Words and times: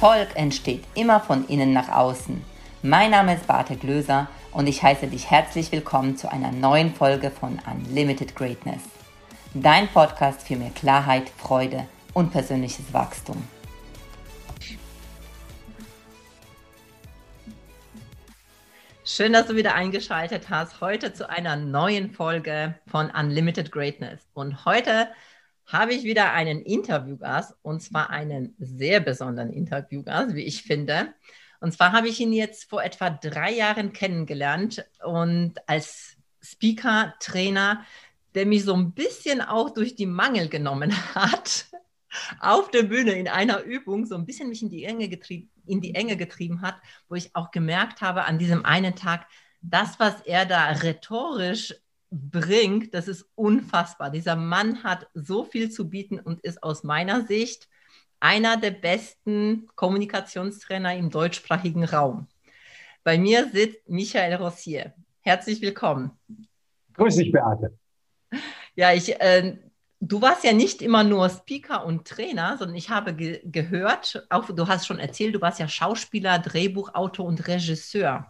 Erfolg 0.00 0.28
entsteht 0.36 0.84
immer 0.94 1.18
von 1.18 1.48
innen 1.48 1.72
nach 1.72 1.88
außen. 1.88 2.40
Mein 2.82 3.10
Name 3.10 3.34
ist 3.34 3.48
Barte 3.48 3.74
Glöser 3.74 4.28
und 4.52 4.68
ich 4.68 4.80
heiße 4.80 5.08
dich 5.08 5.28
herzlich 5.28 5.72
willkommen 5.72 6.16
zu 6.16 6.30
einer 6.30 6.52
neuen 6.52 6.94
Folge 6.94 7.32
von 7.32 7.58
Unlimited 7.68 8.36
Greatness. 8.36 8.80
Dein 9.54 9.88
Podcast 9.88 10.46
für 10.46 10.54
mehr 10.54 10.70
Klarheit, 10.70 11.28
Freude 11.36 11.88
und 12.14 12.30
persönliches 12.30 12.92
Wachstum. 12.92 13.42
Schön, 19.04 19.32
dass 19.32 19.48
du 19.48 19.56
wieder 19.56 19.74
eingeschaltet 19.74 20.48
hast. 20.48 20.80
Heute 20.80 21.12
zu 21.12 21.28
einer 21.28 21.56
neuen 21.56 22.12
Folge 22.12 22.76
von 22.86 23.10
Unlimited 23.10 23.72
Greatness. 23.72 24.20
Und 24.32 24.64
heute 24.64 25.08
habe 25.68 25.92
ich 25.92 26.02
wieder 26.02 26.32
einen 26.32 26.62
Interviewgast 26.62 27.54
und 27.62 27.82
zwar 27.82 28.10
einen 28.10 28.54
sehr 28.58 29.00
besonderen 29.00 29.52
Interviewgast, 29.52 30.34
wie 30.34 30.44
ich 30.44 30.62
finde. 30.62 31.14
Und 31.60 31.72
zwar 31.72 31.92
habe 31.92 32.08
ich 32.08 32.18
ihn 32.20 32.32
jetzt 32.32 32.70
vor 32.70 32.82
etwa 32.82 33.10
drei 33.10 33.52
Jahren 33.52 33.92
kennengelernt 33.92 34.86
und 35.04 35.54
als 35.68 36.16
Speaker, 36.40 37.14
Trainer, 37.20 37.84
der 38.34 38.46
mich 38.46 38.64
so 38.64 38.74
ein 38.74 38.92
bisschen 38.92 39.42
auch 39.42 39.70
durch 39.70 39.94
die 39.94 40.06
Mangel 40.06 40.48
genommen 40.48 40.92
hat, 41.14 41.66
auf 42.40 42.70
der 42.70 42.84
Bühne 42.84 43.12
in 43.12 43.28
einer 43.28 43.62
Übung 43.62 44.06
so 44.06 44.14
ein 44.14 44.24
bisschen 44.24 44.48
mich 44.48 44.62
in 44.62 44.70
die 44.70 44.84
Enge 44.84 45.08
getrieben, 45.08 45.50
in 45.66 45.82
die 45.82 45.94
Enge 45.94 46.16
getrieben 46.16 46.62
hat, 46.62 46.76
wo 47.08 47.14
ich 47.14 47.34
auch 47.36 47.50
gemerkt 47.50 48.00
habe 48.00 48.24
an 48.24 48.38
diesem 48.38 48.64
einen 48.64 48.94
Tag, 48.94 49.26
das, 49.60 50.00
was 50.00 50.22
er 50.22 50.46
da 50.46 50.70
rhetorisch 50.70 51.74
bringt, 52.10 52.94
das 52.94 53.08
ist 53.08 53.26
unfassbar. 53.34 54.10
Dieser 54.10 54.36
Mann 54.36 54.82
hat 54.82 55.08
so 55.14 55.44
viel 55.44 55.70
zu 55.70 55.88
bieten 55.88 56.18
und 56.18 56.40
ist 56.40 56.62
aus 56.62 56.82
meiner 56.82 57.26
Sicht 57.26 57.68
einer 58.20 58.56
der 58.56 58.72
besten 58.72 59.66
Kommunikationstrainer 59.74 60.96
im 60.96 61.10
deutschsprachigen 61.10 61.84
Raum. 61.84 62.26
Bei 63.04 63.18
mir 63.18 63.48
sitzt 63.50 63.88
Michael 63.88 64.34
Rossier. 64.34 64.94
Herzlich 65.20 65.60
willkommen. 65.60 66.12
Grüß 66.94 67.16
dich, 67.16 67.30
Beate. 67.30 67.78
Ja, 68.74 68.92
ich, 68.92 69.20
äh, 69.20 69.56
du 70.00 70.20
warst 70.20 70.44
ja 70.44 70.52
nicht 70.52 70.82
immer 70.82 71.04
nur 71.04 71.28
Speaker 71.28 71.84
und 71.84 72.06
Trainer, 72.06 72.56
sondern 72.58 72.76
ich 72.76 72.90
habe 72.90 73.14
ge 73.14 73.40
gehört, 73.44 74.26
auch 74.30 74.46
du 74.46 74.66
hast 74.66 74.86
schon 74.86 74.98
erzählt, 74.98 75.34
du 75.34 75.40
warst 75.40 75.60
ja 75.60 75.68
Schauspieler, 75.68 76.38
Drehbuchautor 76.38 77.26
und 77.26 77.46
Regisseur 77.46 78.26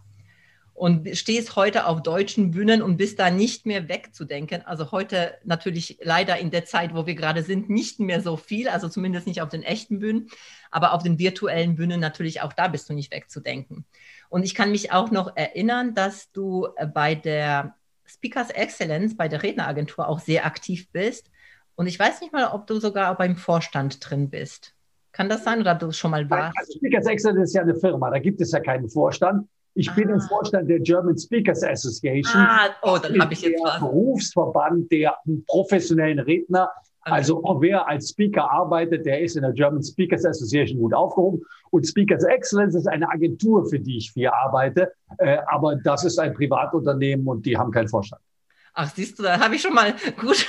und 0.78 1.16
stehst 1.16 1.56
heute 1.56 1.86
auf 1.86 2.04
deutschen 2.04 2.52
Bühnen 2.52 2.82
und 2.82 2.98
bist 2.98 3.18
da 3.18 3.30
nicht 3.30 3.66
mehr 3.66 3.88
wegzudenken. 3.88 4.62
Also 4.64 4.92
heute 4.92 5.34
natürlich 5.42 5.98
leider 6.00 6.38
in 6.38 6.52
der 6.52 6.66
Zeit, 6.66 6.94
wo 6.94 7.04
wir 7.04 7.16
gerade 7.16 7.42
sind, 7.42 7.68
nicht 7.68 7.98
mehr 7.98 8.20
so 8.20 8.36
viel, 8.36 8.68
also 8.68 8.88
zumindest 8.88 9.26
nicht 9.26 9.42
auf 9.42 9.48
den 9.48 9.64
echten 9.64 9.98
Bühnen, 9.98 10.28
aber 10.70 10.92
auf 10.92 11.02
den 11.02 11.18
virtuellen 11.18 11.74
Bühnen 11.74 11.98
natürlich 11.98 12.42
auch 12.42 12.52
da 12.52 12.68
bist 12.68 12.88
du 12.88 12.94
nicht 12.94 13.12
wegzudenken. 13.12 13.86
Und 14.28 14.44
ich 14.44 14.54
kann 14.54 14.70
mich 14.70 14.92
auch 14.92 15.10
noch 15.10 15.36
erinnern, 15.36 15.94
dass 15.94 16.30
du 16.30 16.68
äh, 16.76 16.86
bei 16.86 17.16
der 17.16 17.74
Speakers 18.06 18.50
Excellence, 18.50 19.16
bei 19.16 19.26
der 19.26 19.42
Redneragentur 19.42 20.06
auch 20.06 20.20
sehr 20.20 20.46
aktiv 20.46 20.88
bist. 20.92 21.28
Und 21.74 21.88
ich 21.88 21.98
weiß 21.98 22.20
nicht 22.20 22.32
mal, 22.32 22.46
ob 22.52 22.68
du 22.68 22.78
sogar 22.78 23.16
beim 23.16 23.36
Vorstand 23.36 24.08
drin 24.08 24.30
bist. 24.30 24.74
Kann 25.10 25.28
das 25.28 25.42
sein 25.42 25.60
oder 25.60 25.74
du 25.74 25.90
schon 25.90 26.12
mal 26.12 26.30
warst? 26.30 26.56
Also 26.56 26.78
Speakers 26.78 27.06
Excellence 27.06 27.48
ist 27.50 27.54
ja 27.54 27.62
eine 27.62 27.74
Firma, 27.74 28.10
da 28.10 28.20
gibt 28.20 28.40
es 28.40 28.52
ja 28.52 28.60
keinen 28.60 28.88
Vorstand. 28.88 29.48
Ich 29.78 29.88
ah. 29.90 29.94
bin 29.94 30.08
im. 30.08 30.20
Vorstand 30.20 30.68
der 30.68 30.80
German 30.80 31.16
Speakers 31.16 31.62
Association. 31.62 32.42
Ah, 32.42 32.70
oh, 32.82 32.98
dann 33.00 33.16
habe 33.20 33.32
ich 33.32 33.42
jetzt 33.42 33.60
der 33.60 33.64
was. 33.64 33.78
Berufsverband 33.78 34.90
der 34.90 35.16
professionellen 35.46 36.18
Redner. 36.18 36.68
Okay. 37.02 37.14
Also 37.14 37.42
wer 37.60 37.86
als 37.86 38.08
Speaker 38.08 38.50
arbeitet, 38.50 39.06
der 39.06 39.20
ist 39.20 39.36
in 39.36 39.42
der 39.42 39.52
German 39.52 39.82
Speakers 39.82 40.24
Association 40.24 40.80
gut 40.80 40.92
aufgehoben. 40.92 41.42
Und 41.70 41.86
Speakers 41.86 42.24
Excellence 42.24 42.74
ist 42.74 42.88
eine 42.88 43.08
Agentur, 43.08 43.66
für 43.66 43.78
die 43.78 43.98
ich 43.98 44.10
viel 44.10 44.26
arbeite. 44.26 44.92
Äh, 45.18 45.38
aber 45.46 45.76
das 45.76 46.04
ist 46.04 46.18
ein 46.18 46.34
Privatunternehmen 46.34 47.26
und 47.28 47.46
die 47.46 47.56
haben 47.56 47.70
keinen 47.70 47.88
Vorstand. 47.88 48.20
Ach, 48.74 48.92
siehst 48.92 49.18
du, 49.18 49.22
da 49.22 49.38
habe 49.38 49.54
ich 49.54 49.62
schon 49.62 49.74
mal 49.74 49.94
gut, 50.20 50.44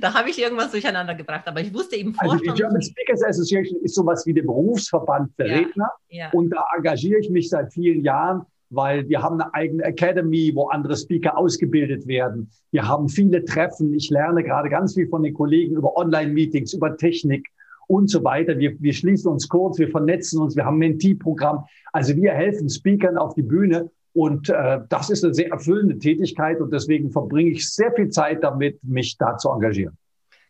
da 0.00 0.12
habe 0.12 0.28
ich 0.28 0.40
irgendwas 0.40 0.72
durcheinander 0.72 1.14
gebracht, 1.14 1.46
aber 1.46 1.60
ich 1.60 1.72
wusste 1.72 1.96
eben 1.96 2.14
vorher. 2.14 2.32
Also 2.32 2.44
die 2.44 2.60
German 2.60 2.82
Speakers 2.82 3.22
Association 3.22 3.80
ist 3.82 3.94
sowas 3.94 4.26
wie 4.26 4.34
der 4.34 4.42
Berufsverband 4.42 5.32
für 5.36 5.46
ja, 5.46 5.56
Redner 5.56 5.90
ja. 6.08 6.30
und 6.32 6.50
da 6.50 6.64
engagiere 6.76 7.20
ich 7.20 7.30
mich 7.30 7.48
seit 7.48 7.72
vielen 7.72 8.02
Jahren 8.02 8.44
weil 8.70 9.08
wir 9.08 9.22
haben 9.22 9.40
eine 9.40 9.54
eigene 9.54 9.84
Academy, 9.84 10.52
wo 10.54 10.68
andere 10.68 10.96
Speaker 10.96 11.36
ausgebildet 11.36 12.06
werden. 12.06 12.50
Wir 12.70 12.86
haben 12.86 13.08
viele 13.08 13.44
Treffen. 13.44 13.94
Ich 13.94 14.10
lerne 14.10 14.42
gerade 14.42 14.68
ganz 14.68 14.94
viel 14.94 15.08
von 15.08 15.22
den 15.22 15.34
Kollegen 15.34 15.76
über 15.76 15.96
Online-Meetings, 15.96 16.74
über 16.74 16.96
Technik 16.96 17.48
und 17.86 18.10
so 18.10 18.24
weiter. 18.24 18.58
Wir, 18.58 18.74
wir 18.80 18.92
schließen 18.92 19.30
uns 19.30 19.48
kurz, 19.48 19.78
wir 19.78 19.88
vernetzen 19.88 20.40
uns, 20.40 20.56
wir 20.56 20.64
haben 20.64 20.76
ein 20.76 20.90
Mentee-Programm. 20.90 21.64
Also 21.92 22.16
wir 22.16 22.32
helfen 22.32 22.68
Speakern 22.68 23.16
auf 23.16 23.34
die 23.34 23.42
Bühne 23.42 23.90
und 24.12 24.48
äh, 24.48 24.80
das 24.88 25.10
ist 25.10 25.24
eine 25.24 25.34
sehr 25.34 25.50
erfüllende 25.50 25.98
Tätigkeit 25.98 26.60
und 26.60 26.72
deswegen 26.72 27.10
verbringe 27.10 27.50
ich 27.50 27.70
sehr 27.70 27.92
viel 27.92 28.08
Zeit 28.08 28.42
damit, 28.42 28.82
mich 28.82 29.16
da 29.18 29.36
zu 29.36 29.50
engagieren. 29.50 29.96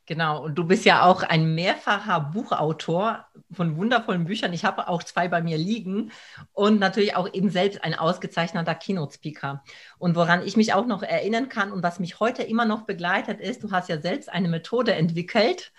Genau, 0.08 0.44
und 0.44 0.54
du 0.54 0.64
bist 0.64 0.84
ja 0.84 1.02
auch 1.04 1.24
ein 1.24 1.56
mehrfacher 1.56 2.20
Buchautor 2.20 3.26
von 3.50 3.76
wundervollen 3.76 4.24
Büchern. 4.24 4.52
Ich 4.52 4.64
habe 4.64 4.86
auch 4.86 5.02
zwei 5.02 5.26
bei 5.26 5.42
mir 5.42 5.58
liegen 5.58 6.12
und 6.52 6.78
natürlich 6.78 7.16
auch 7.16 7.32
eben 7.34 7.50
selbst 7.50 7.82
ein 7.82 7.94
ausgezeichneter 7.94 8.76
Keynote-Speaker. 8.76 9.64
Und 9.98 10.14
woran 10.14 10.46
ich 10.46 10.56
mich 10.56 10.72
auch 10.74 10.86
noch 10.86 11.02
erinnern 11.02 11.48
kann 11.48 11.72
und 11.72 11.82
was 11.82 11.98
mich 11.98 12.20
heute 12.20 12.44
immer 12.44 12.64
noch 12.66 12.82
begleitet 12.82 13.40
ist, 13.40 13.64
du 13.64 13.72
hast 13.72 13.88
ja 13.88 14.00
selbst 14.00 14.28
eine 14.28 14.46
Methode 14.46 14.94
entwickelt, 14.94 15.72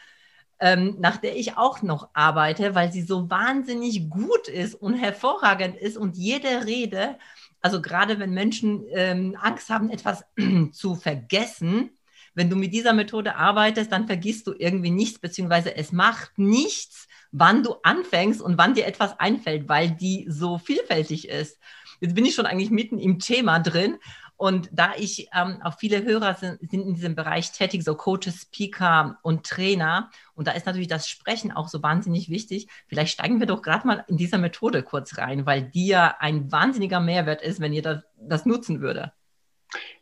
ähm, 0.60 0.98
nach 1.00 1.18
der 1.18 1.38
ich 1.38 1.56
auch 1.58 1.82
noch 1.82 2.10
arbeite, 2.14 2.76
weil 2.76 2.92
sie 2.92 3.04
so 3.04 3.30
wahnsinnig 3.30 4.10
gut 4.10 4.50
ist 4.50 4.76
und 4.76 4.96
hervorragend 4.96 5.78
ist 5.78 5.96
und 5.96 6.18
jede 6.18 6.66
Rede, 6.66 7.18
also 7.62 7.82
gerade 7.82 8.20
wenn 8.20 8.32
Menschen 8.32 8.84
ähm, 8.92 9.38
Angst 9.40 9.70
haben, 9.70 9.90
etwas 9.90 10.26
zu 10.74 10.96
vergessen, 10.96 11.97
wenn 12.38 12.52
du 12.52 12.56
mit 12.56 12.72
dieser 12.72 12.94
Methode 12.94 13.36
arbeitest, 13.36 13.92
dann 13.92 14.06
vergisst 14.06 14.46
du 14.46 14.54
irgendwie 14.56 14.92
nichts, 14.92 15.18
beziehungsweise 15.18 15.76
es 15.76 15.92
macht 15.92 16.38
nichts, 16.38 17.08
wann 17.32 17.64
du 17.64 17.78
anfängst 17.82 18.44
und 18.44 18.60
wann 18.60 18.76
dir 18.76 18.86
etwas 18.86 19.20
einfällt, 19.20 19.68
weil 19.68 19.90
die 19.90 20.28
so 20.30 20.60
vielfältig 20.60 21.28
ist. 21.28 21.60
Jetzt 22.00 22.14
bin 22.14 22.26
ich 22.26 22.36
schon 22.36 22.46
eigentlich 22.46 22.70
mitten 22.70 23.00
im 23.00 23.18
Thema 23.18 23.60
drin. 23.60 23.98
Und 24.36 24.70
da 24.72 24.92
ich 24.96 25.30
ähm, 25.36 25.64
auch 25.64 25.80
viele 25.80 26.04
Hörer 26.04 26.36
sind, 26.36 26.60
sind 26.70 26.86
in 26.86 26.94
diesem 26.94 27.16
Bereich 27.16 27.54
tätig, 27.54 27.84
so 27.84 27.96
Coaches, 27.96 28.44
Speaker 28.44 29.18
und 29.24 29.44
Trainer, 29.44 30.12
und 30.36 30.48
da 30.48 30.52
ist 30.52 30.68
natürlich 30.68 30.88
das 30.88 31.10
Sprechen 31.10 31.52
auch 31.52 31.68
so 31.68 31.82
wahnsinnig 31.82 32.30
wichtig. 32.30 32.68
Vielleicht 32.86 33.14
steigen 33.14 33.40
wir 33.40 33.48
doch 33.48 33.64
gerade 33.64 33.88
mal 33.88 34.06
in 34.08 34.16
dieser 34.16 34.38
Methode 34.38 34.84
kurz 34.84 35.18
rein, 35.18 35.48
weil 35.48 35.64
die 35.64 35.88
ja 35.88 36.18
ein 36.20 36.52
wahnsinniger 36.52 37.00
Mehrwert 37.00 37.42
ist, 37.42 37.60
wenn 37.60 37.74
ihr 37.74 37.82
das, 37.82 38.04
das 38.16 38.46
nutzen 38.46 38.80
würde. 38.80 39.12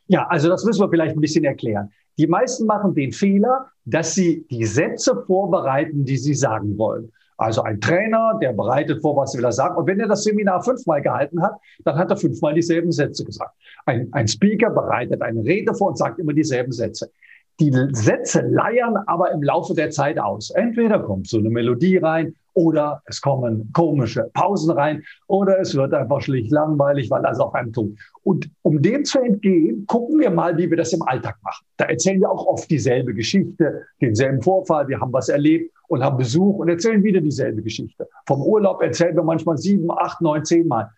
Ja, 0.08 0.28
also 0.28 0.50
das 0.50 0.66
müssen 0.66 0.82
wir 0.82 0.90
vielleicht 0.90 1.16
ein 1.16 1.22
bisschen 1.22 1.46
erklären. 1.46 1.94
Die 2.18 2.28
meisten 2.28 2.66
machen 2.66 2.94
den 2.94 3.12
Fehler, 3.12 3.68
dass 3.86 4.14
sie 4.14 4.46
die 4.50 4.66
Sätze 4.66 5.24
vorbereiten, 5.26 6.06
die 6.06 6.18
sie 6.18 6.34
sagen 6.34 6.78
wollen. 6.78 7.12
Also 7.38 7.64
ein 7.64 7.82
Trainer, 7.82 8.40
der 8.42 8.54
bereitet 8.54 9.02
vor, 9.02 9.18
was 9.18 9.36
will 9.36 9.44
er 9.44 9.52
sagen. 9.52 9.76
Und 9.76 9.88
wenn 9.88 10.00
er 10.00 10.08
das 10.08 10.24
Seminar 10.24 10.64
fünfmal 10.64 11.02
gehalten 11.02 11.42
hat, 11.42 11.54
dann 11.84 11.98
hat 11.98 12.10
er 12.10 12.18
fünfmal 12.18 12.54
dieselben 12.54 12.92
Sätze 12.92 13.26
gesagt. 13.26 13.54
Ein, 13.86 14.08
ein 14.14 14.28
Speaker 14.28 14.70
bereitet 14.70 15.22
eine 15.22 15.44
Rede 15.44 15.74
vor 15.74 15.90
und 15.90 15.98
sagt 15.98 16.20
immer 16.20 16.34
dieselben 16.34 16.72
Sätze. 16.72 17.12
Die 17.60 17.72
Sätze 17.92 18.42
leiern 18.42 18.98
aber 19.08 19.32
im 19.32 19.44
Laufe 19.44 19.74
der 19.74 19.90
Zeit 19.90 20.18
aus. 20.18 20.52
Entweder 20.52 21.00
kommt 21.00 21.28
so 21.28 21.38
eine 21.38 21.50
Melodie 21.50 21.98
rein 21.98 22.36
oder 22.56 23.04
es 23.06 23.22
kommen 23.22 23.70
komische 23.74 24.30
Pausen 24.34 24.72
rein 24.72 25.04
oder 25.28 25.60
es 25.60 25.76
wird 25.76 25.94
einfach 25.94 26.22
schlicht 26.22 26.52
langweilig, 26.52 27.12
weil 27.12 27.22
das 27.22 27.40
auf 27.40 27.54
einem 27.54 27.72
tut. 27.72 27.98
Und 28.24 28.50
um 28.64 28.82
dem 28.82 29.06
zu 29.06 29.20
entgehen, 29.20 29.86
gucken 29.86 30.20
wir 30.20 30.32
mal, 30.32 30.58
wie 30.58 30.70
wir 30.70 30.78
das 30.78 30.94
im 30.94 31.04
Alltag 31.04 31.38
machen. 31.44 31.66
Da 31.78 31.86
erzählen 31.86 32.20
wir 32.20 32.32
auch 32.32 32.48
oft 32.48 32.70
dieselbe 32.72 33.14
Geschichte, 33.14 33.84
denselben 34.02 34.42
Vorfall, 34.42 34.88
wir 34.88 35.00
haben 35.00 35.14
was 35.14 35.30
erlebt 35.30 35.72
und 35.88 36.04
haben 36.04 36.18
Besuch 36.18 36.58
und 36.58 36.70
erzählen 36.70 37.04
wieder 37.04 37.22
dieselbe 37.22 37.62
Geschichte. 37.62 38.08
Vom 38.26 38.42
Urlaub 38.42 38.82
erzählen 38.82 39.16
wir 39.16 39.24
manchmal 39.24 39.58
sieben, 39.58 39.92
acht, 39.92 40.22
neun, 40.22 40.44
zehn 40.44 40.68
Mal. 40.68 40.90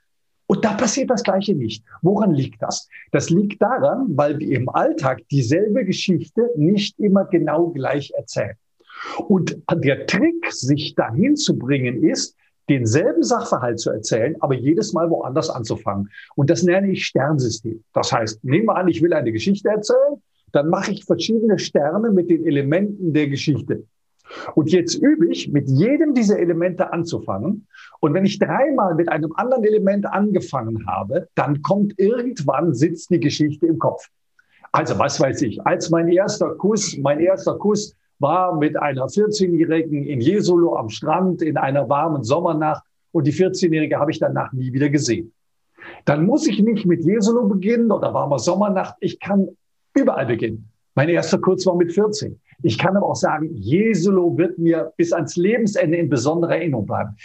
Und 0.46 0.64
da 0.64 0.76
passiert 0.76 1.10
das 1.10 1.24
Gleiche 1.24 1.54
nicht. 1.54 1.84
Woran 2.02 2.34
liegt 2.34 2.62
das? 2.62 2.88
Das 3.12 3.30
liegt 3.30 3.62
daran, 3.62 4.06
weil 4.16 4.40
wir 4.40 4.56
im 4.56 4.70
Alltag 4.70 5.22
dieselbe 5.30 5.84
Geschichte 5.84 6.50
nicht 6.56 6.98
immer 7.00 7.26
genau 7.26 7.68
gleich 7.72 8.14
erzählen. 8.16 8.56
Und 9.28 9.58
der 9.74 10.06
Trick, 10.06 10.52
sich 10.52 10.96
dahin 10.96 11.36
zu 11.36 11.58
bringen, 11.58 12.04
ist, 12.04 12.36
denselben 12.70 13.24
Sachverhalt 13.24 13.80
zu 13.80 13.92
erzählen, 13.92 14.36
aber 14.42 14.54
jedes 14.56 14.94
Mal 14.94 15.10
woanders 15.10 15.50
anzufangen. 15.50 16.10
Und 16.36 16.50
das 16.50 16.64
nenne 16.64 16.92
ich 16.92 17.06
Sternsystem. 17.06 17.84
Das 17.94 18.12
heißt, 18.12 18.44
nehmen 18.44 18.66
wir 18.66 18.76
an, 18.76 18.88
ich 18.88 19.02
will 19.02 19.14
eine 19.14 19.32
Geschichte 19.32 19.70
erzählen, 19.70 20.22
dann 20.52 20.70
mache 20.70 20.92
ich 20.92 21.06
verschiedene 21.06 21.60
Sterne 21.60 22.12
mit 22.12 22.30
den 22.30 22.46
Elementen 22.46 23.14
der 23.14 23.28
Geschichte. 23.28 23.86
Und 24.56 24.72
jetzt 24.72 24.96
übe 24.96 25.28
ich, 25.28 25.52
mit 25.52 25.70
jedem 25.70 26.14
dieser 26.14 26.40
Elemente 26.40 26.92
anzufangen. 26.92 27.68
Und 28.00 28.14
wenn 28.14 28.26
ich 28.26 28.40
dreimal 28.40 28.96
mit 28.96 29.10
einem 29.10 29.32
anderen 29.36 29.64
Element 29.64 30.06
angefangen 30.06 30.86
habe, 30.88 31.28
dann 31.36 31.62
kommt 31.62 31.94
irgendwann, 31.98 32.74
sitzt 32.74 33.10
die 33.10 33.20
Geschichte 33.20 33.68
im 33.68 33.80
Kopf. 33.80 34.08
Also 34.74 35.00
was 35.00 35.20
weiß 35.20 35.42
ich, 35.44 35.66
als 35.66 35.90
mein 35.90 36.10
erster 36.10 36.56
Kuss, 36.56 36.98
mein 36.98 37.22
erster 37.22 37.58
Kuss 37.58 37.96
war 38.20 38.56
mit 38.56 38.78
einer 38.78 39.06
14-Jährigen 39.06 40.04
in 40.04 40.22
Jesolo 40.22 40.76
am 40.76 40.90
Strand 40.90 41.42
in 41.42 41.58
einer 41.58 41.88
warmen 41.90 42.24
Sommernacht. 42.24 42.84
und 43.12 43.26
die 43.26 43.34
14-Jährige 43.34 43.98
habe 43.98 44.12
ich 44.12 44.20
danach 44.20 44.52
nie 44.54 44.74
wieder 44.74 44.90
gesehen. 44.90 45.34
Dann 46.06 46.26
muss 46.26 46.48
ich 46.48 46.62
nicht 46.62 46.86
mit 46.86 47.04
Jesolo 47.04 47.48
beginnen 47.48 47.92
oder 47.92 48.14
warmer 48.14 48.40
Sommernacht. 48.40 48.96
Ich 49.00 49.20
kann 49.20 49.48
überall 49.96 50.26
beginnen. 50.26 50.70
Mein 50.96 51.10
erster 51.10 51.38
Kurs 51.38 51.66
war 51.66 51.76
mit 51.76 51.94
14. 51.94 52.40
Ich 52.64 52.78
kann 52.78 52.98
aber 52.98 53.08
auch 53.08 53.16
sagen, 53.16 53.54
Jesolo 53.54 54.36
wird 54.36 54.58
mir 54.58 54.92
bis 54.98 55.14
ans 55.14 55.36
Lebensende 55.36 55.98
in 55.98 56.10
besonderer 56.10 56.58
Erinnerung 56.58 56.88
bleiben. 56.88 57.16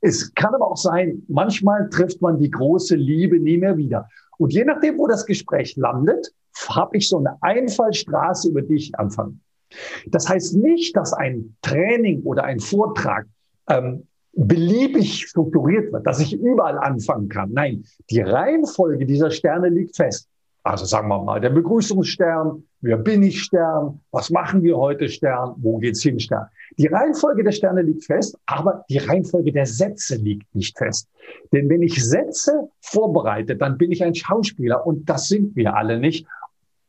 Es 0.00 0.34
kann 0.34 0.54
aber 0.54 0.70
auch 0.70 0.76
sein, 0.76 1.22
manchmal 1.28 1.88
trifft 1.88 2.20
man 2.20 2.38
die 2.38 2.50
große 2.50 2.94
Liebe 2.94 3.38
nie 3.40 3.56
mehr 3.56 3.76
wieder. 3.76 4.08
Und 4.36 4.52
je 4.52 4.64
nachdem, 4.64 4.98
wo 4.98 5.06
das 5.06 5.24
Gespräch 5.24 5.76
landet, 5.76 6.32
habe 6.68 6.96
ich 6.98 7.08
so 7.08 7.18
eine 7.18 7.36
Einfallstraße, 7.40 8.50
über 8.50 8.60
die 8.60 8.74
ich 8.74 8.98
anfange. 8.98 9.38
Das 10.06 10.28
heißt 10.28 10.56
nicht, 10.56 10.96
dass 10.96 11.12
ein 11.12 11.56
Training 11.62 12.22
oder 12.22 12.44
ein 12.44 12.60
Vortrag 12.60 13.26
ähm, 13.68 14.06
beliebig 14.34 15.26
strukturiert 15.28 15.92
wird, 15.92 16.06
dass 16.06 16.20
ich 16.20 16.32
überall 16.32 16.78
anfangen 16.78 17.28
kann. 17.28 17.52
Nein, 17.52 17.84
die 18.10 18.20
Reihenfolge 18.20 19.06
dieser 19.06 19.30
Sterne 19.30 19.68
liegt 19.68 19.96
fest. 19.96 20.28
Also 20.64 20.84
sagen 20.84 21.08
wir 21.08 21.20
mal, 21.20 21.40
der 21.40 21.50
Begrüßungsstern, 21.50 22.62
wer 22.82 22.96
bin 22.96 23.24
ich 23.24 23.42
Stern, 23.42 24.00
was 24.12 24.30
machen 24.30 24.62
wir 24.62 24.76
heute 24.76 25.08
Stern, 25.08 25.54
wo 25.56 25.78
geht's 25.78 26.02
hin 26.02 26.20
Stern. 26.20 26.46
Die 26.78 26.86
Reihenfolge 26.86 27.42
der 27.42 27.50
Sterne 27.50 27.82
liegt 27.82 28.04
fest, 28.04 28.38
aber 28.46 28.84
die 28.88 28.98
Reihenfolge 28.98 29.52
der 29.52 29.66
Sätze 29.66 30.16
liegt 30.16 30.54
nicht 30.54 30.78
fest. 30.78 31.08
Denn 31.52 31.68
wenn 31.68 31.82
ich 31.82 32.04
Sätze 32.04 32.68
vorbereite, 32.80 33.56
dann 33.56 33.76
bin 33.76 33.90
ich 33.90 34.04
ein 34.04 34.14
Schauspieler 34.14 34.86
und 34.86 35.08
das 35.10 35.26
sind 35.26 35.56
wir 35.56 35.74
alle 35.74 35.98
nicht. 35.98 36.26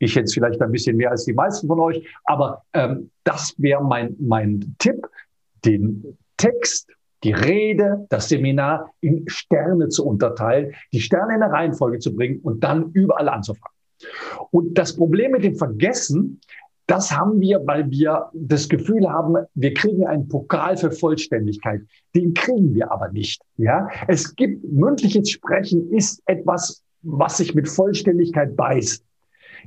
Ich 0.04 0.16
jetzt 0.16 0.34
vielleicht 0.34 0.62
ein 0.62 0.72
bisschen 0.72 0.98
mehr 0.98 1.12
als 1.12 1.26
die 1.26 1.34
meisten 1.34 1.68
von 1.68 1.80
euch, 1.80 2.06
aber 2.26 2.64
ähm, 2.74 3.10
das 3.24 3.56
wäre 3.58 3.84
mein, 3.84 4.16
mein 4.20 4.76
Tipp, 4.80 5.08
den 5.64 6.18
Text 6.38 6.90
die 7.24 7.32
Rede, 7.32 8.06
das 8.10 8.30
Seminar 8.30 8.92
in 9.00 9.24
Sterne 9.28 9.88
zu 9.88 10.06
unterteilen, 10.06 10.74
die 10.92 11.00
Sterne 11.00 11.36
in 11.36 11.42
eine 11.42 11.54
Reihenfolge 11.54 12.00
zu 12.00 12.14
bringen 12.14 12.40
und 12.44 12.64
dann 12.64 12.92
überall 12.92 13.30
anzufangen. 13.30 13.74
Und 14.52 14.78
das 14.78 14.96
Problem 14.96 15.32
mit 15.32 15.44
dem 15.44 15.56
Vergessen, 15.56 16.42
das 16.88 17.12
haben 17.12 17.40
wir, 17.40 17.66
weil 17.66 17.90
wir 17.90 18.30
das 18.34 18.68
Gefühl 18.68 19.10
haben, 19.10 19.38
wir 19.56 19.74
kriegen 19.74 20.06
einen 20.06 20.28
Pokal 20.28 20.76
für 20.76 20.92
Vollständigkeit. 20.92 21.82
Den 22.14 22.34
kriegen 22.34 22.76
wir 22.76 22.92
aber 22.92 23.10
nicht. 23.10 23.42
Ja, 23.56 23.88
es 24.10 24.36
gibt 24.36 24.70
mündliches 24.70 25.30
Sprechen 25.30 25.90
ist 25.94 26.22
etwas, 26.26 26.84
was 27.04 27.38
sich 27.38 27.56
mit 27.56 27.70
Vollständigkeit 27.70 28.56
beißt. 28.58 29.04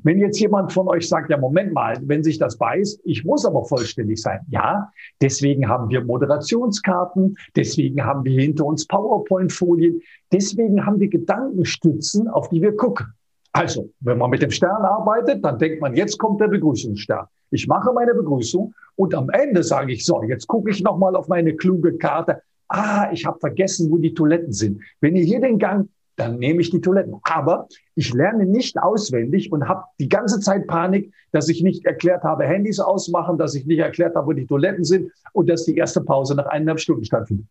Wenn 0.03 0.19
jetzt 0.19 0.39
jemand 0.39 0.73
von 0.73 0.89
euch 0.89 1.09
sagt, 1.09 1.31
ja, 1.31 1.37
Moment 1.37 1.73
mal, 1.73 1.97
wenn 2.03 2.23
sich 2.23 2.39
das 2.39 2.59
beißt, 2.59 3.01
ich 3.05 3.25
muss 3.25 3.45
aber 3.45 3.65
vollständig 3.65 4.21
sein. 4.21 4.41
Ja, 4.49 4.91
deswegen 5.21 5.69
haben 5.69 5.89
wir 5.91 6.05
Moderationskarten, 6.05 7.37
deswegen 7.55 8.05
haben 8.05 8.25
wir 8.25 8.41
hinter 8.41 8.67
uns 8.67 8.87
PowerPoint-Folien, 8.87 10.01
deswegen 10.33 10.85
haben 10.85 11.01
wir 11.01 11.09
Gedankenstützen, 11.09 12.29
auf 12.29 12.49
die 12.49 12.63
wir 12.63 12.77
gucken. 12.77 13.07
Also, 13.53 13.91
wenn 14.01 14.19
man 14.19 14.31
mit 14.31 14.43
dem 14.43 14.51
Stern 14.51 14.83
arbeitet, 14.83 15.43
dann 15.45 15.59
denkt 15.59 15.81
man, 15.81 15.95
jetzt 15.95 16.19
kommt 16.19 16.41
der 16.41 16.49
Begrüßungsstern. 16.49 17.27
Ich 17.51 17.67
mache 17.67 17.93
meine 17.93 18.13
Begrüßung 18.13 18.75
und 18.97 19.15
am 19.15 19.31
Ende 19.31 19.63
sage 19.63 19.93
ich, 19.93 20.05
so, 20.05 20.23
jetzt 20.23 20.47
gucke 20.47 20.71
ich 20.71 20.83
nochmal 20.83 21.17
auf 21.17 21.29
meine 21.29 21.55
kluge 21.55 21.97
Karte. 21.97 22.43
Ah, 22.69 23.09
ich 23.13 23.25
habe 23.25 23.39
vergessen, 23.39 23.91
wo 23.91 23.97
die 23.97 24.13
Toiletten 24.13 24.53
sind. 24.53 24.83
Wenn 25.01 25.17
ihr 25.17 25.25
hier 25.25 25.41
den 25.41 25.59
Gang 25.59 25.89
dann 26.17 26.39
nehme 26.39 26.61
ich 26.61 26.71
die 26.71 26.81
Toiletten. 26.81 27.17
Aber 27.23 27.69
ich 27.95 28.13
lerne 28.13 28.47
nicht 28.47 28.79
auswendig 28.79 29.53
und 29.53 29.69
habe 29.69 29.85
die 30.01 30.09
ganze 30.09 30.41
Zeit 30.41 30.67
Panik, 30.67 31.13
dass 31.33 31.49
ich 31.49 31.63
nicht 31.63 31.85
erklärt 31.85 32.25
habe, 32.25 32.45
Handys 32.45 32.81
ausmachen, 32.81 33.39
dass 33.39 33.55
ich 33.55 33.67
nicht 33.67 33.79
erklärt 33.79 34.15
habe, 34.17 34.27
wo 34.27 34.33
die 34.33 34.47
Toiletten 34.47 34.85
sind 34.85 35.13
und 35.33 35.49
dass 35.49 35.65
die 35.65 35.77
erste 35.77 36.01
Pause 36.01 36.35
nach 36.35 36.47
eineinhalb 36.47 36.81
Stunden 36.81 37.05
stattfindet. 37.05 37.47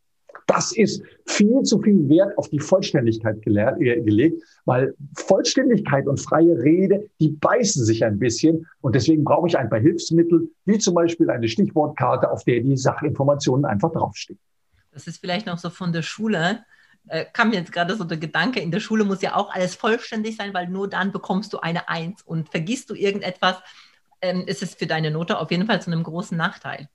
Das 0.47 0.75
ist 0.75 1.01
viel 1.25 1.63
zu 1.63 1.81
viel 1.81 2.07
Wert 2.07 2.37
auf 2.37 2.49
die 2.49 2.59
Vollständigkeit 2.59 3.41
gelehrt, 3.41 3.81
äh, 3.81 4.01
gelegt, 4.01 4.43
weil 4.65 4.93
Vollständigkeit 5.15 6.07
und 6.07 6.19
freie 6.19 6.61
Rede, 6.61 7.09
die 7.19 7.29
beißen 7.29 7.83
sich 7.83 8.05
ein 8.05 8.19
bisschen. 8.19 8.67
Und 8.81 8.95
deswegen 8.95 9.23
brauche 9.23 9.47
ich 9.47 9.57
ein 9.57 9.69
paar 9.69 9.79
Hilfsmittel, 9.79 10.49
wie 10.65 10.77
zum 10.77 10.93
Beispiel 10.93 11.29
eine 11.29 11.47
Stichwortkarte, 11.47 12.29
auf 12.29 12.43
der 12.43 12.61
die 12.61 12.77
Sachinformationen 12.77 13.65
einfach 13.65 13.91
draufstehen. 13.91 14.39
Das 14.91 15.07
ist 15.07 15.17
vielleicht 15.17 15.47
noch 15.47 15.57
so 15.57 15.69
von 15.69 15.91
der 15.91 16.03
Schule 16.03 16.59
äh, 17.07 17.25
kam 17.31 17.49
mir 17.49 17.57
jetzt 17.57 17.71
gerade 17.71 17.95
so 17.95 18.03
der 18.03 18.17
Gedanke, 18.17 18.59
in 18.59 18.71
der 18.71 18.79
Schule 18.79 19.03
muss 19.03 19.21
ja 19.21 19.35
auch 19.35 19.53
alles 19.53 19.75
vollständig 19.75 20.37
sein, 20.37 20.53
weil 20.53 20.67
nur 20.67 20.89
dann 20.89 21.11
bekommst 21.11 21.53
du 21.53 21.59
eine 21.59 21.89
Eins. 21.89 22.21
Und 22.23 22.49
vergisst 22.49 22.89
du 22.89 22.95
irgendetwas, 22.95 23.57
ähm, 24.21 24.43
ist 24.47 24.63
es 24.63 24.75
für 24.75 24.87
deine 24.87 25.11
Note 25.11 25.39
auf 25.39 25.51
jeden 25.51 25.67
Fall 25.67 25.81
zu 25.81 25.91
einem 25.91 26.03
großen 26.03 26.37
Nachteil. 26.37 26.89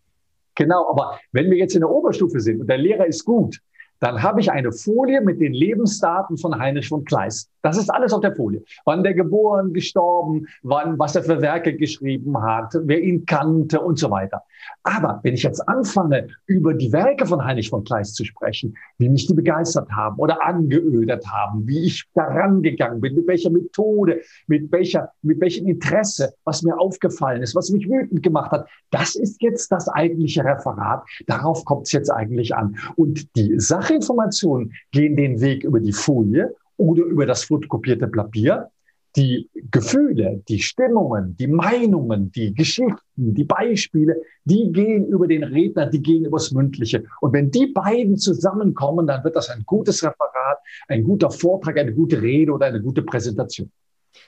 Genau, 0.57 0.91
aber 0.91 1.19
wenn 1.33 1.51
wir 1.51 1.59
jetzt 1.59 1.75
in 1.75 1.81
der 1.81 1.91
Oberstufe 1.91 2.41
sind 2.41 2.61
und 2.61 2.67
der 2.69 2.79
Lehrer 2.79 3.07
ist 3.07 3.25
gut, 3.25 3.61
dann 4.01 4.23
habe 4.23 4.41
ich 4.41 4.51
eine 4.51 4.73
Folie 4.73 5.21
mit 5.21 5.41
den 5.41 5.53
Lebensdaten 5.53 6.39
von 6.39 6.59
Heinrich 6.59 6.89
von 6.89 7.05
Kleist. 7.05 7.51
Das 7.63 7.77
ist 7.77 7.91
alles 7.91 8.13
auf 8.13 8.23
der 8.23 8.35
Folie. 8.35 8.63
Wann 8.87 9.03
der 9.03 9.15
geboren, 9.15 9.75
gestorben, 9.75 10.47
wann, 10.63 10.99
was 10.99 11.15
er 11.17 11.23
für 11.23 11.41
Werke 11.43 11.77
geschrieben 11.77 12.43
hat, 12.43 12.75
wer 12.83 13.01
ihn 13.01 13.27
kannte 13.27 13.81
und 13.81 13.99
so 13.99 14.11
weiter. 14.11 14.43
Aber 14.83 15.21
wenn 15.23 15.35
ich 15.35 15.43
jetzt 15.43 15.67
anfange, 15.69 16.29
über 16.47 16.75
die 16.75 16.93
Werke 16.93 17.27
von 17.27 17.45
Heinrich 17.45 17.71
von 17.71 17.85
Kleist 17.85 18.17
zu 18.17 18.25
sprechen, 18.25 18.77
wie 18.99 19.09
mich 19.09 19.27
die 19.27 19.35
begeistert 19.35 19.91
haben 19.91 20.19
oder 20.19 20.45
angeödert 20.45 21.27
haben, 21.27 21.67
wie 21.67 21.87
ich 21.87 22.05
daran 22.15 22.63
gegangen 22.63 23.01
bin, 23.01 23.15
mit 23.15 23.27
welcher 23.27 23.51
Methode, 23.51 24.21
mit 24.47 24.71
welcher, 24.73 25.13
mit 25.23 25.41
welchem 25.41 25.67
Interesse, 25.67 26.35
was 26.45 26.63
mir 26.63 26.79
aufgefallen 26.79 27.43
ist, 27.43 27.55
was 27.55 27.71
mich 27.71 27.89
wütend 27.89 28.23
gemacht 28.23 28.51
hat, 28.51 28.69
das 28.91 29.15
ist 29.15 29.41
jetzt 29.43 29.71
das 29.71 29.89
eigentliche 29.89 30.45
Referat. 30.45 31.03
Darauf 31.27 31.65
kommt 31.65 31.87
es 31.87 31.93
jetzt 31.93 32.11
eigentlich 32.11 32.55
an. 32.55 32.77
Und 32.97 33.35
die 33.37 33.59
Sachinformationen 33.59 34.73
gehen 34.93 35.17
den 35.17 35.41
Weg 35.41 35.65
über 35.65 35.81
die 35.81 35.93
Folie 35.93 36.55
oder 36.77 37.03
über 37.05 37.27
das 37.27 37.45
fotokopierte 37.45 38.09
Papier. 38.09 38.71
Die 39.17 39.49
Gefühle, 39.71 40.43
die 40.49 40.61
Stimmungen, 40.61 41.37
die 41.37 41.49
Meinungen, 41.49 42.31
die 42.31 42.55
Geschichten, 42.55 43.35
die 43.35 43.45
Beispiele, 43.45 44.17
die 44.45 44.71
gehen 44.71 45.07
über 45.07 45.27
den 45.27 45.43
Redner, 45.43 45.87
die 45.87 46.01
gehen 46.01 46.25
übers 46.25 46.53
Mündliche. 46.53 47.05
Und 47.21 47.33
wenn 47.33 47.51
die 47.51 47.67
beiden 47.67 48.17
zusammenkommen, 48.17 49.07
dann 49.07 49.25
wird 49.25 49.35
das 49.35 49.51
ein 49.51 49.65
gutes 49.67 50.03
Referat, 50.05 50.59
ein 50.87 51.03
guter 51.03 51.31
Vortrag, 51.31 51.79
eine 51.79 51.93
gute 51.93 52.23
Rede 52.23 52.53
oder 52.53 52.67
eine 52.67 52.81
gute 52.81 53.03
Präsentation. 53.03 53.71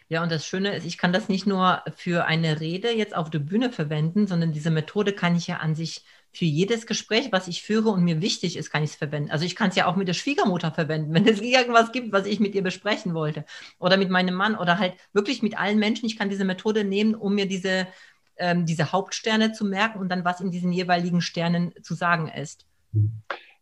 Ja, 0.09 0.23
und 0.23 0.31
das 0.31 0.47
Schöne 0.47 0.77
ist, 0.77 0.87
ich 0.87 0.99
kann 0.99 1.13
das 1.13 1.29
nicht 1.29 1.47
nur 1.47 1.83
für 1.97 2.25
eine 2.25 2.61
Rede 2.61 2.91
jetzt 2.91 3.17
auf 3.17 3.31
der 3.31 3.41
Bühne 3.41 3.71
verwenden, 3.71 4.27
sondern 4.27 4.53
diese 4.53 4.71
Methode 4.71 5.13
kann 5.13 5.37
ich 5.37 5.47
ja 5.47 5.57
an 5.57 5.75
sich 5.75 6.05
für 6.33 6.47
jedes 6.47 6.87
Gespräch, 6.87 7.29
was 7.31 7.47
ich 7.47 7.63
führe 7.63 7.91
und 7.91 8.05
mir 8.05 8.23
wichtig 8.23 8.57
ist, 8.57 8.71
kann 8.71 8.83
ich 8.83 8.91
es 8.91 8.97
verwenden. 8.97 9.31
Also 9.31 9.45
ich 9.45 9.55
kann 9.55 9.69
es 9.69 9.77
ja 9.77 9.87
auch 9.87 9.97
mit 9.97 10.09
der 10.09 10.15
Schwiegermutter 10.15 10.73
verwenden, 10.73 11.13
wenn 11.13 11.29
es 11.29 11.41
irgendwas 11.41 11.93
gibt, 11.93 12.13
was 12.13 12.27
ich 12.27 12.41
mit 12.41 12.55
ihr 12.55 12.63
besprechen 12.63 13.13
wollte. 13.13 13.45
Oder 13.79 13.99
mit 13.99 14.09
meinem 14.09 14.35
Mann 14.35 14.57
oder 14.57 14.79
halt 14.79 14.95
wirklich 15.13 15.43
mit 15.43 15.59
allen 15.59 15.79
Menschen. 15.79 16.07
Ich 16.07 16.19
kann 16.19 16.31
diese 16.31 16.47
Methode 16.47 16.85
nehmen, 16.85 17.15
um 17.15 17.35
mir 17.35 17.47
diese, 17.47 17.87
ähm, 18.39 18.65
diese 18.65 18.93
Hauptsterne 18.93 19.53
zu 19.53 19.67
merken 19.67 19.99
und 19.99 20.09
dann, 20.11 20.25
was 20.25 20.41
in 20.41 20.51
diesen 20.51 20.73
jeweiligen 20.73 21.21
Sternen 21.21 21.73
zu 21.83 21.95
sagen 21.95 22.29
ist. 22.29 22.65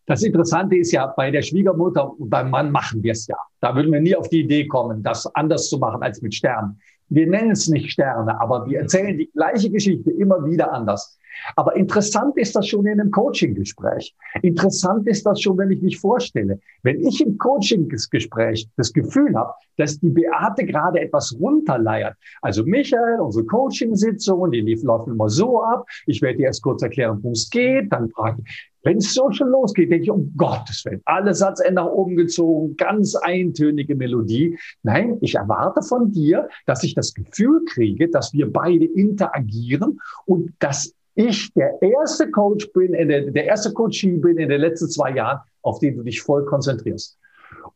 Das 0.07 0.23
Interessante 0.23 0.77
ist 0.77 0.93
ja, 0.93 1.07
bei 1.07 1.31
der 1.31 1.43
Schwiegermutter 1.43 2.19
und 2.19 2.31
beim 2.31 2.51
Mann 2.51 2.71
machen 2.71 3.03
wir 3.03 3.13
es 3.13 3.27
ja. 3.27 3.37
Da 3.61 3.75
würden 3.75 3.93
wir 3.93 4.01
nie 4.01 4.15
auf 4.15 4.29
die 4.29 4.41
Idee 4.41 4.67
kommen, 4.67 5.03
das 5.03 5.27
anders 5.35 5.69
zu 5.69 5.79
machen 5.79 6.03
als 6.03 6.23
mit 6.23 6.35
Sternen. 6.35 6.81
Wir 7.09 7.27
nennen 7.27 7.51
es 7.51 7.67
nicht 7.67 7.91
Sterne, 7.91 8.41
aber 8.41 8.67
wir 8.67 8.81
erzählen 8.81 9.19
die 9.19 9.31
gleiche 9.33 9.71
Geschichte 9.71 10.13
immer 10.13 10.45
wieder 10.45 10.73
anders. 10.73 11.19
Aber 11.57 11.77
interessant 11.77 12.37
ist 12.37 12.55
das 12.57 12.67
schon 12.69 12.87
in 12.87 13.01
einem 13.01 13.11
Coaching-Gespräch. 13.11 14.15
Interessant 14.43 15.07
ist 15.07 15.27
das 15.27 15.41
schon, 15.41 15.59
wenn 15.59 15.71
ich 15.71 15.83
mich 15.83 15.99
vorstelle. 15.99 16.61
Wenn 16.83 17.01
ich 17.01 17.21
im 17.21 17.39
Coaching-Gespräch 17.39 18.69
das 18.77 18.93
Gefühl 18.93 19.35
habe, 19.35 19.53
dass 19.77 19.99
die 19.99 20.11
Beate 20.11 20.65
gerade 20.65 21.01
etwas 21.01 21.37
runterleiert. 21.41 22.17
Also 22.43 22.65
Michael, 22.65 23.21
unsere 23.21 23.47
Coaching-Sitzung, 23.47 24.51
die 24.51 24.61
laufen 24.83 25.15
immer 25.15 25.29
so 25.29 25.63
ab. 25.63 25.87
Ich 26.07 26.21
werde 26.23 26.39
dir 26.39 26.47
erst 26.47 26.63
kurz 26.63 26.83
erklären, 26.83 27.19
worum 27.21 27.33
es 27.33 27.49
geht. 27.51 27.93
Dann 27.93 28.11
frage 28.11 28.43
ich, 28.45 28.71
wenn 28.83 28.97
es 28.97 29.13
so 29.13 29.31
schon 29.31 29.51
losgeht, 29.51 29.91
denke 29.91 30.05
ich, 30.05 30.11
um 30.11 30.33
Gottes 30.37 30.85
Willen, 30.85 31.03
alle 31.05 31.35
Satzende 31.35 31.75
nach 31.75 31.87
oben 31.87 32.17
gezogen, 32.17 32.77
ganz 32.77 33.15
eintönige 33.15 33.95
Melodie. 33.95 34.59
Nein, 34.83 35.19
ich 35.21 35.35
erwarte 35.35 35.83
von 35.83 36.13
dir, 36.13 36.49
dass 36.67 36.83
ich 36.83 36.95
das 36.95 37.13
Gefühl 37.13 37.63
kriege, 37.67 38.09
dass 38.09 38.33
wir 38.33 38.51
beide 38.51 38.87
interagieren 38.87 40.01
und 40.25 40.53
dass 40.61 40.95
ich 41.15 41.53
der 41.55 41.81
erste 41.83 42.31
Coach 42.31 42.73
bin, 42.73 42.93
der, 42.93 43.31
der 43.31 43.45
erste 43.45 43.73
Coachie 43.73 44.17
bin 44.17 44.39
in 44.39 44.49
den 44.49 44.61
letzten 44.61 44.89
zwei 44.89 45.13
Jahren, 45.13 45.41
auf 45.63 45.79
den 45.79 45.97
du 45.97 46.03
dich 46.03 46.21
voll 46.23 46.45
konzentrierst. 46.45 47.19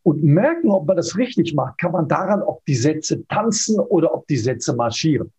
Und 0.03 0.23
merken, 0.23 0.71
ob 0.71 0.87
man 0.87 0.97
das 0.97 1.17
richtig 1.17 1.55
macht, 1.55 1.79
kann 1.79 1.93
man 1.93 2.09
daran, 2.09 2.43
ob 2.43 2.65
die 2.67 2.75
Sätze 2.75 3.27
tanzen 3.27 3.81
oder 3.81 4.15
ob 4.15 4.27
die 4.29 4.37
Sätze 4.37 4.75
marschieren. 4.75 5.33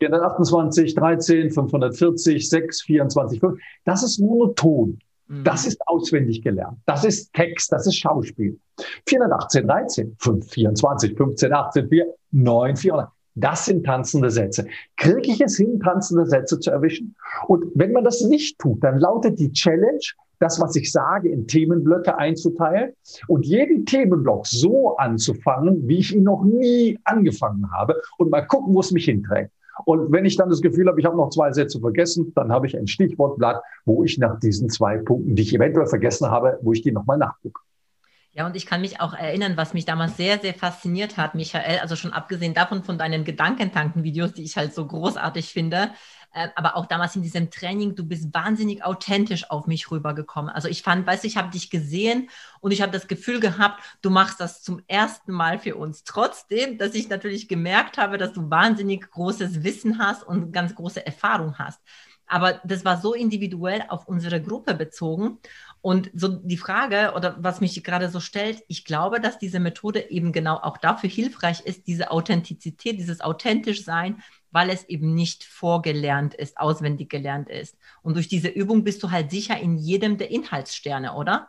428, 0.00 0.94
13, 0.94 1.50
540, 1.50 2.48
6, 2.48 2.82
24, 2.82 3.40
5. 3.40 3.60
Das 3.84 4.02
ist 4.02 4.18
monoton. 4.18 4.98
Mhm. 5.26 5.44
Das 5.44 5.66
ist 5.66 5.80
auswendig 5.86 6.42
gelernt. 6.42 6.78
Das 6.86 7.04
ist 7.04 7.32
Text, 7.32 7.72
das 7.72 7.86
ist 7.86 7.96
Schauspiel. 7.96 8.58
418, 9.06 9.66
13, 9.66 10.16
5, 10.18 10.48
24, 10.48 11.16
15, 11.16 11.52
18, 11.52 11.88
4, 11.88 12.14
9, 12.32 12.76
400. 12.76 13.08
Das 13.40 13.66
sind 13.66 13.84
tanzende 13.84 14.30
Sätze. 14.30 14.66
Kriege 14.96 15.30
ich 15.30 15.40
es 15.40 15.56
hin, 15.56 15.78
tanzende 15.80 16.26
Sätze 16.26 16.58
zu 16.58 16.70
erwischen? 16.70 17.14
Und 17.46 17.66
wenn 17.74 17.92
man 17.92 18.04
das 18.04 18.22
nicht 18.22 18.58
tut, 18.58 18.82
dann 18.82 18.98
lautet 18.98 19.38
die 19.38 19.52
Challenge, 19.52 20.00
das, 20.40 20.60
was 20.60 20.76
ich 20.76 20.92
sage, 20.92 21.28
in 21.28 21.46
Themenblöcke 21.46 22.16
einzuteilen 22.16 22.92
und 23.26 23.44
jeden 23.44 23.86
Themenblock 23.86 24.46
so 24.46 24.96
anzufangen, 24.96 25.86
wie 25.88 25.98
ich 25.98 26.14
ihn 26.14 26.22
noch 26.24 26.44
nie 26.44 26.98
angefangen 27.04 27.70
habe 27.72 28.00
und 28.18 28.30
mal 28.30 28.42
gucken, 28.42 28.74
wo 28.74 28.80
es 28.80 28.92
mich 28.92 29.06
hinträgt. 29.06 29.50
Und 29.84 30.10
wenn 30.10 30.24
ich 30.24 30.36
dann 30.36 30.48
das 30.48 30.60
Gefühl 30.60 30.88
habe, 30.88 30.98
ich 30.98 31.06
habe 31.06 31.16
noch 31.16 31.30
zwei 31.30 31.52
Sätze 31.52 31.78
vergessen, 31.80 32.32
dann 32.34 32.50
habe 32.50 32.66
ich 32.66 32.76
ein 32.76 32.88
Stichwortblatt, 32.88 33.62
wo 33.84 34.02
ich 34.02 34.18
nach 34.18 34.38
diesen 34.40 34.68
zwei 34.68 34.98
Punkten, 34.98 35.36
die 35.36 35.42
ich 35.42 35.54
eventuell 35.54 35.86
vergessen 35.86 36.28
habe, 36.28 36.58
wo 36.62 36.72
ich 36.72 36.82
die 36.82 36.92
nochmal 36.92 37.18
nachgucke. 37.18 37.60
Ja, 38.38 38.46
und 38.46 38.54
ich 38.54 38.66
kann 38.66 38.82
mich 38.82 39.00
auch 39.00 39.14
erinnern, 39.14 39.56
was 39.56 39.74
mich 39.74 39.84
damals 39.84 40.16
sehr, 40.16 40.38
sehr 40.38 40.54
fasziniert 40.54 41.16
hat, 41.16 41.34
Michael, 41.34 41.80
also 41.80 41.96
schon 41.96 42.12
abgesehen 42.12 42.54
davon 42.54 42.84
von 42.84 42.96
deinen 42.96 43.24
Gedankentanken-Videos, 43.24 44.32
die 44.32 44.44
ich 44.44 44.56
halt 44.56 44.72
so 44.72 44.86
großartig 44.86 45.48
finde, 45.52 45.90
äh, 46.32 46.46
aber 46.54 46.76
auch 46.76 46.86
damals 46.86 47.16
in 47.16 47.22
diesem 47.22 47.50
Training, 47.50 47.96
du 47.96 48.06
bist 48.06 48.32
wahnsinnig 48.32 48.84
authentisch 48.84 49.50
auf 49.50 49.66
mich 49.66 49.90
rübergekommen. 49.90 50.52
Also 50.52 50.68
ich 50.68 50.84
fand, 50.84 51.04
weißt 51.04 51.24
du, 51.24 51.26
ich 51.26 51.36
habe 51.36 51.50
dich 51.50 51.68
gesehen 51.68 52.30
und 52.60 52.70
ich 52.70 52.80
habe 52.80 52.92
das 52.92 53.08
Gefühl 53.08 53.40
gehabt, 53.40 53.82
du 54.02 54.10
machst 54.10 54.38
das 54.38 54.62
zum 54.62 54.82
ersten 54.86 55.32
Mal 55.32 55.58
für 55.58 55.74
uns. 55.74 56.04
Trotzdem, 56.04 56.78
dass 56.78 56.94
ich 56.94 57.08
natürlich 57.08 57.48
gemerkt 57.48 57.98
habe, 57.98 58.18
dass 58.18 58.34
du 58.34 58.48
wahnsinnig 58.48 59.10
großes 59.10 59.64
Wissen 59.64 59.98
hast 59.98 60.22
und 60.22 60.52
ganz 60.52 60.76
große 60.76 61.04
Erfahrung 61.04 61.58
hast. 61.58 61.80
Aber 62.28 62.60
das 62.64 62.84
war 62.84 63.00
so 63.00 63.14
individuell 63.14 63.84
auf 63.88 64.06
unsere 64.06 64.40
Gruppe 64.40 64.74
bezogen. 64.74 65.38
Und 65.80 66.10
so 66.12 66.28
die 66.28 66.56
Frage 66.56 67.12
oder 67.14 67.36
was 67.38 67.60
mich 67.60 67.82
gerade 67.84 68.08
so 68.08 68.20
stellt, 68.20 68.62
ich 68.68 68.84
glaube, 68.84 69.20
dass 69.20 69.38
diese 69.38 69.60
Methode 69.60 70.10
eben 70.10 70.32
genau 70.32 70.56
auch 70.56 70.76
dafür 70.78 71.08
hilfreich 71.08 71.60
ist, 71.60 71.86
diese 71.86 72.10
Authentizität, 72.10 72.98
dieses 72.98 73.20
authentisch 73.20 73.84
sein, 73.84 74.22
weil 74.50 74.70
es 74.70 74.84
eben 74.84 75.14
nicht 75.14 75.44
vorgelernt 75.44 76.34
ist, 76.34 76.58
auswendig 76.58 77.08
gelernt 77.10 77.48
ist. 77.48 77.76
Und 78.02 78.14
durch 78.14 78.28
diese 78.28 78.48
Übung 78.48 78.82
bist 78.82 79.02
du 79.02 79.10
halt 79.10 79.30
sicher 79.30 79.58
in 79.58 79.76
jedem 79.76 80.18
der 80.18 80.30
Inhaltssterne, 80.30 81.14
oder? 81.14 81.48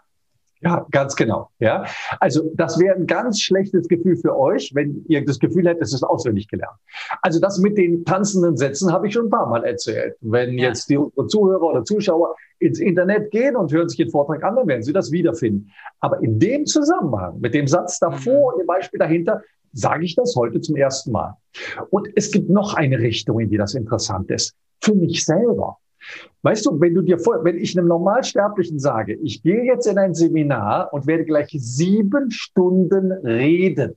Ja, 0.61 0.85
ganz 0.91 1.15
genau. 1.15 1.49
Ja, 1.59 1.85
also 2.19 2.51
das 2.55 2.79
wäre 2.79 2.95
ein 2.95 3.07
ganz 3.07 3.39
schlechtes 3.39 3.87
Gefühl 3.87 4.17
für 4.17 4.37
euch, 4.37 4.71
wenn 4.75 5.05
ihr 5.07 5.23
das 5.23 5.39
Gefühl 5.39 5.67
hättet, 5.67 5.83
es 5.83 5.93
ist 5.93 6.03
auswendig 6.03 6.49
gelernt. 6.49 6.77
Also 7.21 7.39
das 7.39 7.59
mit 7.59 7.77
den 7.77 8.03
tanzenden 8.03 8.57
Sätzen 8.57 8.91
habe 8.91 9.07
ich 9.07 9.13
schon 9.13 9.27
ein 9.27 9.29
paar 9.29 9.47
Mal 9.47 9.63
erzählt. 9.63 10.17
Wenn 10.19 10.57
ja. 10.57 10.67
jetzt 10.67 10.89
die 10.89 10.99
Zuhörer 11.27 11.63
oder 11.63 11.83
Zuschauer 11.85 12.35
ins 12.59 12.79
Internet 12.79 13.31
gehen 13.31 13.55
und 13.55 13.71
hören 13.71 13.87
sich 13.87 13.97
den 13.97 14.09
Vortrag 14.09 14.43
an, 14.43 14.57
dann 14.57 14.67
werden 14.67 14.83
sie 14.83 14.91
das 14.91 15.11
wiederfinden. 15.13 15.71
Aber 16.01 16.21
in 16.21 16.39
dem 16.39 16.65
Zusammenhang, 16.65 17.39
mit 17.39 17.53
dem 17.53 17.67
Satz 17.67 17.99
davor 17.99 18.53
und 18.53 18.59
dem 18.59 18.67
Beispiel 18.67 18.99
dahinter, 18.99 19.41
sage 19.71 20.03
ich 20.03 20.15
das 20.15 20.35
heute 20.35 20.59
zum 20.59 20.75
ersten 20.75 21.11
Mal. 21.11 21.37
Und 21.89 22.09
es 22.15 22.31
gibt 22.31 22.49
noch 22.49 22.73
eine 22.73 22.99
Richtung, 22.99 23.39
in 23.39 23.49
die 23.49 23.57
das 23.57 23.75
interessant 23.75 24.29
ist. 24.29 24.53
Für 24.81 24.95
mich 24.95 25.23
selber. 25.23 25.77
Weißt 26.41 26.65
du, 26.65 26.79
wenn 26.79 26.93
du 26.93 27.01
dir 27.01 27.19
vor, 27.19 27.43
wenn 27.43 27.57
ich 27.57 27.77
einem 27.77 27.87
Normalsterblichen 27.87 28.79
sage, 28.79 29.15
ich 29.21 29.43
gehe 29.43 29.63
jetzt 29.63 29.87
in 29.87 29.97
ein 29.97 30.13
Seminar 30.13 30.93
und 30.93 31.07
werde 31.07 31.25
gleich 31.25 31.49
sieben 31.51 32.31
Stunden 32.31 33.11
reden, 33.11 33.95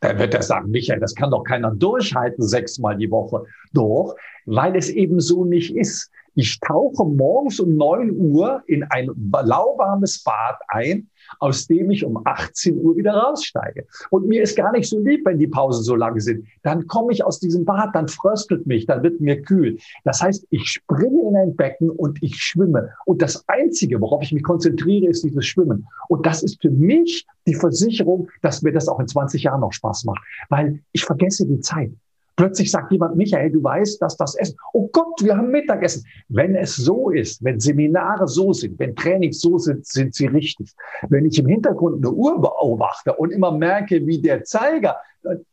dann 0.00 0.18
wird 0.18 0.34
er 0.34 0.42
sagen, 0.42 0.70
Michael, 0.70 1.00
das 1.00 1.14
kann 1.14 1.30
doch 1.30 1.44
keiner 1.44 1.74
durchhalten, 1.74 2.46
sechsmal 2.46 2.96
die 2.96 3.10
Woche. 3.10 3.44
Doch, 3.72 4.14
weil 4.44 4.76
es 4.76 4.90
eben 4.90 5.20
so 5.20 5.44
nicht 5.44 5.74
ist. 5.74 6.10
Ich 6.34 6.58
tauche 6.60 7.04
morgens 7.04 7.60
um 7.60 7.76
neun 7.76 8.10
Uhr 8.16 8.62
in 8.66 8.82
ein 8.84 9.10
lauwarmes 9.16 10.22
Bad 10.24 10.58
ein, 10.68 11.08
aus 11.38 11.66
dem 11.66 11.90
ich 11.90 12.04
um 12.04 12.20
18 12.24 12.76
Uhr 12.78 12.96
wieder 12.96 13.14
raussteige. 13.14 13.86
Und 14.10 14.26
mir 14.26 14.42
ist 14.42 14.56
gar 14.56 14.72
nicht 14.72 14.88
so 14.88 14.98
lieb, 14.98 15.24
wenn 15.24 15.38
die 15.38 15.46
Pausen 15.46 15.84
so 15.84 15.94
lang 15.94 16.18
sind. 16.18 16.46
Dann 16.62 16.86
komme 16.86 17.12
ich 17.12 17.24
aus 17.24 17.38
diesem 17.38 17.64
Bad, 17.64 17.94
dann 17.94 18.08
fröstelt 18.08 18.66
mich, 18.66 18.86
dann 18.86 19.02
wird 19.02 19.20
mir 19.20 19.42
kühl. 19.42 19.78
Das 20.04 20.20
heißt, 20.20 20.46
ich 20.50 20.66
springe 20.68 21.28
in 21.28 21.36
ein 21.36 21.56
Becken 21.56 21.90
und 21.90 22.22
ich 22.22 22.36
schwimme. 22.36 22.90
Und 23.06 23.22
das 23.22 23.44
Einzige, 23.48 24.00
worauf 24.00 24.22
ich 24.22 24.32
mich 24.32 24.42
konzentriere, 24.42 25.06
ist 25.06 25.24
dieses 25.24 25.46
Schwimmen. 25.46 25.86
Und 26.08 26.26
das 26.26 26.42
ist 26.42 26.60
für 26.60 26.70
mich 26.70 27.26
die 27.46 27.54
Versicherung, 27.54 28.28
dass 28.42 28.62
mir 28.62 28.72
das 28.72 28.88
auch 28.88 28.98
in 28.98 29.06
20 29.06 29.42
Jahren 29.44 29.60
noch 29.60 29.72
Spaß 29.72 30.04
macht. 30.04 30.22
Weil 30.48 30.80
ich 30.92 31.04
vergesse 31.04 31.46
die 31.46 31.60
Zeit. 31.60 31.92
Plötzlich 32.36 32.70
sagt 32.70 32.90
jemand, 32.90 33.16
Michael, 33.16 33.50
du 33.52 33.62
weißt, 33.62 34.02
dass 34.02 34.16
das 34.16 34.34
Essen, 34.34 34.56
oh 34.72 34.88
Gott, 34.92 35.22
wir 35.22 35.36
haben 35.36 35.50
Mittagessen. 35.50 36.04
Wenn 36.28 36.56
es 36.56 36.74
so 36.76 37.10
ist, 37.10 37.42
wenn 37.44 37.60
Seminare 37.60 38.26
so 38.26 38.52
sind, 38.52 38.78
wenn 38.78 38.96
Trainings 38.96 39.40
so 39.40 39.58
sind, 39.58 39.86
sind 39.86 40.14
sie 40.14 40.26
richtig. 40.26 40.72
Wenn 41.08 41.26
ich 41.26 41.38
im 41.38 41.46
Hintergrund 41.46 42.04
eine 42.04 42.12
Uhr 42.12 42.40
beobachte 42.40 43.14
und 43.14 43.30
immer 43.30 43.52
merke, 43.52 44.04
wie 44.06 44.20
der 44.20 44.42
Zeiger, 44.44 44.96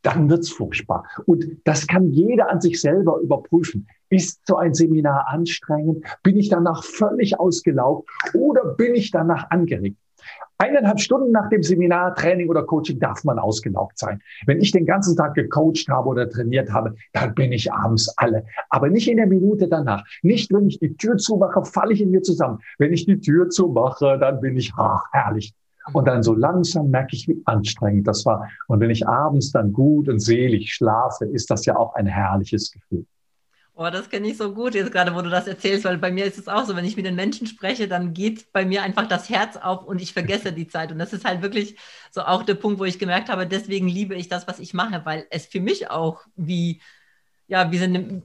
dann 0.01 0.29
wird's 0.29 0.49
furchtbar. 0.49 1.05
Und 1.25 1.45
das 1.63 1.87
kann 1.87 2.09
jeder 2.11 2.49
an 2.49 2.59
sich 2.59 2.81
selber 2.81 3.19
überprüfen. 3.19 3.87
Ist 4.09 4.41
so 4.45 4.57
ein 4.57 4.73
Seminar 4.73 5.27
anstrengend? 5.27 6.05
Bin 6.23 6.37
ich 6.37 6.49
danach 6.49 6.83
völlig 6.83 7.39
ausgelaugt 7.39 8.09
oder 8.33 8.75
bin 8.75 8.95
ich 8.95 9.11
danach 9.11 9.49
angeregt? 9.49 9.97
Eineinhalb 10.61 10.99
Stunden 10.99 11.31
nach 11.31 11.49
dem 11.49 11.63
Seminar, 11.63 12.13
Training 12.13 12.47
oder 12.47 12.61
Coaching 12.61 12.99
darf 12.99 13.23
man 13.23 13.39
ausgelaugt 13.39 13.97
sein. 13.97 14.21
Wenn 14.45 14.61
ich 14.61 14.69
den 14.69 14.85
ganzen 14.85 15.17
Tag 15.17 15.33
gecoacht 15.33 15.87
habe 15.89 16.07
oder 16.07 16.29
trainiert 16.29 16.71
habe, 16.71 16.93
dann 17.13 17.33
bin 17.33 17.51
ich 17.51 17.73
abends 17.73 18.13
alle. 18.17 18.45
Aber 18.69 18.87
nicht 18.87 19.09
in 19.09 19.17
der 19.17 19.25
Minute 19.25 19.67
danach. 19.67 20.05
Nicht, 20.21 20.53
wenn 20.53 20.67
ich 20.67 20.77
die 20.77 20.95
Tür 20.97 21.17
zumache, 21.17 21.65
falle 21.65 21.93
ich 21.93 22.01
in 22.01 22.11
mir 22.11 22.21
zusammen. 22.21 22.59
Wenn 22.77 22.93
ich 22.93 23.07
die 23.07 23.19
Tür 23.19 23.49
zumache, 23.49 24.19
dann 24.19 24.39
bin 24.39 24.55
ich, 24.55 24.71
ach, 24.77 25.05
herrlich. 25.11 25.55
Und 25.93 26.07
dann 26.07 26.21
so 26.21 26.35
langsam 26.35 26.91
merke 26.91 27.15
ich, 27.15 27.27
wie 27.27 27.41
anstrengend 27.45 28.05
das 28.05 28.23
war. 28.27 28.47
Und 28.67 28.81
wenn 28.81 28.91
ich 28.91 29.07
abends 29.07 29.51
dann 29.51 29.73
gut 29.73 30.07
und 30.09 30.19
selig 30.19 30.75
schlafe, 30.75 31.25
ist 31.25 31.49
das 31.49 31.65
ja 31.65 31.75
auch 31.75 31.95
ein 31.95 32.05
herrliches 32.05 32.71
Gefühl. 32.71 33.07
Oh, 33.73 33.89
das 33.89 34.09
kenne 34.09 34.27
ich 34.27 34.37
so 34.37 34.53
gut 34.53 34.75
jetzt 34.75 34.91
gerade, 34.91 35.15
wo 35.15 35.21
du 35.21 35.29
das 35.29 35.47
erzählst, 35.47 35.85
weil 35.85 35.97
bei 35.97 36.11
mir 36.11 36.25
ist 36.25 36.37
es 36.37 36.47
auch 36.47 36.65
so, 36.65 36.75
wenn 36.75 36.83
ich 36.83 36.97
mit 36.97 37.05
den 37.05 37.15
Menschen 37.15 37.47
spreche, 37.47 37.87
dann 37.87 38.13
geht 38.13 38.51
bei 38.51 38.65
mir 38.65 38.83
einfach 38.83 39.07
das 39.07 39.29
Herz 39.29 39.55
auf 39.55 39.85
und 39.85 40.01
ich 40.01 40.13
vergesse 40.13 40.51
die 40.51 40.67
Zeit. 40.67 40.91
Und 40.91 40.99
das 40.99 41.13
ist 41.13 41.23
halt 41.25 41.41
wirklich 41.41 41.77
so 42.11 42.21
auch 42.21 42.43
der 42.43 42.55
Punkt, 42.55 42.79
wo 42.79 42.85
ich 42.85 42.99
gemerkt 42.99 43.29
habe, 43.29 43.47
deswegen 43.47 43.87
liebe 43.87 44.13
ich 44.15 44.27
das, 44.27 44.47
was 44.47 44.59
ich 44.59 44.73
mache, 44.73 45.01
weil 45.05 45.25
es 45.29 45.45
für 45.45 45.61
mich 45.61 45.89
auch 45.89 46.21
wie, 46.35 46.81
ja, 47.47 47.71
wie 47.71 47.77
so 47.77 47.85
eine, 47.85 48.21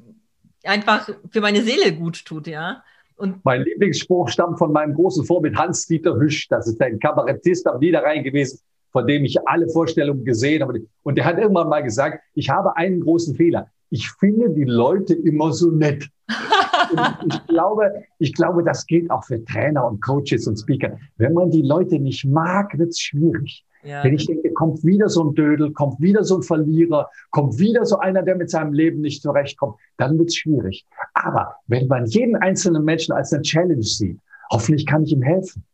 einfach 0.65 1.09
für 1.31 1.41
meine 1.41 1.62
Seele 1.62 1.93
gut 1.93 2.25
tut, 2.25 2.49
ja. 2.49 2.83
Und 3.15 3.43
mein 3.45 3.62
Lieblingsspruch 3.62 4.29
stammt 4.29 4.59
von 4.59 4.73
meinem 4.73 4.95
großen 4.95 5.25
Vorbild 5.25 5.57
Hans-Dieter 5.57 6.17
Hüsch. 6.17 6.49
Das 6.49 6.67
ist 6.67 6.83
ein 6.83 6.99
Kabarettist 6.99 7.67
am 7.67 7.79
Niederrhein 7.79 8.25
gewesen, 8.25 8.61
von 8.93 9.07
dem 9.07 9.25
ich 9.25 9.38
alle 9.49 9.69
Vorstellungen 9.69 10.25
gesehen 10.25 10.62
habe. 10.62 10.87
Und 11.03 11.17
der 11.17 11.25
hat 11.25 11.38
irgendwann 11.38 11.69
mal 11.69 11.83
gesagt, 11.83 12.23
ich 12.35 12.50
habe 12.50 12.76
einen 12.76 13.00
großen 13.00 13.35
Fehler 13.35 13.71
ich 13.90 14.11
finde 14.11 14.50
die 14.50 14.64
Leute 14.64 15.14
immer 15.14 15.52
so 15.52 15.71
nett. 15.71 16.09
ich 17.28 17.47
glaube, 17.47 18.05
ich 18.19 18.35
glaube, 18.35 18.64
das 18.64 18.87
gilt 18.87 19.11
auch 19.11 19.25
für 19.25 19.45
Trainer 19.45 19.87
und 19.87 20.02
Coaches 20.02 20.47
und 20.47 20.57
Speaker. 20.57 20.99
Wenn 21.16 21.35
man 21.35 21.50
die 21.50 21.62
Leute 21.62 21.99
nicht 21.99 22.25
mag, 22.25 22.76
wird 22.78 22.90
es 22.90 23.00
schwierig. 23.00 23.64
Ja. 23.85 24.02
Wenn 24.02 24.14
ich 24.14 24.26
denke, 24.26 24.52
kommt 24.52 24.85
wieder 24.85 25.09
so 25.09 25.23
ein 25.23 25.35
Dödel, 25.35 25.73
kommt 25.73 26.00
wieder 26.00 26.25
so 26.25 26.38
ein 26.38 26.43
Verlierer, 26.43 27.09
kommt 27.31 27.59
wieder 27.59 27.85
so 27.85 27.99
einer, 27.99 28.23
der 28.23 28.35
mit 28.35 28.50
seinem 28.50 28.73
Leben 28.73 29.00
nicht 29.00 29.23
zurechtkommt, 29.23 29.76
dann 29.97 30.19
wird 30.19 30.28
es 30.28 30.37
schwierig. 30.37 30.85
Aber 31.14 31.55
wenn 31.69 31.87
man 31.87 32.07
jeden 32.07 32.35
einzelnen 32.35 32.85
Menschen 32.85 33.12
als 33.12 33.33
eine 33.33 33.43
Challenge 33.43 33.83
sieht, 33.83 34.19
hoffentlich 34.50 34.87
kann 34.87 35.05
ich 35.05 35.12
ihm 35.12 35.23
helfen. 35.23 35.64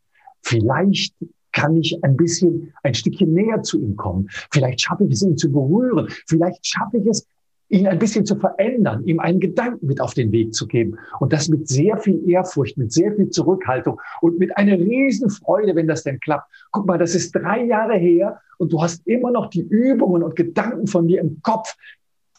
Vielleicht 0.42 1.14
kann 1.52 1.76
ich 1.76 2.02
ein 2.02 2.16
bisschen, 2.16 2.73
ein 2.83 2.95
Stückchen 2.95 3.33
näher 3.33 3.62
zu 3.62 3.81
ihm 3.81 3.97
kommen. 3.97 4.28
Vielleicht 4.50 4.81
schaffe 4.81 5.04
ich 5.04 5.12
es, 5.12 5.23
ihn 5.23 5.37
zu 5.37 5.50
berühren. 5.50 6.09
Vielleicht 6.26 6.66
schaffe 6.66 6.99
ich 6.99 7.07
es, 7.07 7.26
ihn 7.73 7.88
ein 7.88 7.99
bisschen 7.99 8.26
zu 8.26 8.37
verändern, 8.37 9.02
ihm 9.07 9.19
einen 9.19 9.41
Gedanken 9.41 9.87
mit 9.87 10.00
auf 10.00 10.12
den 10.12 10.31
Weg 10.31 10.55
zu 10.55 10.67
geben. 10.67 10.99
Und 11.21 11.33
das 11.33 11.49
mit 11.49 11.69
sehr 11.69 11.97
viel 11.97 12.29
Ehrfurcht, 12.29 12.76
mit 12.76 12.93
sehr 12.93 13.12
viel 13.14 13.31
Zurückhaltung 13.31 13.99
und 14.21 14.38
mit 14.38 14.57
einer 14.57 14.79
riesen 14.79 15.31
Freude, 15.31 15.75
wenn 15.75 15.88
das 15.88 16.05
denn 16.05 16.21
klappt. 16.21 16.50
Guck 16.71 16.87
mal, 16.87 16.99
das 16.99 17.14
ist 17.14 17.33
drei 17.33 17.64
Jahre 17.64 17.97
her 17.97 18.41
und 18.59 18.73
du 18.73 18.83
hast 18.83 19.07
immer 19.07 19.31
noch 19.31 19.49
die 19.49 19.62
Übungen 19.62 20.23
und 20.23 20.37
Gedanken 20.37 20.87
von 20.87 21.09
dir 21.09 21.21
im 21.21 21.41
Kopf, 21.43 21.75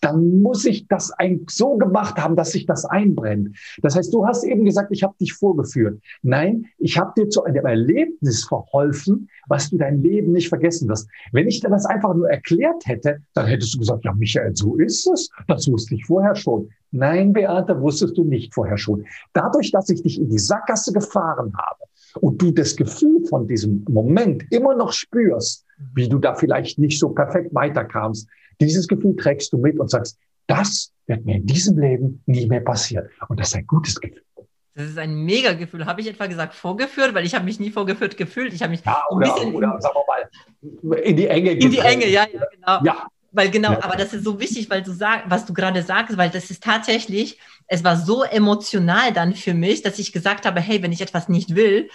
dann 0.04 0.42
muss 0.42 0.66
ich 0.66 0.88
das 0.88 1.12
ein, 1.12 1.46
so 1.50 1.78
gemacht 1.78 2.18
haben, 2.18 2.36
dass 2.36 2.52
sich 2.52 2.66
das 2.66 2.84
einbrennt. 2.84 3.56
Das 3.82 3.96
heißt, 3.96 4.14
du 4.14 4.28
hast 4.28 4.44
eben 4.44 4.66
gesagt, 4.66 4.90
ich 4.92 5.02
habe 5.04 5.16
dich 5.20 5.32
vorgeführt. 5.34 6.02
Nein, 6.22 6.66
ich 6.78 6.98
habe 6.98 7.14
dir 7.16 7.30
zu 7.30 7.46
einem 7.46 7.66
Erlebnis 7.66 8.44
verholfen, 8.44 9.30
was 9.48 9.70
du 9.70 9.78
dein 9.78 10.04
Leben 10.04 10.34
nicht 10.34 10.50
vergessen 10.50 10.90
wirst. 10.90 11.08
Wenn 11.32 11.48
ich 11.48 11.62
dir 11.62 11.70
das 11.70 11.86
einfach 11.86 12.14
nur 12.16 12.30
erklärt 12.30 12.86
hätte, 12.86 13.20
dann 13.34 13.46
hättest 13.46 13.76
du 13.76 13.80
gesagt, 13.80 14.04
ja, 14.04 14.14
Michael, 14.14 14.54
so 14.56 14.76
ist 14.76 15.08
es. 15.08 15.30
Das 15.48 15.72
wusste 15.72 15.96
ich 15.96 16.06
vorher 16.06 16.36
schon. 16.36 16.70
Nein, 16.92 17.32
Beate, 17.32 17.80
wusstest 17.82 18.18
du 18.18 18.26
nicht 18.26 18.54
vorher 18.54 18.78
schon. 18.78 19.06
Dadurch, 19.32 19.72
dass 19.72 19.90
ich 19.90 20.04
dich 20.04 20.20
in 20.20 20.30
die 20.30 20.38
Sackgasse 20.38 20.92
gefahren 20.92 21.54
habe 21.58 21.80
und 22.20 22.42
du 22.42 22.52
das 22.52 22.76
Gefühl 22.76 23.26
von 23.26 23.48
diesem 23.48 23.86
Moment 23.90 24.44
immer 24.52 24.76
noch 24.76 24.92
spürst, 24.92 25.66
wie 25.96 26.10
du 26.10 26.20
da 26.20 26.36
vielleicht 26.36 26.78
nicht 26.78 27.00
so 27.00 27.10
perfekt 27.10 27.54
weiterkamst, 27.54 28.28
dieses 28.60 28.88
Gefühl 28.88 29.16
trägst 29.16 29.52
du 29.54 29.58
mit 29.58 29.80
und 29.80 29.90
sagst, 29.90 30.18
das 30.48 30.92
wird 31.08 31.26
mir 31.26 31.38
in 31.38 31.46
diesem 31.46 31.78
Leben 31.78 32.22
nie 32.26 32.48
mehr 32.48 32.62
passieren. 32.62 33.10
Und 33.30 33.40
das 33.40 33.50
ist 33.50 33.56
ein 33.56 33.68
gutes 33.68 34.00
Gefühl. 34.00 34.22
Das 34.76 34.88
ist 34.88 34.98
ein 34.98 35.14
Mega-Gefühl. 35.14 35.86
Habe 35.86 36.02
ich 36.02 36.08
etwa 36.08 36.26
gesagt 36.26 36.56
vorgeführt, 36.56 37.14
weil 37.14 37.26
ich 37.26 37.36
habe 37.36 37.46
mich 37.46 37.60
nie 37.60 37.70
vorgeführt 37.70 38.18
gefühlt. 38.18 38.54
Ich 38.54 38.62
habe 38.62 38.72
mich 38.72 38.84
ja, 38.84 39.04
oder, 39.12 39.28
ein 39.28 39.34
bisschen 39.34 39.56
oder, 39.56 39.80
sagen 39.80 39.96
wir 40.72 40.86
mal, 40.90 41.00
in 41.00 41.16
die 41.16 41.28
Enge. 41.28 41.52
In 41.52 41.70
die 41.70 41.78
Enge, 41.78 42.08
ja, 42.08 42.26
ja, 42.34 42.46
genau. 42.52 42.80
Ja. 42.84 43.08
Weil 43.32 43.50
genau, 43.50 43.72
ja. 43.72 43.84
aber 43.84 43.96
das 43.96 44.14
ist 44.14 44.24
so 44.24 44.40
wichtig, 44.40 44.70
weil 44.70 44.84
du 44.84 44.92
sagst, 44.92 45.26
was 45.28 45.46
du 45.46 45.54
gerade 45.54 45.82
sagst, 45.82 46.18
weil 46.18 46.30
das 46.30 46.52
ist 46.52 46.64
tatsächlich, 46.64 47.40
es 47.68 47.84
war 47.84 47.98
so 47.98 48.24
emotional 48.24 49.12
dann 49.12 49.34
für 49.34 49.56
mich, 49.56 49.82
dass 49.82 49.98
ich 49.98 50.12
gesagt 50.12 50.46
habe, 50.46 50.60
hey, 50.60 50.84
wenn 50.84 50.92
ich 50.92 51.02
etwas 51.02 51.30
nicht 51.30 51.56
will, 51.56 51.90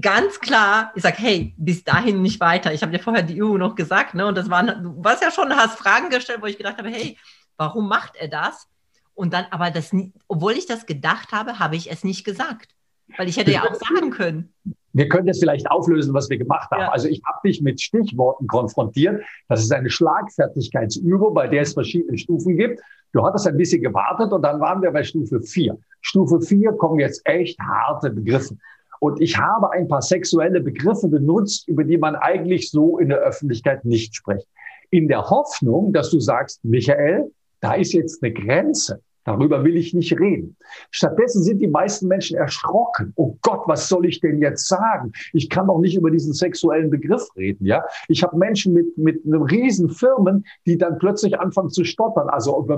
ganz 0.00 0.40
klar, 0.40 0.92
ich 0.94 1.02
sage, 1.02 1.16
hey, 1.18 1.54
bis 1.56 1.84
dahin 1.84 2.22
nicht 2.22 2.40
weiter. 2.40 2.72
Ich 2.72 2.82
habe 2.82 2.92
dir 2.92 2.98
vorher 2.98 3.22
die 3.22 3.36
Übung 3.36 3.58
noch 3.58 3.74
gesagt, 3.74 4.14
ne? 4.14 4.26
Und 4.26 4.36
das 4.36 4.50
waren, 4.50 4.82
du 4.82 5.04
warst 5.04 5.22
ja 5.22 5.30
schon, 5.30 5.54
hast 5.54 5.78
Fragen 5.78 6.10
gestellt, 6.10 6.40
wo 6.42 6.46
ich 6.46 6.58
gedacht 6.58 6.78
habe, 6.78 6.88
hey, 6.88 7.16
warum 7.56 7.88
macht 7.88 8.16
er 8.16 8.28
das? 8.28 8.68
Und 9.14 9.32
dann, 9.32 9.46
aber 9.50 9.70
das, 9.70 9.94
obwohl 10.28 10.52
ich 10.52 10.66
das 10.66 10.86
gedacht 10.86 11.32
habe, 11.32 11.58
habe 11.58 11.76
ich 11.76 11.90
es 11.90 12.04
nicht 12.04 12.24
gesagt. 12.24 12.74
Weil 13.16 13.28
ich 13.28 13.36
hätte 13.36 13.52
ja 13.52 13.62
auch 13.62 13.74
sagen 13.74 14.10
können. 14.10 14.52
Wir 14.92 15.08
können 15.08 15.26
das 15.26 15.38
vielleicht 15.38 15.70
auflösen, 15.70 16.12
was 16.14 16.28
wir 16.30 16.38
gemacht 16.38 16.70
haben. 16.70 16.80
Ja. 16.80 16.90
Also 16.90 17.08
ich 17.08 17.22
habe 17.24 17.38
dich 17.46 17.62
mit 17.62 17.80
Stichworten 17.80 18.46
konfrontiert. 18.46 19.22
Das 19.48 19.62
ist 19.62 19.72
eine 19.72 19.90
Schlagfertigkeitsübung, 19.90 21.34
bei 21.34 21.46
der 21.46 21.62
es 21.62 21.74
verschiedene 21.74 22.18
Stufen 22.18 22.56
gibt. 22.56 22.80
Du 23.12 23.24
hattest 23.24 23.46
ein 23.46 23.56
bisschen 23.56 23.82
gewartet 23.82 24.32
und 24.32 24.42
dann 24.42 24.60
waren 24.60 24.82
wir 24.82 24.90
bei 24.90 25.04
Stufe 25.04 25.40
4. 25.40 25.78
Stufe 26.00 26.40
4 26.40 26.72
kommen 26.72 26.98
jetzt 26.98 27.22
echt 27.24 27.58
harte 27.60 28.10
Begriffe. 28.10 28.56
Und 29.00 29.20
ich 29.20 29.36
habe 29.38 29.70
ein 29.72 29.88
paar 29.88 30.02
sexuelle 30.02 30.60
Begriffe 30.60 31.08
benutzt, 31.08 31.68
über 31.68 31.84
die 31.84 31.98
man 31.98 32.16
eigentlich 32.16 32.70
so 32.70 32.98
in 32.98 33.08
der 33.08 33.18
Öffentlichkeit 33.18 33.84
nicht 33.84 34.14
spricht. 34.14 34.46
In 34.90 35.08
der 35.08 35.28
Hoffnung, 35.28 35.92
dass 35.92 36.10
du 36.10 36.20
sagst, 36.20 36.64
Michael, 36.64 37.30
da 37.60 37.74
ist 37.74 37.92
jetzt 37.92 38.22
eine 38.22 38.32
Grenze. 38.32 39.00
Darüber 39.26 39.64
will 39.64 39.76
ich 39.76 39.92
nicht 39.92 40.16
reden. 40.20 40.56
Stattdessen 40.92 41.42
sind 41.42 41.58
die 41.58 41.66
meisten 41.66 42.06
Menschen 42.06 42.36
erschrocken. 42.38 43.12
Oh 43.16 43.36
Gott, 43.42 43.62
was 43.66 43.88
soll 43.88 44.06
ich 44.06 44.20
denn 44.20 44.40
jetzt 44.40 44.68
sagen? 44.68 45.10
Ich 45.32 45.50
kann 45.50 45.66
doch 45.66 45.80
nicht 45.80 45.96
über 45.96 46.12
diesen 46.12 46.32
sexuellen 46.32 46.90
Begriff 46.90 47.26
reden, 47.36 47.66
ja? 47.66 47.84
Ich 48.06 48.22
habe 48.22 48.36
Menschen 48.36 48.72
mit, 48.72 48.96
mit 48.96 49.26
einem 49.26 49.42
riesen 49.42 49.90
Firmen, 49.90 50.46
die 50.64 50.78
dann 50.78 50.98
plötzlich 50.98 51.40
anfangen 51.40 51.70
zu 51.70 51.82
stottern. 51.82 52.28
Also 52.28 52.68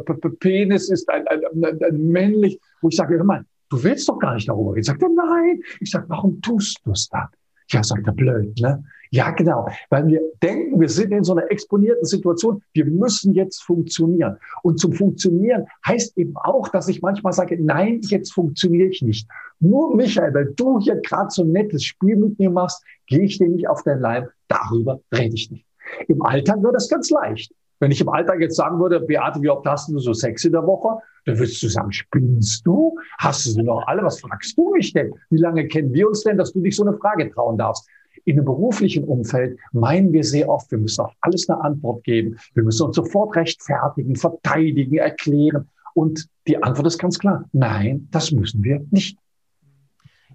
Penis 0.40 0.88
ist 0.88 1.10
ein, 1.10 1.26
ein, 1.28 1.42
ein, 1.62 1.82
ein 1.82 2.08
männlich, 2.08 2.58
wo 2.80 2.88
ich 2.88 2.96
sage, 2.96 3.18
hör 3.18 3.24
mal, 3.24 3.44
du 3.70 3.82
willst 3.82 4.08
doch 4.08 4.18
gar 4.18 4.34
nicht 4.34 4.48
darüber 4.48 4.72
reden. 4.72 4.84
Sagt 4.84 5.02
er, 5.02 5.08
nein. 5.08 5.60
Ich 5.80 5.90
sage, 5.90 6.06
warum 6.08 6.40
tust 6.40 6.80
du 6.84 6.92
es 6.92 7.08
dann? 7.08 7.28
Ja, 7.70 7.82
sagt 7.82 8.06
er, 8.06 8.14
blöd, 8.14 8.58
ne? 8.60 8.82
Ja, 9.10 9.30
genau. 9.30 9.68
Weil 9.90 10.06
wir 10.06 10.20
denken, 10.42 10.80
wir 10.80 10.88
sind 10.88 11.12
in 11.12 11.24
so 11.24 11.32
einer 11.32 11.50
exponierten 11.50 12.04
Situation. 12.04 12.62
Wir 12.72 12.84
müssen 12.84 13.34
jetzt 13.34 13.62
funktionieren. 13.62 14.36
Und 14.62 14.78
zum 14.78 14.92
Funktionieren 14.92 15.66
heißt 15.86 16.16
eben 16.18 16.36
auch, 16.36 16.68
dass 16.68 16.88
ich 16.88 17.00
manchmal 17.00 17.32
sage, 17.32 17.56
nein, 17.62 18.00
jetzt 18.04 18.32
funktioniere 18.32 18.88
ich 18.88 19.02
nicht. 19.02 19.28
Nur 19.60 19.96
Michael, 19.96 20.34
weil 20.34 20.52
du 20.56 20.78
hier 20.80 20.96
gerade 20.96 21.30
so 21.30 21.42
ein 21.42 21.52
nettes 21.52 21.84
Spiel 21.84 22.16
mit 22.16 22.38
mir 22.38 22.50
machst, 22.50 22.82
gehe 23.06 23.22
ich 23.22 23.38
dir 23.38 23.48
nicht 23.48 23.68
auf 23.68 23.82
dein 23.82 24.00
Leib. 24.00 24.30
Darüber 24.48 25.00
rede 25.12 25.34
ich 25.34 25.50
nicht. 25.50 25.64
Im 26.08 26.22
Alltag 26.22 26.62
wird 26.62 26.74
das 26.74 26.88
ganz 26.88 27.10
leicht. 27.10 27.52
Wenn 27.80 27.90
ich 27.90 28.00
im 28.00 28.08
Alltag 28.08 28.40
jetzt 28.40 28.56
sagen 28.56 28.80
würde, 28.80 29.00
Beate, 29.00 29.40
wie 29.40 29.50
oft 29.50 29.66
hast 29.66 29.88
du 29.88 29.98
so 29.98 30.12
Sex 30.12 30.44
in 30.44 30.52
der 30.52 30.66
Woche? 30.66 31.00
Dann 31.26 31.38
würdest 31.38 31.62
du 31.62 31.68
sagen, 31.68 31.92
spinnst 31.92 32.66
du? 32.66 32.96
Hast 33.18 33.46
du 33.46 33.50
sie 33.50 33.62
noch 33.62 33.86
alle? 33.86 34.02
Was 34.02 34.20
fragst 34.20 34.56
du 34.56 34.72
mich 34.72 34.92
denn? 34.92 35.12
Wie 35.30 35.38
lange 35.38 35.66
kennen 35.68 35.92
wir 35.92 36.08
uns 36.08 36.22
denn, 36.22 36.38
dass 36.38 36.52
du 36.52 36.60
dich 36.60 36.74
so 36.74 36.86
eine 36.86 36.96
Frage 36.96 37.30
trauen 37.30 37.58
darfst? 37.58 37.88
In 38.24 38.36
einem 38.36 38.44
beruflichen 38.44 39.04
Umfeld 39.04 39.58
meinen 39.72 40.12
wir 40.12 40.24
sehr 40.24 40.48
oft, 40.48 40.70
wir 40.70 40.78
müssen 40.78 41.02
auf 41.02 41.12
alles 41.20 41.48
eine 41.48 41.62
Antwort 41.62 42.04
geben. 42.04 42.36
Wir 42.54 42.62
müssen 42.62 42.86
uns 42.86 42.96
sofort 42.96 43.36
rechtfertigen, 43.36 44.16
verteidigen, 44.16 44.98
erklären. 44.98 45.68
Und 45.94 46.28
die 46.46 46.62
Antwort 46.62 46.88
ist 46.88 46.98
ganz 46.98 47.18
klar. 47.18 47.44
Nein, 47.52 48.08
das 48.10 48.32
müssen 48.32 48.62
wir 48.62 48.84
nicht. 48.90 49.18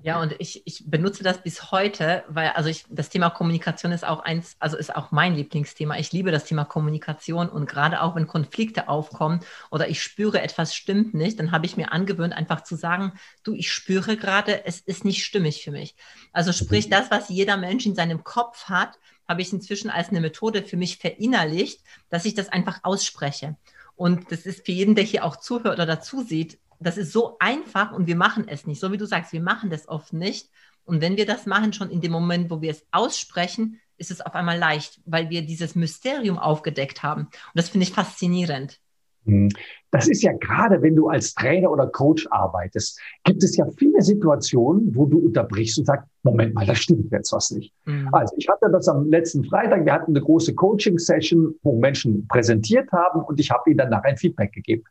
Ja, 0.03 0.21
und 0.21 0.35
ich, 0.39 0.67
ich 0.67 0.83
benutze 0.85 1.23
das 1.23 1.41
bis 1.41 1.71
heute, 1.71 2.25
weil 2.27 2.49
also 2.49 2.67
ich, 2.67 2.83
das 2.89 3.07
Thema 3.07 3.29
Kommunikation 3.29 3.93
ist 3.93 4.03
auch 4.03 4.19
eins, 4.19 4.57
also 4.59 4.75
ist 4.75 4.93
auch 4.93 5.11
mein 5.11 5.33
Lieblingsthema. 5.33 5.97
Ich 5.97 6.11
liebe 6.11 6.29
das 6.29 6.43
Thema 6.43 6.65
Kommunikation 6.65 7.47
und 7.47 7.69
gerade 7.69 8.01
auch 8.01 8.13
wenn 8.13 8.27
Konflikte 8.27 8.89
aufkommen 8.89 9.39
oder 9.71 9.87
ich 9.87 10.03
spüre, 10.03 10.41
etwas 10.41 10.75
stimmt 10.75 11.13
nicht, 11.13 11.39
dann 11.39 11.53
habe 11.53 11.65
ich 11.65 11.77
mir 11.77 11.93
angewöhnt, 11.93 12.33
einfach 12.33 12.63
zu 12.65 12.75
sagen, 12.75 13.13
du, 13.43 13.53
ich 13.53 13.71
spüre 13.71 14.17
gerade, 14.17 14.65
es 14.65 14.81
ist 14.81 15.05
nicht 15.05 15.23
stimmig 15.23 15.63
für 15.63 15.71
mich. 15.71 15.95
Also 16.33 16.51
sprich, 16.51 16.89
das, 16.89 17.09
was 17.09 17.29
jeder 17.29 17.55
Mensch 17.55 17.85
in 17.85 17.95
seinem 17.95 18.25
Kopf 18.25 18.65
hat, 18.65 18.99
habe 19.25 19.41
ich 19.41 19.53
inzwischen 19.53 19.89
als 19.89 20.09
eine 20.09 20.19
Methode 20.19 20.63
für 20.63 20.75
mich 20.75 20.97
verinnerlicht, 20.97 21.79
dass 22.09 22.25
ich 22.25 22.33
das 22.33 22.49
einfach 22.49 22.81
ausspreche. 22.83 23.55
Und 23.95 24.31
das 24.31 24.45
ist 24.45 24.65
für 24.65 24.71
jeden, 24.73 24.95
der 24.95 25.03
hier 25.03 25.23
auch 25.23 25.37
zuhört 25.37 25.75
oder 25.75 25.85
dazu 25.85 26.23
sieht, 26.23 26.59
das 26.85 26.97
ist 26.97 27.11
so 27.11 27.37
einfach 27.39 27.91
und 27.91 28.07
wir 28.07 28.15
machen 28.15 28.45
es 28.47 28.67
nicht. 28.67 28.79
So 28.79 28.91
wie 28.91 28.97
du 28.97 29.05
sagst, 29.05 29.33
wir 29.33 29.41
machen 29.41 29.69
das 29.69 29.87
oft 29.87 30.13
nicht. 30.13 30.49
Und 30.85 31.01
wenn 31.01 31.17
wir 31.17 31.25
das 31.25 31.45
machen, 31.45 31.73
schon 31.73 31.89
in 31.89 32.01
dem 32.01 32.11
Moment, 32.11 32.49
wo 32.49 32.61
wir 32.61 32.71
es 32.71 32.85
aussprechen, 32.91 33.79
ist 33.97 34.11
es 34.11 34.21
auf 34.21 34.35
einmal 34.35 34.57
leicht, 34.57 34.99
weil 35.05 35.29
wir 35.29 35.45
dieses 35.45 35.75
Mysterium 35.75 36.37
aufgedeckt 36.37 37.03
haben. 37.03 37.21
Und 37.21 37.31
das 37.55 37.69
finde 37.69 37.85
ich 37.85 37.93
faszinierend. 37.93 38.79
Hm. 39.25 39.49
Das 39.91 40.09
ist 40.09 40.21
ja 40.23 40.33
gerade, 40.33 40.81
wenn 40.81 40.95
du 40.95 41.07
als 41.07 41.33
Trainer 41.33 41.71
oder 41.71 41.87
Coach 41.87 42.27
arbeitest, 42.31 42.99
gibt 43.23 43.43
es 43.43 43.55
ja 43.55 43.65
viele 43.77 44.01
Situationen, 44.01 44.93
wo 44.95 45.05
du 45.05 45.19
unterbrichst 45.19 45.77
und 45.77 45.85
sagst, 45.85 46.07
Moment 46.23 46.53
mal, 46.53 46.65
da 46.65 46.75
stimmt 46.75 47.11
jetzt 47.11 47.31
was 47.31 47.51
nicht. 47.51 47.73
Mhm. 47.85 48.09
Also 48.11 48.35
ich 48.37 48.49
hatte 48.49 48.69
das 48.71 48.87
am 48.87 49.07
letzten 49.09 49.43
Freitag, 49.45 49.85
wir 49.85 49.93
hatten 49.93 50.11
eine 50.11 50.21
große 50.21 50.55
Coaching-Session, 50.55 51.55
wo 51.61 51.79
Menschen 51.79 52.27
präsentiert 52.27 52.91
haben 52.91 53.21
und 53.21 53.39
ich 53.39 53.51
habe 53.51 53.69
ihnen 53.69 53.77
danach 53.77 54.03
ein 54.03 54.17
Feedback 54.17 54.51
gegeben. 54.51 54.83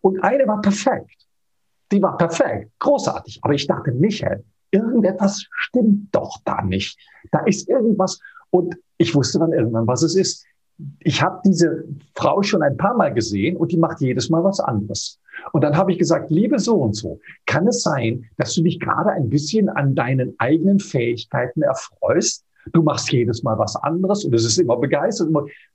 Und 0.00 0.22
eine 0.24 0.46
war 0.46 0.60
perfekt. 0.60 1.27
Die 1.92 2.02
war 2.02 2.16
perfekt, 2.16 2.70
großartig. 2.78 3.40
Aber 3.42 3.54
ich 3.54 3.66
dachte, 3.66 3.92
Michael, 3.92 4.44
irgendetwas 4.70 5.46
stimmt 5.50 6.14
doch 6.14 6.38
da 6.44 6.62
nicht. 6.62 6.98
Da 7.32 7.40
ist 7.40 7.68
irgendwas. 7.68 8.20
Und 8.50 8.76
ich 8.98 9.14
wusste 9.14 9.38
dann 9.38 9.52
irgendwann, 9.52 9.86
was 9.86 10.02
es 10.02 10.14
ist. 10.14 10.44
Ich 11.00 11.22
habe 11.22 11.40
diese 11.44 11.84
Frau 12.14 12.42
schon 12.42 12.62
ein 12.62 12.76
paar 12.76 12.96
Mal 12.96 13.12
gesehen 13.12 13.56
und 13.56 13.72
die 13.72 13.76
macht 13.76 14.00
jedes 14.00 14.30
Mal 14.30 14.44
was 14.44 14.60
anderes. 14.60 15.18
Und 15.52 15.62
dann 15.62 15.76
habe 15.76 15.92
ich 15.92 15.98
gesagt, 15.98 16.30
liebe 16.30 16.58
so 16.58 16.76
und 16.76 16.94
so, 16.94 17.20
kann 17.46 17.66
es 17.66 17.82
sein, 17.82 18.26
dass 18.36 18.54
du 18.54 18.62
dich 18.62 18.78
gerade 18.78 19.10
ein 19.10 19.28
bisschen 19.28 19.68
an 19.68 19.94
deinen 19.94 20.34
eigenen 20.38 20.78
Fähigkeiten 20.78 21.62
erfreust? 21.62 22.44
Du 22.72 22.82
machst 22.82 23.10
jedes 23.10 23.42
Mal 23.42 23.58
was 23.58 23.76
anderes 23.76 24.24
und 24.24 24.34
es 24.34 24.44
ist 24.44 24.58
immer 24.58 24.76
begeistert. 24.76 25.30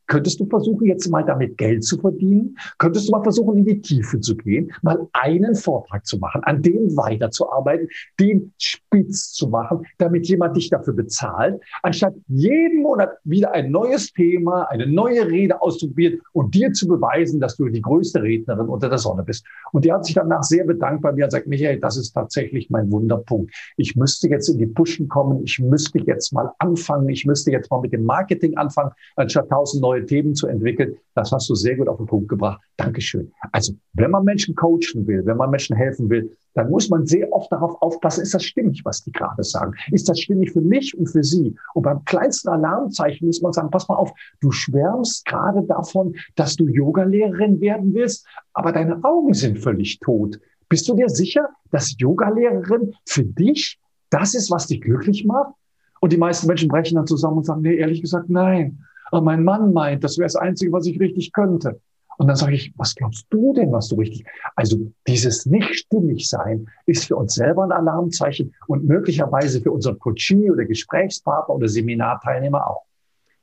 Könntest 0.08 0.40
du 0.40 0.46
versuchen, 0.48 0.86
jetzt 0.86 1.10
mal 1.10 1.24
damit 1.24 1.58
Geld 1.58 1.84
zu 1.84 1.98
verdienen? 1.98 2.58
Könntest 2.78 3.08
du 3.08 3.12
mal 3.12 3.24
versuchen, 3.24 3.58
in 3.58 3.66
die 3.66 3.82
Tiefe 3.82 4.20
zu 4.20 4.36
gehen, 4.36 4.72
mal 4.82 5.08
einen 5.14 5.56
Vortrag 5.56 6.06
zu 6.06 6.18
machen, 6.18 6.44
an 6.44 6.62
dem 6.62 6.96
weiterzuarbeiten, 6.96 7.88
den 8.20 8.54
spitz 8.58 9.32
zu 9.32 9.48
machen, 9.48 9.86
damit 9.98 10.28
jemand 10.28 10.58
dich 10.58 10.70
dafür 10.70 10.94
bezahlt, 10.94 11.62
anstatt 11.82 12.14
jeden 12.28 12.82
Monat 12.82 13.18
wieder 13.24 13.54
ein 13.54 13.72
neues 13.72 14.12
Thema, 14.12 14.64
eine 14.70 14.88
neue 14.88 15.28
Rede 15.28 15.62
auszuprobieren 15.62 16.22
und 16.34 16.54
dir 16.54 16.72
zu 16.74 16.88
beweisen, 16.88 17.40
dass 17.40 17.56
du 17.56 17.70
die 17.70 17.82
größte 17.82 18.22
Rednerin 18.22 18.68
unter 18.68 18.90
der 18.90 18.98
Sonne 18.98 19.24
bist. 19.24 19.46
Und 19.72 19.86
die 19.86 19.94
hat 19.94 20.06
sich 20.06 20.16
danach 20.16 20.44
sehr 20.44 20.66
bedankt 20.66 21.02
bei 21.02 21.12
mir 21.12 21.26
und 21.26 21.32
sagt, 21.32 21.48
Michael, 21.48 21.80
das 21.80 21.98
ist 21.98 22.14
tatsächlich 22.14 22.70
mein 22.70 22.92
Wunderpunkt. 22.92 23.54
Ich 23.78 23.96
müsste 23.96 24.28
jetzt 24.28 24.50
in 24.50 24.58
die 24.58 24.66
Pushen 24.66 25.08
kommen. 25.08 25.44
Ich 25.44 25.60
müsste 25.60 26.00
jetzt 26.00 26.34
mal 26.34 26.52
anfangen. 26.60 27.10
Ich 27.10 27.26
müsste 27.26 27.52
jetzt 27.52 27.72
mal 27.72 27.82
mit 27.82 27.94
dem 27.94 28.04
Marketing 28.04 28.58
anfangen, 28.58 28.92
anstatt 29.16 29.50
tausend 29.50 29.82
neue 29.82 29.93
neue 29.94 30.06
Themen 30.06 30.36
zu 30.36 30.48
entwickeln. 30.48 30.96
Das 31.16 31.32
hast 31.32 31.50
du 31.50 31.56
sehr 31.56 31.76
gut 31.76 31.88
auf 31.88 31.98
den 31.98 32.08
Punkt 32.08 32.28
gebracht. 32.28 32.60
Dankeschön. 32.78 33.32
Also, 33.52 33.74
wenn 33.94 34.12
man 34.12 34.24
Menschen 34.24 34.56
coachen 34.56 35.06
will, 35.06 35.26
wenn 35.26 35.38
man 35.38 35.52
Menschen 35.52 35.76
helfen 35.76 36.10
will, 36.10 36.36
dann 36.56 36.70
muss 36.70 36.90
man 36.90 37.06
sehr 37.06 37.32
oft 37.32 37.52
darauf 37.52 37.82
aufpassen, 37.82 38.22
ist 38.22 38.34
das 38.34 38.44
stimmig, 38.44 38.82
was 38.84 39.04
die 39.04 39.12
gerade 39.12 39.44
sagen? 39.44 39.74
Ist 39.92 40.10
das 40.10 40.20
stimmig 40.20 40.52
für 40.52 40.62
mich 40.62 40.98
und 40.98 41.08
für 41.08 41.24
sie? 41.24 41.56
Und 41.74 41.84
beim 41.84 42.04
kleinsten 42.06 42.50
Alarmzeichen 42.50 43.28
muss 43.28 43.42
man 43.42 43.54
sagen, 43.54 43.70
pass 43.70 43.88
mal 43.88 43.96
auf, 43.96 44.12
du 44.42 44.52
schwärmst 44.52 45.26
gerade 45.26 45.64
davon, 45.64 46.16
dass 46.36 46.56
du 46.56 46.68
Yogalehrerin 46.68 47.60
werden 47.60 47.94
willst, 47.94 48.28
aber 48.54 48.72
deine 48.72 49.04
Augen 49.04 49.34
sind 49.34 49.60
völlig 49.60 50.00
tot. 50.00 50.40
Bist 50.70 50.88
du 50.90 50.96
dir 50.96 51.10
sicher, 51.10 51.50
dass 51.72 51.96
Yogalehrerin 51.98 52.94
für 53.06 53.24
dich 53.24 53.80
das 54.10 54.36
ist, 54.36 54.52
was 54.52 54.68
dich 54.68 54.82
glücklich 54.82 55.26
macht? 55.26 55.54
Und 56.02 56.12
die 56.12 56.18
meisten 56.18 56.48
Menschen 56.48 56.68
brechen 56.68 56.96
dann 56.96 57.08
zusammen 57.08 57.38
und 57.38 57.46
sagen, 57.46 57.62
nee, 57.62 57.76
ehrlich 57.76 58.02
gesagt, 58.02 58.30
nein 58.30 58.80
aber 59.14 59.22
mein 59.22 59.44
Mann 59.44 59.74
meint, 59.74 60.04
das 60.04 60.18
wäre 60.18 60.26
das 60.26 60.36
Einzige, 60.36 60.72
was 60.72 60.88
ich 60.88 61.00
richtig 61.00 61.32
könnte. 61.34 61.80
Und 62.18 62.28
dann 62.28 62.36
sage 62.36 62.56
ich, 62.56 62.74
was 62.78 62.96
glaubst 62.96 63.28
du 63.30 63.54
denn, 63.54 63.72
was 63.72 63.90
du 63.90 63.96
richtig? 63.96 64.26
Also 64.56 64.92
dieses 65.08 65.46
nicht 65.46 65.76
stimmig 65.76 66.28
sein 66.28 66.68
ist 66.88 67.06
für 67.06 67.16
uns 67.16 67.36
selber 67.36 67.64
ein 67.64 67.72
Alarmzeichen 67.72 68.54
und 68.68 68.86
möglicherweise 68.86 69.62
für 69.62 69.72
unseren 69.72 70.00
Coachie 70.00 70.50
oder 70.50 70.66
Gesprächspartner 70.66 71.54
oder 71.54 71.68
Seminarteilnehmer 71.68 72.68
auch. 72.68 72.86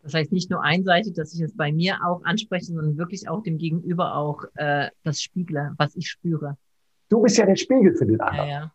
Das 0.02 0.14
heißt 0.14 0.32
nicht 0.32 0.50
nur 0.50 0.62
einseitig, 0.62 1.14
dass 1.14 1.34
ich 1.34 1.40
es 1.40 1.56
bei 1.56 1.70
mir 1.70 1.98
auch 2.04 2.24
anspreche, 2.24 2.66
sondern 2.66 2.96
wirklich 2.96 3.28
auch 3.28 3.42
dem 3.42 3.58
Gegenüber 3.58 4.16
auch 4.16 4.44
äh, 4.54 4.88
das 5.04 5.20
spiegle, 5.20 5.72
was 5.76 5.94
ich 5.94 6.08
spüre. 6.08 6.56
Du 7.10 7.22
bist 7.22 7.38
ja 7.38 7.46
der 7.46 7.56
Spiegel 7.56 7.94
für 7.94 8.06
den 8.06 8.20
anderen. 8.20 8.48
Ja, 8.48 8.60
ja. 8.60 8.72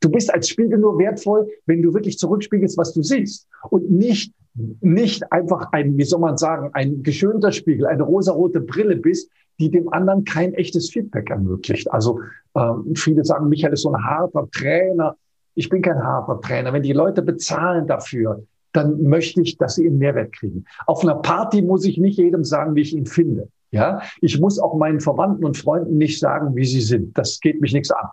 Du 0.00 0.10
bist 0.10 0.32
als 0.32 0.48
Spiegel 0.48 0.78
nur 0.78 0.98
wertvoll, 0.98 1.48
wenn 1.66 1.82
du 1.82 1.92
wirklich 1.92 2.18
zurückspiegelst, 2.18 2.76
was 2.76 2.92
du 2.92 3.02
siehst 3.02 3.48
und 3.70 3.90
nicht 3.90 4.32
nicht 4.80 5.32
einfach 5.32 5.72
ein, 5.72 5.96
wie 5.98 6.04
soll 6.04 6.20
man 6.20 6.38
sagen, 6.38 6.70
ein 6.72 7.02
geschönter 7.02 7.52
Spiegel, 7.52 7.86
eine 7.86 8.02
rosarote 8.02 8.60
Brille 8.60 8.96
bist, 8.96 9.30
die 9.58 9.70
dem 9.70 9.92
anderen 9.92 10.24
kein 10.24 10.54
echtes 10.54 10.90
Feedback 10.90 11.30
ermöglicht. 11.30 11.90
Also 11.92 12.20
äh, 12.54 12.72
viele 12.94 13.24
sagen, 13.24 13.48
Michael 13.48 13.72
ist 13.72 13.82
so 13.82 13.92
ein 13.92 14.04
harter 14.04 14.48
Trainer. 14.50 15.16
Ich 15.54 15.68
bin 15.68 15.82
kein 15.82 16.02
harter 16.02 16.40
Trainer. 16.40 16.72
Wenn 16.72 16.82
die 16.82 16.92
Leute 16.92 17.22
bezahlen 17.22 17.86
dafür, 17.86 18.42
dann 18.72 19.02
möchte 19.02 19.40
ich, 19.40 19.56
dass 19.56 19.76
sie 19.76 19.86
einen 19.86 19.98
Mehrwert 19.98 20.32
kriegen. 20.32 20.64
Auf 20.86 21.02
einer 21.02 21.14
Party 21.16 21.62
muss 21.62 21.84
ich 21.84 21.96
nicht 21.96 22.18
jedem 22.18 22.44
sagen, 22.44 22.74
wie 22.74 22.82
ich 22.82 22.94
ihn 22.94 23.06
finde. 23.06 23.48
Ja, 23.70 24.00
ich 24.20 24.38
muss 24.40 24.58
auch 24.58 24.76
meinen 24.76 25.00
Verwandten 25.00 25.44
und 25.44 25.56
Freunden 25.56 25.98
nicht 25.98 26.20
sagen, 26.20 26.54
wie 26.54 26.64
sie 26.64 26.80
sind. 26.80 27.16
Das 27.18 27.40
geht 27.40 27.60
mich 27.60 27.72
nichts 27.72 27.90
an. 27.90 28.06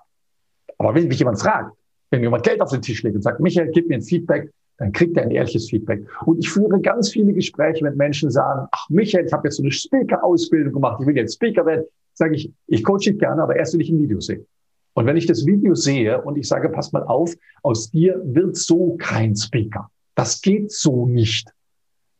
Aber 0.77 0.95
wenn 0.95 1.07
mich 1.07 1.19
jemand 1.19 1.39
fragt, 1.39 1.75
wenn 2.09 2.21
jemand 2.21 2.43
Geld 2.43 2.61
auf 2.61 2.71
den 2.71 2.81
Tisch 2.81 3.03
legt 3.03 3.15
und 3.15 3.21
sagt, 3.21 3.39
Michael, 3.39 3.71
gib 3.71 3.87
mir 3.87 3.95
ein 3.95 4.01
Feedback, 4.01 4.51
dann 4.77 4.91
kriegt 4.91 5.17
er 5.17 5.23
ein 5.23 5.31
ehrliches 5.31 5.69
Feedback. 5.69 6.05
Und 6.25 6.39
ich 6.39 6.49
führe 6.49 6.79
ganz 6.81 7.11
viele 7.11 7.33
Gespräche 7.33 7.83
mit 7.83 7.95
Menschen, 7.95 8.31
sagen, 8.31 8.67
ach 8.71 8.89
Michael, 8.89 9.25
ich 9.25 9.33
habe 9.33 9.47
jetzt 9.47 9.57
so 9.57 9.63
eine 9.63 9.71
Speaker-Ausbildung 9.71 10.73
gemacht, 10.73 10.99
ich 11.01 11.07
will 11.07 11.15
jetzt 11.15 11.35
Speaker 11.35 11.65
werden. 11.65 11.85
Sage 12.13 12.35
ich, 12.35 12.51
ich 12.67 12.83
coache 12.83 12.99
dich 12.99 13.19
gerne, 13.19 13.41
aber 13.41 13.55
erst 13.55 13.73
will 13.73 13.81
ich 13.81 13.89
ein 13.89 14.01
Video 14.01 14.19
sehen. 14.19 14.45
Und 14.93 15.05
wenn 15.07 15.17
ich 15.17 15.25
das 15.25 15.45
Video 15.45 15.73
sehe 15.73 16.21
und 16.21 16.37
ich 16.37 16.47
sage, 16.47 16.69
pass 16.69 16.91
mal 16.91 17.03
auf, 17.03 17.33
aus 17.63 17.89
dir 17.89 18.21
wird 18.23 18.55
so 18.55 18.95
kein 18.97 19.35
Speaker. 19.35 19.89
Das 20.15 20.41
geht 20.41 20.71
so 20.71 21.07
nicht. 21.07 21.51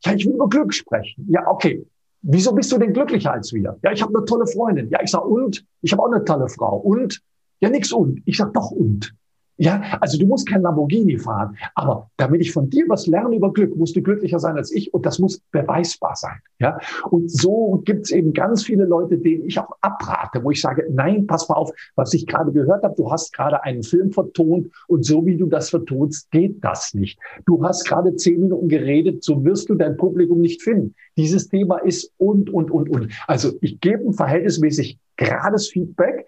Ja, 0.03 0.13
ich 0.13 0.25
will 0.25 0.33
über 0.33 0.49
Glück 0.49 0.73
sprechen. 0.73 1.27
Ja, 1.29 1.47
okay. 1.47 1.85
Wieso 2.23 2.53
bist 2.53 2.71
du 2.71 2.77
denn 2.77 2.93
glücklicher 2.93 3.33
als 3.33 3.53
wir? 3.53 3.77
Ja, 3.83 3.91
ich 3.91 4.01
habe 4.01 4.15
eine 4.15 4.25
tolle 4.25 4.47
Freundin. 4.47 4.89
Ja, 4.89 4.99
ich 5.03 5.11
sag 5.11 5.25
und? 5.25 5.65
Ich 5.81 5.91
habe 5.91 6.01
auch 6.01 6.11
eine 6.11 6.23
tolle 6.23 6.47
Frau. 6.47 6.77
Und? 6.77 7.21
Ja, 7.59 7.69
nix 7.69 7.91
und. 7.91 8.21
Ich 8.25 8.37
sag 8.37 8.53
doch 8.53 8.71
und. 8.71 9.13
Ja, 9.57 9.97
also 10.01 10.17
du 10.17 10.25
musst 10.25 10.47
kein 10.47 10.63
Lamborghini 10.63 11.17
fahren, 11.17 11.55
aber 11.75 12.09
damit 12.17 12.41
ich 12.41 12.51
von 12.51 12.69
dir 12.69 12.85
was 12.87 13.05
lerne 13.05 13.35
über 13.35 13.53
Glück, 13.53 13.75
musst 13.75 13.95
du 13.95 14.01
glücklicher 14.01 14.39
sein 14.39 14.57
als 14.57 14.71
ich 14.71 14.93
und 14.93 15.05
das 15.05 15.19
muss 15.19 15.39
beweisbar 15.51 16.15
sein. 16.15 16.39
Ja, 16.59 16.79
und 17.11 17.29
so 17.29 17.81
gibt 17.85 18.05
es 18.05 18.11
eben 18.11 18.33
ganz 18.33 18.63
viele 18.63 18.85
Leute, 18.85 19.17
denen 19.17 19.45
ich 19.45 19.59
auch 19.59 19.71
abrate, 19.81 20.43
wo 20.43 20.51
ich 20.51 20.61
sage, 20.61 20.87
nein, 20.89 21.27
pass 21.27 21.49
mal 21.49 21.55
auf, 21.55 21.71
was 21.95 22.13
ich 22.13 22.25
gerade 22.25 22.51
gehört 22.51 22.83
habe, 22.83 22.95
du 22.95 23.11
hast 23.11 23.33
gerade 23.33 23.63
einen 23.63 23.83
Film 23.83 24.11
vertont 24.11 24.71
und 24.87 25.05
so 25.05 25.25
wie 25.25 25.37
du 25.37 25.45
das 25.45 25.69
vertonst, 25.69 26.31
geht 26.31 26.63
das 26.63 26.93
nicht. 26.93 27.19
Du 27.45 27.63
hast 27.63 27.85
gerade 27.85 28.15
zehn 28.15 28.39
Minuten 28.39 28.69
geredet, 28.69 29.23
so 29.23 29.43
wirst 29.43 29.69
du 29.69 29.75
dein 29.75 29.97
Publikum 29.97 30.39
nicht 30.39 30.63
finden. 30.63 30.95
Dieses 31.17 31.49
Thema 31.49 31.78
ist 31.78 32.12
und, 32.17 32.49
und, 32.49 32.71
und, 32.71 32.89
und. 32.89 33.13
Also 33.28 33.54
ich 33.62 33.80
gebe 33.80 34.04
ein 34.04 34.13
verhältnismäßig 34.13 34.97
gerades 35.15 35.69
Feedback. 35.69 36.28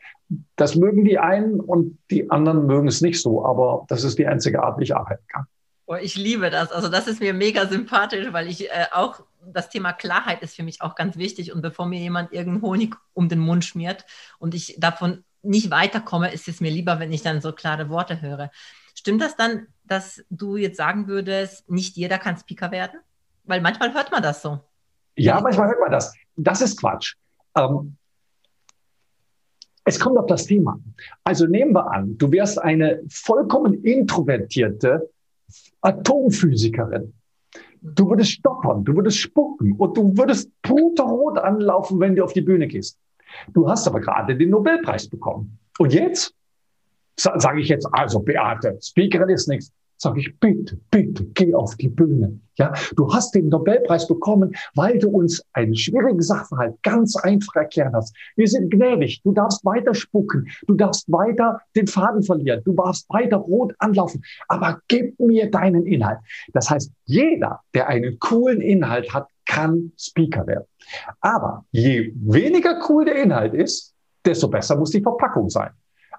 Das 0.56 0.76
mögen 0.76 1.06
die 1.06 1.18
einen 1.18 1.60
und 1.60 1.98
die 2.12 2.30
anderen 2.30 2.66
mögen 2.66 2.88
es 2.88 3.02
nicht 3.02 3.22
so, 3.22 3.46
aber 3.46 3.86
das 3.90 4.04
ist 4.04 4.18
die 4.20 4.28
einzige 4.28 4.64
Art, 4.64 4.80
wie 4.80 4.84
ich 4.84 4.96
arbeiten 4.96 5.24
kann. 5.28 5.46
Oh, 5.88 5.96
ich 5.96 6.16
liebe 6.16 6.50
das. 6.50 6.72
Also 6.72 6.90
das 6.90 7.08
ist 7.08 7.20
mir 7.20 7.34
mega 7.34 7.68
sympathisch, 7.68 8.28
weil 8.32 8.48
ich 8.48 8.70
äh, 8.70 8.86
auch 8.92 9.24
das 9.46 9.70
Thema 9.70 9.94
Klarheit 9.94 10.42
ist 10.42 10.56
für 10.56 10.64
mich 10.64 10.82
auch 10.82 10.96
ganz 10.96 11.18
wichtig. 11.18 11.54
Und 11.54 11.62
bevor 11.62 11.86
mir 11.86 12.00
jemand 12.00 12.34
irgendeinen 12.34 12.64
Honig 12.64 12.96
um 13.14 13.30
den 13.30 13.40
Mund 13.40 13.66
schmiert 13.66 14.06
und 14.40 14.56
ich 14.56 14.76
davon 14.80 15.24
nicht 15.44 15.70
weiterkomme, 15.70 16.34
ist 16.34 16.48
es 16.48 16.60
mir 16.60 16.72
lieber, 16.72 17.00
wenn 17.00 17.12
ich 17.12 17.22
dann 17.22 17.40
so 17.40 17.52
klare 17.52 17.90
Worte 17.90 18.22
höre. 18.22 18.50
Stimmt 18.96 19.22
das 19.22 19.36
dann, 19.36 19.68
dass 19.84 20.24
du 20.32 20.58
jetzt 20.58 20.78
sagen 20.78 21.08
würdest, 21.08 21.70
nicht 21.70 21.96
jeder 21.96 22.18
kann 22.18 22.38
Speaker 22.38 22.72
werden? 22.72 23.00
Weil 23.44 23.62
manchmal 23.62 23.94
hört 23.94 24.12
man 24.12 24.24
das 24.24 24.42
so. 24.42 24.62
Ja, 25.16 25.40
manchmal 25.42 25.70
hört 25.70 25.80
man 25.80 25.92
das. 25.92 26.14
Das 26.36 26.62
ist 26.62 26.80
Quatsch. 26.80 27.16
Ähm, 27.58 27.96
es 29.86 30.00
kommt 30.00 30.18
auf 30.18 30.26
das 30.26 30.46
Thema. 30.46 30.80
Also 31.24 31.46
nehmen 31.46 31.74
wir 31.74 31.92
an, 31.92 32.18
du 32.18 32.32
wärst 32.32 32.62
eine 32.62 33.02
vollkommen 33.08 33.84
introvertierte 33.84 35.10
Atomphysikerin. 35.82 37.14
Du 37.82 38.10
würdest 38.10 38.32
stoppern, 38.32 38.84
du 38.84 38.96
würdest 38.96 39.20
spucken 39.20 39.74
und 39.74 39.96
du 39.96 40.18
würdest 40.18 40.50
puterrot 40.64 41.38
anlaufen, 41.38 42.00
wenn 42.00 42.16
du 42.16 42.24
auf 42.24 42.34
die 42.34 42.42
Bühne 42.42 42.68
gehst. 42.68 42.98
Du 43.54 43.70
hast 43.70 43.88
aber 43.88 44.00
gerade 44.00 44.36
den 44.36 44.50
Nobelpreis 44.50 45.08
bekommen. 45.08 45.60
Und 45.78 45.94
jetzt 45.94 46.34
sage 47.16 47.62
ich 47.62 47.70
jetzt, 47.70 47.88
also 47.92 48.20
Beate, 48.20 48.80
Speakerin 48.82 49.30
ist 49.30 49.48
nichts. 49.48 49.72
Sag 49.98 50.18
ich, 50.18 50.38
bitte, 50.40 50.80
bitte, 50.92 51.26
geh 51.34 51.54
auf 51.54 51.76
die 51.76 51.90
Bühne. 51.90 52.40
Ja, 52.58 52.74
du 52.96 53.14
hast 53.14 53.36
den 53.36 53.50
Nobelpreis 53.50 54.08
bekommen, 54.08 54.56
weil 54.76 54.98
du 55.00 55.10
uns 55.10 55.44
einen 55.54 55.76
schwierigen 55.76 56.22
Sachverhalt 56.22 56.82
ganz 56.84 57.16
einfach 57.18 57.56
erklärt 57.56 57.94
hast. 57.94 58.16
Wir 58.36 58.48
sind 58.48 58.72
gnädig. 58.72 59.22
Du 59.24 59.34
darfst 59.34 59.64
weiter 59.66 59.94
spucken. 59.94 60.48
Du 60.68 60.76
darfst 60.76 61.12
weiter 61.12 61.60
den 61.76 61.88
Faden 61.88 62.24
verlieren. 62.24 62.62
Du 62.64 62.74
darfst 62.74 63.10
weiter 63.10 63.38
rot 63.38 63.74
anlaufen. 63.80 64.24
Aber 64.48 64.80
gib 64.88 65.20
mir 65.20 65.50
deinen 65.52 65.86
Inhalt. 65.86 66.20
Das 66.54 66.70
heißt, 66.70 66.92
jeder, 67.06 67.60
der 67.74 67.88
einen 67.88 68.20
coolen 68.20 68.62
Inhalt 68.62 69.14
hat, 69.14 69.28
kann 69.46 69.92
Speaker 69.98 70.48
werden. 70.48 70.66
Aber 71.20 71.66
je 71.72 72.14
weniger 72.16 72.82
cool 72.90 73.06
der 73.06 73.22
Inhalt 73.22 73.54
ist, 73.54 73.94
desto 74.26 74.48
besser 74.48 74.76
muss 74.78 74.92
die 74.92 75.02
Verpackung 75.02 75.50
sein. 75.50 75.72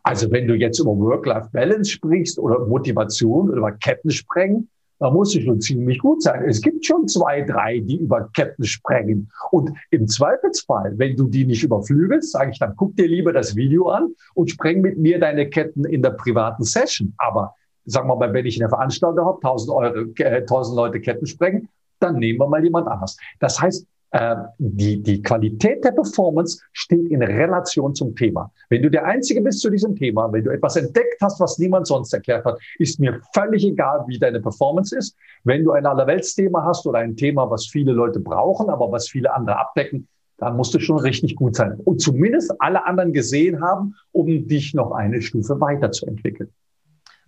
Also 0.06 0.30
wenn 0.30 0.46
du 0.46 0.54
jetzt 0.54 0.78
über 0.78 0.96
Work-Life-Balance 0.96 1.90
sprichst 1.90 2.38
oder 2.38 2.64
Motivation 2.64 3.48
oder 3.48 3.58
über 3.58 3.72
Ketten 3.72 4.12
sprengen, 4.12 4.68
da 5.00 5.10
muss 5.10 5.34
es 5.34 5.42
schon 5.42 5.60
ziemlich 5.60 5.98
gut 5.98 6.22
sein. 6.22 6.44
Es 6.48 6.60
gibt 6.60 6.86
schon 6.86 7.08
zwei, 7.08 7.42
drei, 7.42 7.80
die 7.80 7.96
über 7.96 8.30
Ketten 8.32 8.62
sprengen. 8.62 9.28
Und 9.50 9.72
im 9.90 10.06
Zweifelsfall, 10.06 10.94
wenn 10.96 11.16
du 11.16 11.26
die 11.26 11.44
nicht 11.44 11.64
überflügelst, 11.64 12.30
sage 12.30 12.52
ich 12.52 12.58
dann, 12.60 12.74
guck 12.76 12.94
dir 12.94 13.08
lieber 13.08 13.32
das 13.32 13.56
Video 13.56 13.88
an 13.88 14.14
und 14.34 14.48
spreng 14.48 14.80
mit 14.80 14.96
mir 14.96 15.18
deine 15.18 15.50
Ketten 15.50 15.84
in 15.84 16.02
der 16.02 16.10
privaten 16.10 16.62
Session. 16.62 17.12
Aber 17.18 17.56
sagen 17.84 18.08
wir 18.08 18.14
mal, 18.14 18.32
wenn 18.32 18.46
ich 18.46 18.62
eine 18.62 18.68
Veranstaltung 18.68 19.26
habe, 19.26 19.38
1000, 19.38 19.70
Euro, 19.74 19.98
äh, 20.18 20.36
1000 20.42 20.76
Leute 20.76 21.00
Ketten 21.00 21.26
sprengen, 21.26 21.68
dann 21.98 22.20
nehmen 22.20 22.38
wir 22.38 22.46
mal 22.46 22.62
jemand 22.62 22.86
anders. 22.86 23.16
Das 23.40 23.60
heißt, 23.60 23.84
äh, 24.10 24.36
die, 24.58 25.02
die 25.02 25.22
Qualität 25.22 25.84
der 25.84 25.92
Performance 25.92 26.62
steht 26.72 27.08
in 27.10 27.22
Relation 27.22 27.94
zum 27.94 28.14
Thema. 28.14 28.50
Wenn 28.68 28.82
du 28.82 28.90
der 28.90 29.04
Einzige 29.04 29.40
bist 29.40 29.60
zu 29.60 29.70
diesem 29.70 29.96
Thema, 29.96 30.32
wenn 30.32 30.44
du 30.44 30.50
etwas 30.50 30.76
entdeckt 30.76 31.20
hast, 31.20 31.40
was 31.40 31.58
niemand 31.58 31.86
sonst 31.86 32.12
erklärt 32.12 32.44
hat, 32.44 32.58
ist 32.78 33.00
mir 33.00 33.20
völlig 33.34 33.64
egal, 33.64 34.04
wie 34.06 34.18
deine 34.18 34.40
Performance 34.40 34.96
ist. 34.96 35.16
Wenn 35.44 35.64
du 35.64 35.72
ein 35.72 35.86
Allerweltsthema 35.86 36.64
hast 36.64 36.86
oder 36.86 37.00
ein 37.00 37.16
Thema, 37.16 37.50
was 37.50 37.66
viele 37.66 37.92
Leute 37.92 38.20
brauchen, 38.20 38.70
aber 38.70 38.90
was 38.92 39.08
viele 39.08 39.34
andere 39.34 39.58
abdecken, 39.58 40.08
dann 40.38 40.56
musst 40.56 40.74
du 40.74 40.78
schon 40.78 40.98
richtig 40.98 41.34
gut 41.34 41.56
sein 41.56 41.80
und 41.84 42.00
zumindest 42.00 42.54
alle 42.58 42.84
anderen 42.84 43.12
gesehen 43.12 43.62
haben, 43.62 43.94
um 44.12 44.26
dich 44.46 44.74
noch 44.74 44.92
eine 44.92 45.22
Stufe 45.22 45.60
weiterzuentwickeln 45.60 46.50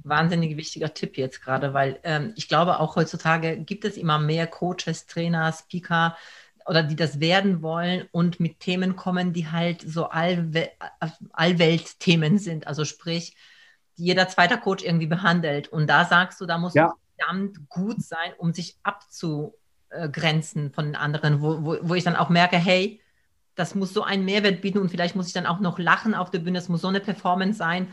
wahnsinnig 0.05 0.57
wichtiger 0.57 0.95
Tipp 0.95 1.17
jetzt 1.19 1.43
gerade, 1.43 1.75
weil 1.75 1.99
ähm, 2.03 2.33
ich 2.37 2.49
glaube, 2.49 2.81
auch 2.81 2.97
heutzutage 2.97 3.59
gibt 3.59 3.85
es 3.85 3.97
immer 3.97 4.19
mehr 4.19 4.47
Coaches, 4.47 5.07
Trainer, 5.07 5.53
Speaker, 5.53 6.17
oder 6.69 6.83
die 6.83 6.97
das 6.97 7.19
werden 7.19 7.63
wollen 7.63 8.07
und 8.13 8.41
mit 8.41 8.61
Themen 8.61 8.95
kommen, 8.95 9.33
die 9.33 9.51
halt 9.51 9.81
so 9.81 10.11
Allwe 10.11 10.71
Allweltthemen 11.33 12.39
sind. 12.39 12.67
Also 12.67 12.85
sprich, 12.85 13.35
die 13.97 14.05
jeder 14.05 14.29
zweite 14.29 14.59
Coach 14.59 14.85
irgendwie 14.85 15.07
behandelt. 15.07 15.69
Und 15.69 15.89
da 15.89 16.05
sagst 16.05 16.39
du, 16.43 16.47
da 16.47 16.59
muss 16.59 16.75
ja. 16.75 16.93
verdammt 17.17 17.71
gut 17.71 18.03
sein, 18.03 18.35
um 18.37 18.53
sich 18.53 18.77
abzugrenzen 18.83 20.71
von 20.75 20.85
den 20.85 20.97
anderen, 20.97 21.41
wo, 21.41 21.65
wo, 21.65 21.79
wo 21.81 21.95
ich 21.95 22.05
dann 22.05 22.17
auch 22.17 22.29
merke, 22.29 22.59
hey, 22.59 23.01
das 23.55 23.75
muss 23.75 23.95
so 23.95 24.03
einen 24.03 24.27
Mehrwert 24.27 24.61
bieten 24.61 24.79
und 24.79 24.91
vielleicht 24.91 25.17
muss 25.17 25.27
ich 25.27 25.33
dann 25.33 25.47
auch 25.47 25.61
noch 25.61 25.79
lachen 25.79 26.15
auf 26.15 26.31
der 26.31 26.41
Bühne, 26.41 26.59
es 26.59 26.69
muss 26.69 26.83
so 26.83 26.89
eine 26.89 27.01
Performance 27.01 27.57
sein. 27.57 27.89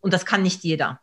Und 0.00 0.14
das 0.14 0.24
kann 0.24 0.42
nicht 0.42 0.62
jeder. 0.62 1.00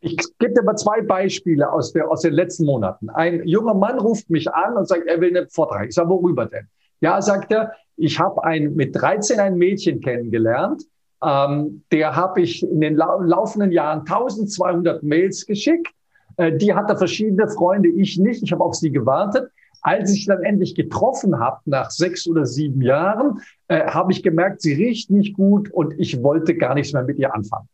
Ich 0.00 0.16
gebe 0.38 0.54
dir 0.54 0.62
mal 0.62 0.76
zwei 0.76 1.02
Beispiele 1.02 1.70
aus, 1.72 1.92
der, 1.92 2.10
aus 2.10 2.22
den 2.22 2.32
letzten 2.32 2.66
Monaten. 2.66 3.10
Ein 3.10 3.46
junger 3.46 3.74
Mann 3.74 3.98
ruft 3.98 4.30
mich 4.30 4.52
an 4.52 4.76
und 4.76 4.86
sagt, 4.86 5.06
er 5.06 5.20
will 5.20 5.36
einen 5.36 5.48
Vortrag. 5.48 5.88
Ich 5.88 5.94
sage, 5.94 6.08
worüber 6.08 6.46
denn? 6.46 6.68
Ja, 7.00 7.20
sagt 7.20 7.52
er, 7.52 7.72
ich 7.96 8.18
habe 8.18 8.42
ein, 8.44 8.74
mit 8.74 8.94
13 8.94 9.40
ein 9.40 9.56
Mädchen 9.56 10.00
kennengelernt. 10.00 10.84
Ähm, 11.22 11.82
der 11.90 12.14
habe 12.14 12.42
ich 12.42 12.62
in 12.62 12.80
den 12.80 12.94
lau 12.94 13.20
laufenden 13.20 13.72
Jahren 13.72 14.00
1200 14.00 15.02
Mails 15.02 15.46
geschickt. 15.46 15.88
Äh, 16.36 16.56
die 16.56 16.74
hatte 16.74 16.96
verschiedene 16.96 17.48
Freunde, 17.48 17.88
ich 17.88 18.18
nicht. 18.18 18.42
Ich 18.42 18.52
habe 18.52 18.62
auf 18.62 18.74
sie 18.74 18.90
gewartet. 18.90 19.50
Als 19.82 20.12
ich 20.12 20.26
dann 20.26 20.42
endlich 20.42 20.74
getroffen 20.74 21.38
habe, 21.38 21.60
nach 21.64 21.90
sechs 21.90 22.28
oder 22.28 22.46
sieben 22.46 22.82
Jahren, 22.82 23.40
äh, 23.68 23.86
habe 23.86 24.12
ich 24.12 24.22
gemerkt, 24.22 24.60
sie 24.60 24.74
riecht 24.74 25.10
nicht 25.10 25.36
gut 25.36 25.70
und 25.72 25.94
ich 25.98 26.22
wollte 26.22 26.56
gar 26.56 26.74
nichts 26.74 26.92
mehr 26.92 27.04
mit 27.04 27.18
ihr 27.18 27.34
anfangen. 27.34 27.68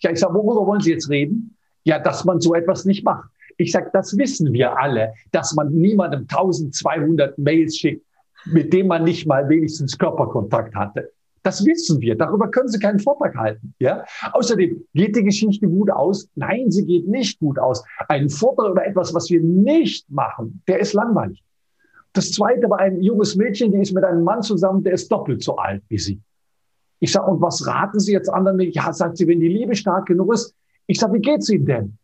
Ja, 0.00 0.10
ich 0.10 0.20
sage, 0.20 0.34
worüber 0.34 0.66
wollen 0.66 0.80
Sie 0.80 0.92
jetzt 0.92 1.08
reden? 1.08 1.55
Ja, 1.86 2.00
dass 2.00 2.24
man 2.24 2.40
so 2.40 2.54
etwas 2.54 2.84
nicht 2.84 3.04
macht. 3.04 3.30
Ich 3.56 3.72
sage, 3.72 3.88
das 3.92 4.18
wissen 4.18 4.52
wir 4.52 4.76
alle, 4.76 5.14
dass 5.30 5.54
man 5.54 5.72
niemandem 5.72 6.22
1200 6.22 7.38
Mails 7.38 7.78
schickt, 7.78 8.04
mit 8.44 8.72
dem 8.72 8.88
man 8.88 9.04
nicht 9.04 9.26
mal 9.26 9.48
wenigstens 9.48 9.96
Körperkontakt 9.96 10.74
hatte. 10.74 11.12
Das 11.44 11.64
wissen 11.64 12.00
wir. 12.00 12.16
Darüber 12.16 12.50
können 12.50 12.68
Sie 12.68 12.80
keinen 12.80 12.98
Vortrag 12.98 13.36
halten. 13.36 13.72
Ja? 13.78 14.04
Außerdem 14.32 14.84
geht 14.94 15.14
die 15.14 15.22
Geschichte 15.22 15.68
gut 15.68 15.90
aus. 15.90 16.28
Nein, 16.34 16.72
sie 16.72 16.84
geht 16.84 17.06
nicht 17.06 17.38
gut 17.38 17.56
aus. 17.56 17.84
Ein 18.08 18.28
Vortrag 18.28 18.72
über 18.72 18.84
etwas, 18.84 19.14
was 19.14 19.30
wir 19.30 19.40
nicht 19.40 20.10
machen, 20.10 20.60
der 20.66 20.80
ist 20.80 20.92
langweilig. 20.92 21.42
Das 22.14 22.32
zweite 22.32 22.68
war 22.68 22.80
ein 22.80 23.00
junges 23.00 23.36
Mädchen, 23.36 23.70
die 23.70 23.78
ist 23.78 23.92
mit 23.92 24.02
einem 24.02 24.24
Mann 24.24 24.42
zusammen, 24.42 24.82
der 24.82 24.94
ist 24.94 25.10
doppelt 25.12 25.44
so 25.44 25.56
alt 25.56 25.84
wie 25.88 25.98
sie. 25.98 26.20
Ich 26.98 27.12
sage, 27.12 27.30
und 27.30 27.40
was 27.40 27.64
raten 27.64 28.00
Sie 28.00 28.12
jetzt 28.12 28.28
anderen? 28.28 28.58
Ja, 28.58 28.92
sagt 28.92 29.18
sie, 29.18 29.28
wenn 29.28 29.38
die 29.38 29.48
Liebe 29.48 29.76
stark 29.76 30.06
genug 30.06 30.32
ist, 30.32 30.52
ich 30.86 30.98
sage, 30.98 31.14
wie 31.14 31.20
geht's 31.20 31.48
ihm 31.48 31.66
denn? 31.66 31.98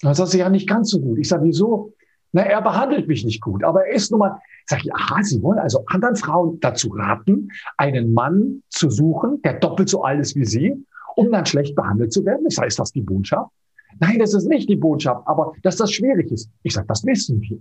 Dann 0.00 0.14
sagt 0.14 0.30
sie, 0.30 0.38
ja, 0.38 0.48
nicht 0.48 0.68
ganz 0.68 0.90
so 0.90 1.00
gut. 1.00 1.18
Ich 1.18 1.28
sage, 1.28 1.44
wieso? 1.44 1.94
Na, 2.32 2.42
er 2.42 2.60
behandelt 2.60 3.08
mich 3.08 3.24
nicht 3.24 3.40
gut, 3.40 3.64
aber 3.64 3.86
er 3.86 3.94
ist 3.94 4.10
nun 4.10 4.20
mal, 4.20 4.38
sag 4.66 4.84
ich, 4.84 4.94
aha, 4.94 5.22
Sie 5.22 5.42
wollen 5.42 5.58
also 5.58 5.82
anderen 5.86 6.14
Frauen 6.14 6.60
dazu 6.60 6.88
raten, 6.88 7.50
einen 7.78 8.12
Mann 8.12 8.62
zu 8.68 8.90
suchen, 8.90 9.40
der 9.42 9.54
doppelt 9.54 9.88
so 9.88 10.02
alt 10.02 10.20
ist 10.20 10.36
wie 10.36 10.44
Sie, 10.44 10.84
um 11.16 11.32
dann 11.32 11.46
schlecht 11.46 11.74
behandelt 11.74 12.12
zu 12.12 12.24
werden. 12.24 12.44
Ich 12.46 12.54
sage, 12.54 12.68
ist 12.68 12.78
das 12.78 12.92
die 12.92 13.00
Botschaft? 13.00 13.50
Nein, 13.98 14.18
das 14.18 14.34
ist 14.34 14.46
nicht 14.46 14.68
die 14.68 14.76
Botschaft, 14.76 15.22
aber 15.26 15.54
dass 15.62 15.76
das 15.76 15.90
schwierig 15.90 16.30
ist. 16.30 16.50
Ich 16.62 16.74
sage, 16.74 16.86
das 16.86 17.04
wissen 17.04 17.40
wir. 17.40 17.58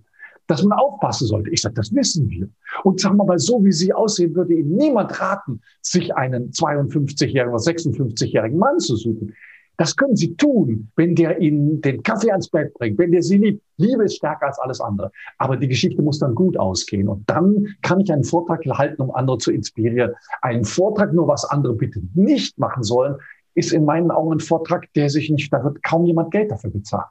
Dass 0.47 0.63
man 0.63 0.77
aufpassen 0.77 1.27
sollte. 1.27 1.49
Ich 1.49 1.61
sage, 1.61 1.75
das 1.75 1.93
wissen 1.93 2.29
wir. 2.29 2.49
Und 2.83 2.99
sagen 2.99 3.17
wir 3.17 3.25
mal, 3.25 3.39
so 3.39 3.63
wie 3.63 3.71
Sie 3.71 3.93
aussehen, 3.93 4.35
würde 4.35 4.53
Ihnen 4.53 4.75
niemand 4.75 5.19
raten, 5.19 5.61
sich 5.81 6.13
einen 6.15 6.51
52-jährigen 6.51 7.53
oder 7.53 7.63
56-jährigen 7.63 8.57
Mann 8.57 8.79
zu 8.79 8.95
suchen. 8.95 9.33
Das 9.77 9.95
können 9.95 10.15
Sie 10.15 10.35
tun, 10.35 10.91
wenn 10.95 11.15
der 11.15 11.39
Ihnen 11.39 11.81
den 11.81 12.01
Kaffee 12.01 12.31
ans 12.31 12.49
Bett 12.49 12.73
bringt, 12.73 12.97
wenn 12.97 13.11
der 13.11 13.21
Sie 13.21 13.37
liebt. 13.37 13.63
Liebe 13.77 14.05
ist 14.05 14.17
stärker 14.17 14.47
als 14.47 14.57
alles 14.57 14.81
andere. 14.81 15.11
Aber 15.37 15.55
die 15.55 15.67
Geschichte 15.67 16.01
muss 16.01 16.17
dann 16.17 16.33
gut 16.33 16.57
ausgehen. 16.57 17.07
Und 17.07 17.29
dann 17.29 17.75
kann 17.83 17.99
ich 17.99 18.11
einen 18.11 18.23
Vortrag 18.23 18.65
halten, 18.65 19.03
um 19.03 19.13
andere 19.13 19.37
zu 19.37 19.51
inspirieren. 19.51 20.13
Einen 20.41 20.65
Vortrag 20.65 21.13
nur, 21.13 21.27
was 21.27 21.45
andere 21.45 21.73
bitte 21.73 22.01
nicht 22.15 22.57
machen 22.57 22.81
sollen, 22.81 23.17
ist 23.53 23.71
in 23.71 23.85
meinen 23.85 24.09
Augen 24.09 24.33
ein 24.33 24.39
Vortrag, 24.39 24.91
der 24.93 25.09
sich 25.09 25.29
nicht, 25.29 25.53
da 25.53 25.63
wird 25.63 25.81
kaum 25.83 26.05
jemand 26.05 26.31
Geld 26.31 26.51
dafür 26.51 26.71
bezahlen. 26.71 27.05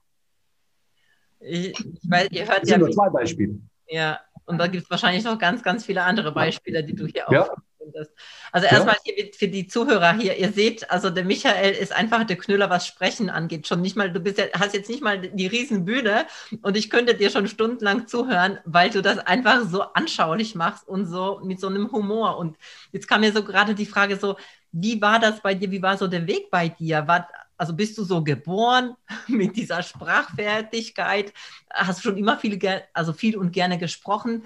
Ich, 1.41 1.79
weiß, 2.09 2.29
ihr 2.33 2.47
hört 2.47 2.63
das 2.63 2.69
sind 2.69 2.71
ja. 2.71 2.79
nur 2.79 2.91
zwei 2.91 3.09
Beispiele. 3.11 3.61
Ja, 3.89 4.21
und 4.47 4.59
da 4.59 4.67
gibt 4.67 4.85
es 4.85 4.91
wahrscheinlich 4.91 5.25
noch 5.25 5.39
ganz, 5.39 5.63
ganz 5.63 5.85
viele 5.85 6.03
andere 6.03 6.33
Beispiele, 6.33 6.83
die 6.83 6.95
du 6.95 7.07
hier 7.07 7.29
auch 7.29 7.33
Ja. 7.33 7.49
Findest. 7.87 8.13
Also 8.53 8.67
erstmal 8.67 8.97
hier 9.05 9.31
für 9.37 9.49
die 9.49 9.67
Zuhörer 9.67 10.13
hier, 10.15 10.37
ihr 10.37 10.53
seht, 10.53 10.91
also 10.91 11.11
der 11.11 11.25
Michael 11.25 11.73
ist 11.73 11.93
einfach 11.93 12.25
der 12.25 12.37
Knüller, 12.37 12.71
was 12.71 12.87
Sprechen 12.87 13.31
angeht. 13.31 13.67
Schon 13.67 13.81
nicht 13.81 13.97
mal, 13.97 14.13
du 14.13 14.21
bist 14.21 14.39
ja, 14.39 14.47
hast 14.59 14.75
jetzt 14.75 14.91
nicht 14.91 15.03
mal 15.03 15.19
die 15.21 15.47
Riesenbühne 15.47 16.27
und 16.63 16.77
ich 16.77 16.91
könnte 16.91 17.15
dir 17.15 17.31
schon 17.31 17.49
stundenlang 17.49 18.07
zuhören, 18.07 18.59
weil 18.65 18.91
du 18.91 19.03
das 19.03 19.19
einfach 19.19 19.69
so 19.69 19.83
anschaulich 19.83 20.55
machst 20.55 20.87
und 20.89 21.07
so 21.07 21.41
mit 21.45 21.61
so 21.61 21.69
einem 21.69 21.91
Humor. 21.93 22.39
Und 22.39 22.57
jetzt 22.93 23.09
kam 23.09 23.21
mir 23.21 23.33
so 23.33 23.45
gerade 23.45 23.75
die 23.75 23.87
Frage 23.87 24.17
so, 24.17 24.37
wie 24.73 25.01
war 25.01 25.19
das 25.19 25.41
bei 25.41 25.55
dir? 25.55 25.71
Wie 25.71 25.83
war 25.83 25.97
so 25.97 26.07
der 26.07 26.27
Weg 26.27 26.51
bei 26.51 26.69
dir? 26.69 27.07
War, 27.07 27.29
also 27.57 27.73
bist 27.75 27.97
du 27.99 28.05
so 28.05 28.23
geboren 28.23 28.95
mit 29.29 29.57
dieser 29.57 29.83
Sprachfertigkeit? 29.83 31.33
Hast 31.71 31.99
du 32.01 32.11
schon 32.11 32.19
immer 32.19 32.39
viel, 32.39 32.59
also 32.93 33.13
viel 33.13 33.37
und 33.37 33.53
gerne 33.53 33.79
gesprochen? 33.79 34.45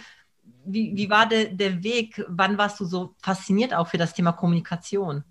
Wie, 0.64 0.96
wie 0.96 1.10
war 1.10 1.28
der, 1.28 1.46
der 1.46 1.82
Weg? 1.82 2.24
Wann 2.28 2.58
warst 2.58 2.80
du 2.80 2.84
so 2.84 3.14
fasziniert 3.22 3.74
auch 3.74 3.88
für 3.88 3.98
das 3.98 4.12
Thema 4.12 4.32
Kommunikation? 4.32 5.24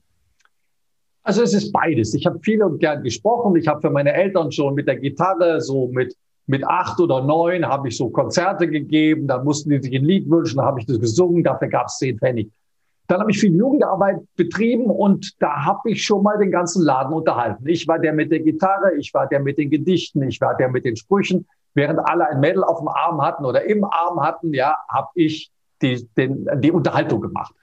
Also 1.24 1.44
es 1.44 1.54
ist 1.54 1.72
beides. 1.72 2.14
Ich 2.14 2.26
habe 2.26 2.40
viel 2.42 2.64
und 2.64 2.80
gern 2.80 3.04
gesprochen. 3.04 3.56
Ich 3.56 3.68
habe 3.68 3.82
für 3.82 3.90
meine 3.90 4.14
Eltern 4.14 4.52
schon 4.52 4.74
mit 4.74 4.88
der 4.88 4.98
Gitarre 4.98 5.62
so 5.62 5.88
mit 5.90 6.16
mit 6.50 6.66
acht 6.66 7.00
oder 7.00 7.24
neun 7.24 7.64
habe 7.64 7.90
ich 7.90 7.98
so 7.98 8.10
Konzerte 8.10 8.68
gegeben. 8.68 9.28
Da 9.28 9.42
mussten 9.44 9.70
die 9.70 9.80
sich 9.80 9.96
ein 9.96 10.04
Lied 10.04 10.28
wünschen, 10.28 10.58
da 10.58 10.66
habe 10.66 10.80
ich 10.80 10.88
das 10.88 11.00
gesungen. 11.00 11.44
Dafür 11.44 11.68
gab 11.68 11.86
es 11.86 11.98
zehn 11.98 12.18
Pfennig. 12.18 12.50
Dann 13.06 13.22
habe 13.22 13.30
ich 13.30 13.40
viel 13.40 13.56
Jugendarbeit 13.56 14.18
betrieben 14.36 14.86
und 14.86 15.40
da 15.40 15.64
habe 15.66 15.92
ich 15.92 16.04
schon 16.04 16.24
mal 16.24 16.40
den 16.40 16.50
ganzen 16.50 16.84
Laden 16.84 17.14
unterhalten. 17.14 17.68
Ich 17.68 17.88
war 17.88 18.00
der 18.00 18.14
mit 18.14 18.32
der 18.32 18.40
Gitarre, 18.40 18.96
ich 18.98 19.14
war 19.14 19.28
der 19.28 19.40
mit 19.40 19.60
den 19.60 19.70
Gedichten, 19.70 20.24
ich 20.24 20.42
war 20.42 20.58
der 20.58 20.70
mit 20.70 20.86
den 20.86 20.96
Sprüchen. 20.96 21.48
Während 21.74 22.00
alle 22.00 22.28
ein 22.28 22.40
Mädel 22.40 22.64
auf 22.64 22.80
dem 22.80 22.88
Arm 22.88 23.22
hatten 23.22 23.46
oder 23.46 23.64
im 23.64 23.84
Arm 23.84 24.22
hatten, 24.22 24.54
ja, 24.54 24.78
habe 24.90 25.10
ich 25.16 25.52
die, 25.82 26.08
den, 26.18 26.48
die 26.62 26.72
Unterhaltung 26.72 27.22
gemacht. 27.22 27.54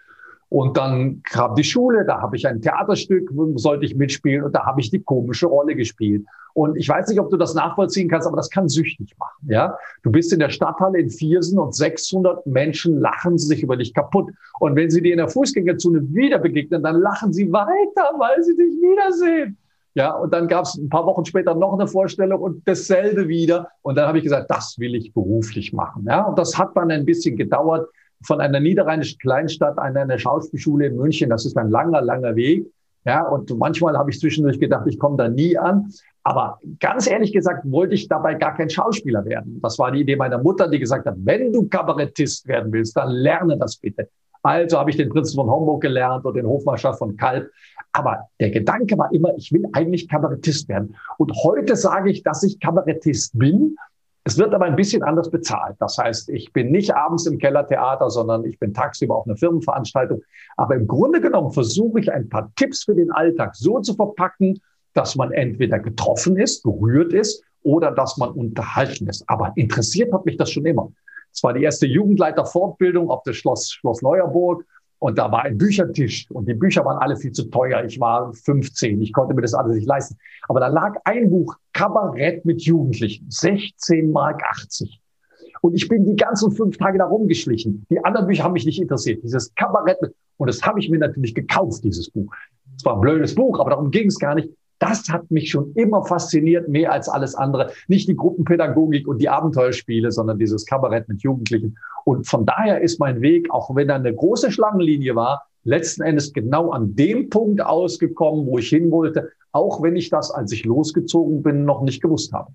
Und 0.48 0.76
dann 0.76 1.22
kam 1.22 1.56
die 1.56 1.64
Schule, 1.64 2.04
da 2.04 2.20
habe 2.20 2.36
ich 2.36 2.46
ein 2.46 2.62
Theaterstück, 2.62 3.30
sollte 3.56 3.84
ich 3.84 3.96
mitspielen 3.96 4.44
und 4.44 4.54
da 4.54 4.64
habe 4.64 4.80
ich 4.80 4.90
die 4.90 5.02
komische 5.02 5.46
Rolle 5.46 5.74
gespielt. 5.74 6.24
Und 6.54 6.76
ich 6.76 6.88
weiß 6.88 7.08
nicht, 7.08 7.20
ob 7.20 7.30
du 7.30 7.36
das 7.36 7.54
nachvollziehen 7.54 8.08
kannst, 8.08 8.26
aber 8.26 8.36
das 8.36 8.48
kann 8.48 8.68
süchtig 8.68 9.14
machen. 9.18 9.46
Ja, 9.48 9.76
du 10.02 10.10
bist 10.10 10.32
in 10.32 10.38
der 10.38 10.48
Stadthalle 10.48 11.00
in 11.00 11.10
Viersen 11.10 11.58
und 11.58 11.74
600 11.74 12.46
Menschen 12.46 12.98
lachen 12.98 13.36
sich 13.36 13.62
über 13.62 13.76
dich 13.76 13.92
kaputt. 13.92 14.30
Und 14.60 14.76
wenn 14.76 14.88
sie 14.88 15.02
dir 15.02 15.12
in 15.12 15.18
der 15.18 15.28
Fußgängerzone 15.28 16.14
wieder 16.14 16.38
begegnen, 16.38 16.82
dann 16.82 17.00
lachen 17.00 17.32
sie 17.32 17.52
weiter, 17.52 18.10
weil 18.16 18.42
sie 18.42 18.56
dich 18.56 18.72
wiedersehen. 18.80 19.58
Ja, 19.96 20.12
und 20.12 20.34
dann 20.34 20.46
gab 20.46 20.66
es 20.66 20.76
ein 20.76 20.90
paar 20.90 21.06
Wochen 21.06 21.24
später 21.24 21.54
noch 21.54 21.72
eine 21.72 21.86
Vorstellung 21.86 22.42
und 22.42 22.68
dasselbe 22.68 23.28
wieder. 23.28 23.68
Und 23.80 23.96
dann 23.96 24.06
habe 24.06 24.18
ich 24.18 24.24
gesagt, 24.24 24.50
das 24.50 24.78
will 24.78 24.94
ich 24.94 25.14
beruflich 25.14 25.72
machen. 25.72 26.04
Ja, 26.06 26.24
und 26.24 26.38
das 26.38 26.58
hat 26.58 26.76
dann 26.76 26.90
ein 26.90 27.06
bisschen 27.06 27.34
gedauert 27.34 27.88
von 28.22 28.42
einer 28.42 28.60
niederrheinischen 28.60 29.18
Kleinstadt 29.18 29.78
an 29.78 29.96
eine 29.96 30.18
Schauspielschule 30.18 30.88
in 30.88 30.96
München. 30.96 31.30
Das 31.30 31.46
ist 31.46 31.56
ein 31.56 31.70
langer, 31.70 32.02
langer 32.02 32.36
Weg. 32.36 32.66
Ja, 33.06 33.22
und 33.26 33.56
manchmal 33.56 33.96
habe 33.96 34.10
ich 34.10 34.20
zwischendurch 34.20 34.60
gedacht, 34.60 34.86
ich 34.86 34.98
komme 34.98 35.16
da 35.16 35.28
nie 35.28 35.56
an. 35.56 35.90
Aber 36.24 36.58
ganz 36.78 37.08
ehrlich 37.08 37.32
gesagt, 37.32 37.62
wollte 37.64 37.94
ich 37.94 38.06
dabei 38.06 38.34
gar 38.34 38.54
kein 38.54 38.68
Schauspieler 38.68 39.24
werden. 39.24 39.60
Das 39.62 39.78
war 39.78 39.92
die 39.92 40.00
Idee 40.00 40.16
meiner 40.16 40.42
Mutter, 40.42 40.68
die 40.68 40.78
gesagt 40.78 41.06
hat, 41.06 41.14
wenn 41.20 41.54
du 41.54 41.68
Kabarettist 41.68 42.46
werden 42.48 42.70
willst, 42.70 42.98
dann 42.98 43.12
lerne 43.12 43.56
das 43.56 43.76
bitte. 43.76 44.10
Also 44.42 44.78
habe 44.78 44.90
ich 44.90 44.96
den 44.96 45.08
Prinzen 45.08 45.36
von 45.36 45.50
Homburg 45.50 45.82
gelernt 45.82 46.24
und 46.24 46.34
den 46.34 46.46
Hofmarschall 46.46 46.94
von 46.94 47.16
Kalb. 47.16 47.50
Aber 47.96 48.28
der 48.40 48.50
Gedanke 48.50 48.98
war 48.98 49.10
immer, 49.10 49.34
ich 49.38 49.52
will 49.52 49.64
eigentlich 49.72 50.06
Kabarettist 50.06 50.68
werden. 50.68 50.94
Und 51.16 51.32
heute 51.42 51.76
sage 51.76 52.10
ich, 52.10 52.22
dass 52.22 52.42
ich 52.42 52.60
Kabarettist 52.60 53.38
bin. 53.38 53.74
Es 54.24 54.36
wird 54.36 54.52
aber 54.52 54.66
ein 54.66 54.76
bisschen 54.76 55.02
anders 55.02 55.30
bezahlt. 55.30 55.76
Das 55.78 55.96
heißt, 55.96 56.28
ich 56.28 56.52
bin 56.52 56.70
nicht 56.70 56.94
abends 56.94 57.24
im 57.24 57.38
Kellertheater, 57.38 58.10
sondern 58.10 58.44
ich 58.44 58.58
bin 58.58 58.74
tagsüber 58.74 59.16
auf 59.16 59.26
einer 59.26 59.36
Firmenveranstaltung. 59.36 60.20
Aber 60.58 60.74
im 60.74 60.86
Grunde 60.86 61.22
genommen 61.22 61.52
versuche 61.52 62.00
ich 62.00 62.12
ein 62.12 62.28
paar 62.28 62.52
Tipps 62.56 62.84
für 62.84 62.94
den 62.94 63.10
Alltag 63.12 63.56
so 63.56 63.80
zu 63.80 63.94
verpacken, 63.94 64.60
dass 64.92 65.16
man 65.16 65.32
entweder 65.32 65.78
getroffen 65.78 66.36
ist, 66.36 66.64
berührt 66.64 67.14
ist 67.14 67.42
oder 67.62 67.92
dass 67.92 68.18
man 68.18 68.30
unterhalten 68.32 69.08
ist. 69.08 69.24
Aber 69.26 69.52
interessiert 69.56 70.12
hat 70.12 70.26
mich 70.26 70.36
das 70.36 70.50
schon 70.50 70.66
immer. 70.66 70.92
Es 71.32 71.42
war 71.42 71.54
die 71.54 71.62
erste 71.62 71.86
Jugendleiterfortbildung 71.86 73.08
auf 73.08 73.22
das 73.24 73.36
Schloss, 73.36 73.70
Schloss 73.70 74.02
Neuerburg. 74.02 74.66
Und 74.98 75.18
da 75.18 75.30
war 75.30 75.42
ein 75.42 75.58
Büchertisch 75.58 76.26
und 76.30 76.48
die 76.48 76.54
Bücher 76.54 76.84
waren 76.84 76.98
alle 76.98 77.16
viel 77.16 77.32
zu 77.32 77.50
teuer. 77.50 77.84
Ich 77.84 78.00
war 78.00 78.32
15, 78.32 79.00
ich 79.02 79.12
konnte 79.12 79.34
mir 79.34 79.42
das 79.42 79.54
alles 79.54 79.76
nicht 79.76 79.86
leisten. 79.86 80.16
Aber 80.48 80.60
da 80.60 80.68
lag 80.68 80.94
ein 81.04 81.28
Buch, 81.28 81.56
Kabarett 81.72 82.44
mit 82.44 82.62
Jugendlichen, 82.62 83.26
16 83.28 84.10
Mark 84.10 84.42
80. 84.42 85.00
Und 85.60 85.74
ich 85.74 85.88
bin 85.88 86.04
die 86.06 86.16
ganzen 86.16 86.50
fünf 86.50 86.78
Tage 86.78 86.98
da 86.98 87.06
rumgeschlichen. 87.06 87.86
Die 87.90 88.02
anderen 88.04 88.26
Bücher 88.26 88.44
haben 88.44 88.52
mich 88.52 88.66
nicht 88.66 88.80
interessiert. 88.80 89.22
Dieses 89.22 89.54
Kabarett, 89.54 90.00
mit, 90.00 90.14
und 90.38 90.48
das 90.48 90.62
habe 90.62 90.80
ich 90.80 90.88
mir 90.88 90.98
natürlich 90.98 91.34
gekauft, 91.34 91.84
dieses 91.84 92.10
Buch. 92.10 92.32
Es 92.76 92.84
war 92.84 92.94
ein 92.94 93.00
blödes 93.00 93.34
Buch, 93.34 93.58
aber 93.58 93.70
darum 93.70 93.90
ging 93.90 94.06
es 94.06 94.18
gar 94.18 94.34
nicht. 94.34 94.50
Das 94.78 95.08
hat 95.08 95.30
mich 95.30 95.50
schon 95.50 95.72
immer 95.74 96.04
fasziniert, 96.04 96.68
mehr 96.68 96.92
als 96.92 97.08
alles 97.08 97.34
andere. 97.34 97.72
Nicht 97.88 98.08
die 98.08 98.16
Gruppenpädagogik 98.16 99.08
und 99.08 99.18
die 99.18 99.28
Abenteuerspiele, 99.28 100.12
sondern 100.12 100.38
dieses 100.38 100.66
Kabarett 100.66 101.08
mit 101.08 101.22
Jugendlichen. 101.22 101.78
Und 102.04 102.26
von 102.26 102.44
daher 102.44 102.80
ist 102.82 103.00
mein 103.00 103.20
Weg, 103.20 103.50
auch 103.50 103.74
wenn 103.74 103.88
da 103.88 103.96
eine 103.96 104.14
große 104.14 104.52
Schlangenlinie 104.52 105.16
war, 105.16 105.46
letzten 105.64 106.02
Endes 106.02 106.32
genau 106.32 106.70
an 106.70 106.94
dem 106.94 107.30
Punkt 107.30 107.60
ausgekommen, 107.60 108.46
wo 108.46 108.58
ich 108.58 108.68
hin 108.68 108.90
wollte, 108.90 109.32
auch 109.52 109.82
wenn 109.82 109.96
ich 109.96 110.10
das, 110.10 110.30
als 110.30 110.52
ich 110.52 110.64
losgezogen 110.64 111.42
bin, 111.42 111.64
noch 111.64 111.82
nicht 111.82 112.02
gewusst 112.02 112.32
habe. 112.32 112.52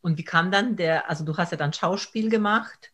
Und 0.00 0.18
wie 0.18 0.24
kam 0.24 0.50
dann 0.52 0.76
der, 0.76 1.10
also 1.10 1.24
du 1.24 1.36
hast 1.36 1.50
ja 1.50 1.58
dann 1.58 1.72
Schauspiel 1.72 2.30
gemacht, 2.30 2.92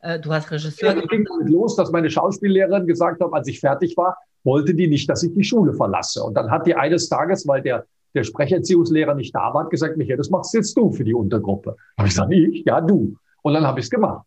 äh, 0.00 0.18
du 0.18 0.32
hast 0.32 0.50
Regisseur 0.50 0.96
ja, 0.96 1.06
ging 1.06 1.24
damit 1.24 1.50
los, 1.50 1.76
dass 1.76 1.92
meine 1.92 2.10
Schauspiellehrerin 2.10 2.86
gesagt 2.86 3.20
hat, 3.20 3.32
als 3.32 3.46
ich 3.48 3.60
fertig 3.60 3.96
war, 3.96 4.16
wollte 4.44 4.74
die 4.74 4.88
nicht, 4.88 5.08
dass 5.08 5.22
ich 5.22 5.32
die 5.34 5.44
Schule 5.44 5.74
verlasse. 5.74 6.22
Und 6.22 6.34
dann 6.34 6.50
hat 6.50 6.66
die 6.66 6.74
eines 6.74 7.08
Tages, 7.08 7.46
weil 7.46 7.62
der 7.62 7.86
der 8.14 8.24
Sprecherziehungslehrer 8.24 9.14
nicht 9.14 9.34
da 9.34 9.52
war, 9.52 9.64
hat 9.64 9.70
gesagt, 9.70 9.96
Michael, 9.96 10.16
das 10.16 10.30
machst 10.30 10.54
jetzt 10.54 10.76
du 10.76 10.90
für 10.92 11.04
die 11.04 11.14
Untergruppe. 11.14 11.76
Habe 11.98 12.08
ich 12.08 12.14
gesagt, 12.14 12.32
ich? 12.32 12.64
Ja, 12.64 12.80
du. 12.80 13.16
Und 13.42 13.54
dann 13.54 13.66
habe 13.66 13.80
ich 13.80 13.86
es 13.86 13.90
gemacht. 13.90 14.24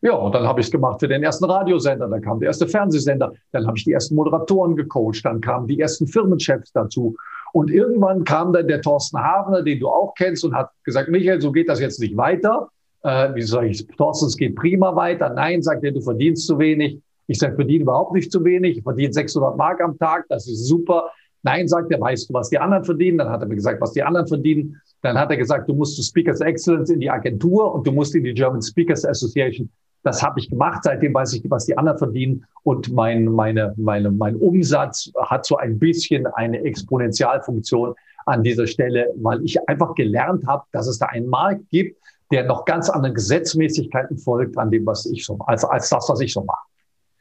Ja, 0.00 0.14
und 0.14 0.32
dann 0.32 0.46
habe 0.46 0.60
ich 0.60 0.66
es 0.66 0.72
gemacht 0.72 1.00
für 1.00 1.08
den 1.08 1.24
ersten 1.24 1.44
Radiosender, 1.44 2.08
dann 2.08 2.22
kam 2.22 2.38
der 2.38 2.48
erste 2.48 2.68
Fernsehsender, 2.68 3.32
dann 3.50 3.66
habe 3.66 3.76
ich 3.76 3.84
die 3.84 3.92
ersten 3.92 4.14
Moderatoren 4.14 4.76
gecoacht, 4.76 5.24
dann 5.24 5.40
kamen 5.40 5.66
die 5.66 5.80
ersten 5.80 6.06
Firmenchefs 6.06 6.70
dazu. 6.72 7.16
Und 7.52 7.70
irgendwann 7.70 8.22
kam 8.22 8.52
dann 8.52 8.68
der 8.68 8.80
Thorsten 8.80 9.18
Havner, 9.18 9.62
den 9.62 9.80
du 9.80 9.88
auch 9.88 10.14
kennst, 10.14 10.44
und 10.44 10.54
hat 10.54 10.70
gesagt, 10.84 11.08
Michael, 11.08 11.40
so 11.40 11.50
geht 11.50 11.68
das 11.68 11.80
jetzt 11.80 11.98
nicht 11.98 12.16
weiter. 12.16 12.68
Äh, 13.02 13.34
wie 13.34 13.42
sage 13.42 13.68
ich, 13.68 13.86
Thorsten, 13.96 14.26
es 14.26 14.36
geht 14.36 14.54
prima 14.54 14.94
weiter. 14.94 15.30
Nein, 15.30 15.62
sagt 15.62 15.82
er, 15.82 15.90
du 15.90 16.00
verdienst 16.00 16.46
zu 16.46 16.58
wenig. 16.58 17.00
Ich 17.26 17.38
sage, 17.38 17.56
verdiene 17.56 17.82
überhaupt 17.82 18.12
nicht 18.12 18.30
zu 18.30 18.44
wenig. 18.44 18.78
Ich 18.78 18.82
verdiene 18.82 19.12
600 19.12 19.56
Mark 19.56 19.80
am 19.80 19.98
Tag, 19.98 20.26
das 20.28 20.46
ist 20.46 20.66
super. 20.66 21.10
Nein, 21.42 21.68
sagt 21.68 21.92
er, 21.92 22.00
weißt 22.00 22.28
du, 22.28 22.34
was 22.34 22.50
die 22.50 22.58
anderen 22.58 22.84
verdienen? 22.84 23.18
Dann 23.18 23.30
hat 23.30 23.42
er 23.42 23.48
mir 23.48 23.54
gesagt, 23.54 23.80
was 23.80 23.92
die 23.92 24.02
anderen 24.02 24.26
verdienen. 24.26 24.80
Dann 25.02 25.18
hat 25.18 25.30
er 25.30 25.36
gesagt, 25.36 25.68
du 25.68 25.74
musst 25.74 25.96
zu 25.96 26.02
Speakers 26.02 26.40
Excellence 26.40 26.90
in 26.90 27.00
die 27.00 27.10
Agentur 27.10 27.72
und 27.72 27.86
du 27.86 27.92
musst 27.92 28.14
in 28.14 28.24
die 28.24 28.34
German 28.34 28.62
Speakers 28.62 29.04
Association. 29.04 29.70
Das 30.02 30.22
habe 30.22 30.40
ich 30.40 30.48
gemacht. 30.48 30.84
Seitdem 30.84 31.14
weiß 31.14 31.34
ich, 31.34 31.42
was 31.48 31.66
die 31.66 31.76
anderen 31.76 31.98
verdienen. 31.98 32.44
Und 32.62 32.92
mein, 32.92 33.24
meine, 33.26 33.74
meine, 33.76 34.10
mein 34.10 34.36
Umsatz 34.36 35.10
hat 35.20 35.44
so 35.44 35.56
ein 35.56 35.78
bisschen 35.78 36.26
eine 36.26 36.58
Exponentialfunktion 36.64 37.94
an 38.26 38.42
dieser 38.42 38.66
Stelle, 38.66 39.06
weil 39.16 39.42
ich 39.44 39.56
einfach 39.68 39.94
gelernt 39.94 40.46
habe, 40.46 40.64
dass 40.72 40.86
es 40.86 40.98
da 40.98 41.06
einen 41.06 41.28
Markt 41.28 41.68
gibt, 41.70 41.98
der 42.30 42.44
noch 42.44 42.64
ganz 42.64 42.90
anderen 42.90 43.14
Gesetzmäßigkeiten 43.14 44.18
folgt 44.18 44.58
an 44.58 44.70
dem, 44.70 44.84
was 44.86 45.06
ich 45.06 45.24
so, 45.24 45.38
als, 45.46 45.64
als 45.64 45.88
das, 45.88 46.08
was 46.08 46.20
ich 46.20 46.32
so 46.32 46.44
mache. 46.44 46.67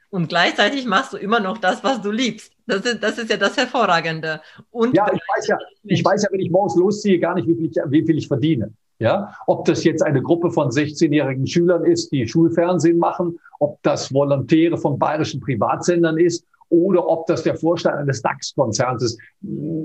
Und 0.10 0.30
gleichzeitig 0.30 0.86
machst 0.86 1.14
du 1.14 1.18
immer 1.18 1.40
noch 1.40 1.58
das, 1.58 1.84
was 1.84 2.02
du 2.02 2.12
liebst. 2.12 2.52
Das 2.66 2.82
ist, 2.86 3.04
das 3.04 3.18
ist 3.18 3.30
ja 3.30 3.38
das 3.38 3.58
Hervorragende. 3.58 4.42
Und 4.72 4.96
ja, 4.96 5.06
ich 5.14 5.22
weiß 5.36 5.48
ja, 5.48 5.58
ich 5.84 6.04
weiß 6.04 6.24
ja, 6.24 6.30
wenn 6.32 6.40
ich 6.40 6.50
morgens 6.50 6.76
losziehe, 6.76 7.20
gar 7.20 7.36
nicht, 7.36 7.48
wie 7.48 7.56
viel 7.56 7.66
ich, 7.66 7.78
wie 7.90 8.06
viel 8.06 8.18
ich 8.18 8.28
verdiene. 8.28 8.72
Ja, 9.00 9.36
ob 9.46 9.66
das 9.66 9.84
jetzt 9.84 10.02
eine 10.02 10.24
Gruppe 10.24 10.50
von 10.50 10.70
16-jährigen 10.70 11.46
Schülern 11.46 11.86
ist, 11.86 12.12
die 12.12 12.28
Schulfernsehen 12.28 12.98
machen, 12.98 13.40
ob 13.60 13.78
das 13.84 14.12
Volontäre 14.12 14.78
von 14.78 14.98
bayerischen 14.98 15.40
Privatsendern 15.40 16.18
ist 16.18 16.44
oder 16.70 17.08
ob 17.08 17.26
das 17.28 17.44
der 17.44 17.56
Vorstand 17.56 17.98
eines 17.98 18.22
DAX-Konzerns 18.22 19.04
ist. 19.04 19.20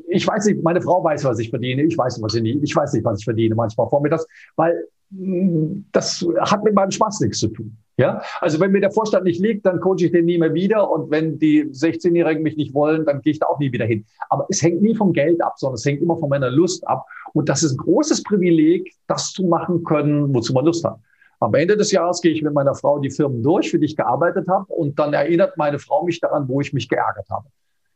Ich 0.08 0.26
weiß 0.26 0.46
nicht, 0.46 0.62
meine 0.62 0.80
Frau 0.80 1.02
weiß, 1.02 1.24
was 1.24 1.38
ich 1.38 1.50
verdiene. 1.50 1.82
Ich 1.82 1.96
weiß 1.96 2.20
was 2.22 2.34
ich, 2.34 2.42
nicht, 2.42 2.62
ich 2.62 2.74
weiß 2.74 2.92
nicht, 2.92 3.04
was 3.04 3.20
ich 3.20 3.24
verdiene 3.24 3.54
manchmal 3.54 3.88
vormittags, 3.88 4.26
weil 4.56 4.86
das 5.92 6.26
hat 6.40 6.64
mit 6.64 6.74
meinem 6.74 6.90
Spaß 6.90 7.20
nichts 7.20 7.38
zu 7.38 7.48
tun. 7.48 7.76
Ja, 7.98 8.22
also 8.40 8.58
wenn 8.58 8.72
mir 8.72 8.80
der 8.80 8.90
Vorstand 8.90 9.24
nicht 9.24 9.40
liegt, 9.40 9.66
dann 9.66 9.78
coache 9.78 10.06
ich 10.06 10.12
den 10.12 10.24
nie 10.24 10.38
mehr 10.38 10.54
wieder. 10.54 10.90
Und 10.90 11.10
wenn 11.10 11.38
die 11.38 11.64
16-Jährigen 11.66 12.42
mich 12.42 12.56
nicht 12.56 12.72
wollen, 12.72 13.04
dann 13.04 13.20
gehe 13.20 13.32
ich 13.32 13.38
da 13.38 13.46
auch 13.46 13.58
nie 13.58 13.70
wieder 13.70 13.84
hin. 13.84 14.06
Aber 14.30 14.46
es 14.48 14.62
hängt 14.62 14.80
nie 14.80 14.94
vom 14.94 15.12
Geld 15.12 15.42
ab, 15.42 15.54
sondern 15.56 15.74
es 15.74 15.84
hängt 15.84 16.00
immer 16.00 16.16
von 16.16 16.30
meiner 16.30 16.50
Lust 16.50 16.86
ab. 16.88 17.04
Und 17.34 17.50
das 17.50 17.62
ist 17.62 17.72
ein 17.72 17.76
großes 17.76 18.22
Privileg, 18.22 18.90
das 19.06 19.32
zu 19.32 19.44
machen 19.44 19.84
können, 19.84 20.34
wozu 20.34 20.54
man 20.54 20.64
Lust 20.64 20.84
hat. 20.84 20.98
Am 21.42 21.54
Ende 21.54 21.76
des 21.76 21.90
Jahres 21.90 22.20
gehe 22.20 22.32
ich 22.32 22.42
mit 22.42 22.54
meiner 22.54 22.74
Frau 22.74 23.00
die 23.00 23.10
Firmen 23.10 23.42
durch, 23.42 23.70
für 23.70 23.78
die 23.80 23.86
ich 23.86 23.96
gearbeitet 23.96 24.46
habe. 24.46 24.72
Und 24.72 24.98
dann 25.00 25.12
erinnert 25.12 25.56
meine 25.56 25.80
Frau 25.80 26.04
mich 26.04 26.20
daran, 26.20 26.46
wo 26.48 26.60
ich 26.60 26.72
mich 26.72 26.88
geärgert 26.88 27.28
habe. 27.30 27.48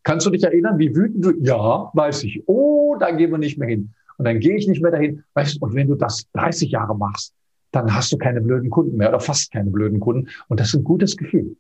Kannst 0.03 0.27
du 0.27 0.31
dich 0.31 0.43
erinnern, 0.43 0.81
wie 0.81 0.95
wütend 0.97 1.25
du? 1.25 1.31
Ja, 1.41 1.91
weiß 1.95 2.25
ich. 2.25 2.43
Oh, 2.47 2.97
da 2.99 3.13
gehen 3.13 3.31
wir 3.31 3.39
nicht 3.39 3.57
mehr 3.57 3.69
hin. 3.69 3.95
Und 4.19 4.25
dann 4.25 4.41
gehe 4.41 4.57
ich 4.57 4.67
nicht 4.67 4.83
mehr 4.83 4.91
dahin. 4.91 5.23
Weißt, 5.35 5.63
und 5.63 5.75
wenn 5.75 5.87
du 5.87 5.95
das 5.95 6.27
30 6.33 6.73
Jahre 6.73 6.97
machst, 6.97 7.35
dann 7.71 7.95
hast 7.95 8.11
du 8.11 8.19
keine 8.19 8.41
blöden 8.41 8.69
Kunden 8.69 8.97
mehr 8.97 9.11
oder 9.11 9.21
fast 9.21 9.53
keine 9.53 9.71
blöden 9.71 10.01
Kunden. 10.01 10.29
Und 10.49 10.59
das 10.59 10.69
ist 10.69 10.75
ein 10.75 10.85
gutes 10.85 11.17
Gefühl. 11.17 11.57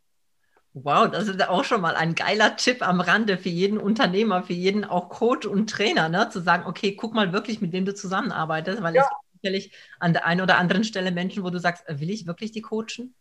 Wow, 0.75 1.09
das 1.09 1.29
ist 1.29 1.49
auch 1.49 1.64
schon 1.64 1.81
mal 1.81 1.94
ein 1.94 2.16
geiler 2.16 2.57
Tipp 2.57 2.87
am 2.87 3.01
Rande 3.01 3.38
für 3.38 3.49
jeden 3.49 3.79
Unternehmer, 3.79 4.42
für 4.42 4.53
jeden 4.55 4.85
auch 4.85 5.09
Coach 5.09 5.46
und 5.46 5.70
Trainer, 5.70 6.09
ne? 6.09 6.29
zu 6.31 6.40
sagen, 6.40 6.64
okay, 6.66 6.96
guck 6.96 7.14
mal 7.14 7.33
wirklich, 7.33 7.61
mit 7.61 7.72
wem 7.72 7.85
du 7.85 7.94
zusammenarbeitest, 7.94 8.83
weil 8.83 8.94
ja. 8.94 9.03
es 9.03 9.09
sicherlich 9.47 9.73
an 10.01 10.13
der 10.13 10.27
einen 10.27 10.41
oder 10.41 10.59
anderen 10.59 10.85
Stelle 10.85 11.13
Menschen, 11.13 11.45
wo 11.45 11.51
du 11.51 11.59
sagst, 11.59 11.89
äh, 11.89 12.01
will 12.01 12.11
ich 12.11 12.27
wirklich 12.27 12.53
die 12.53 12.63
coachen? 12.63 13.15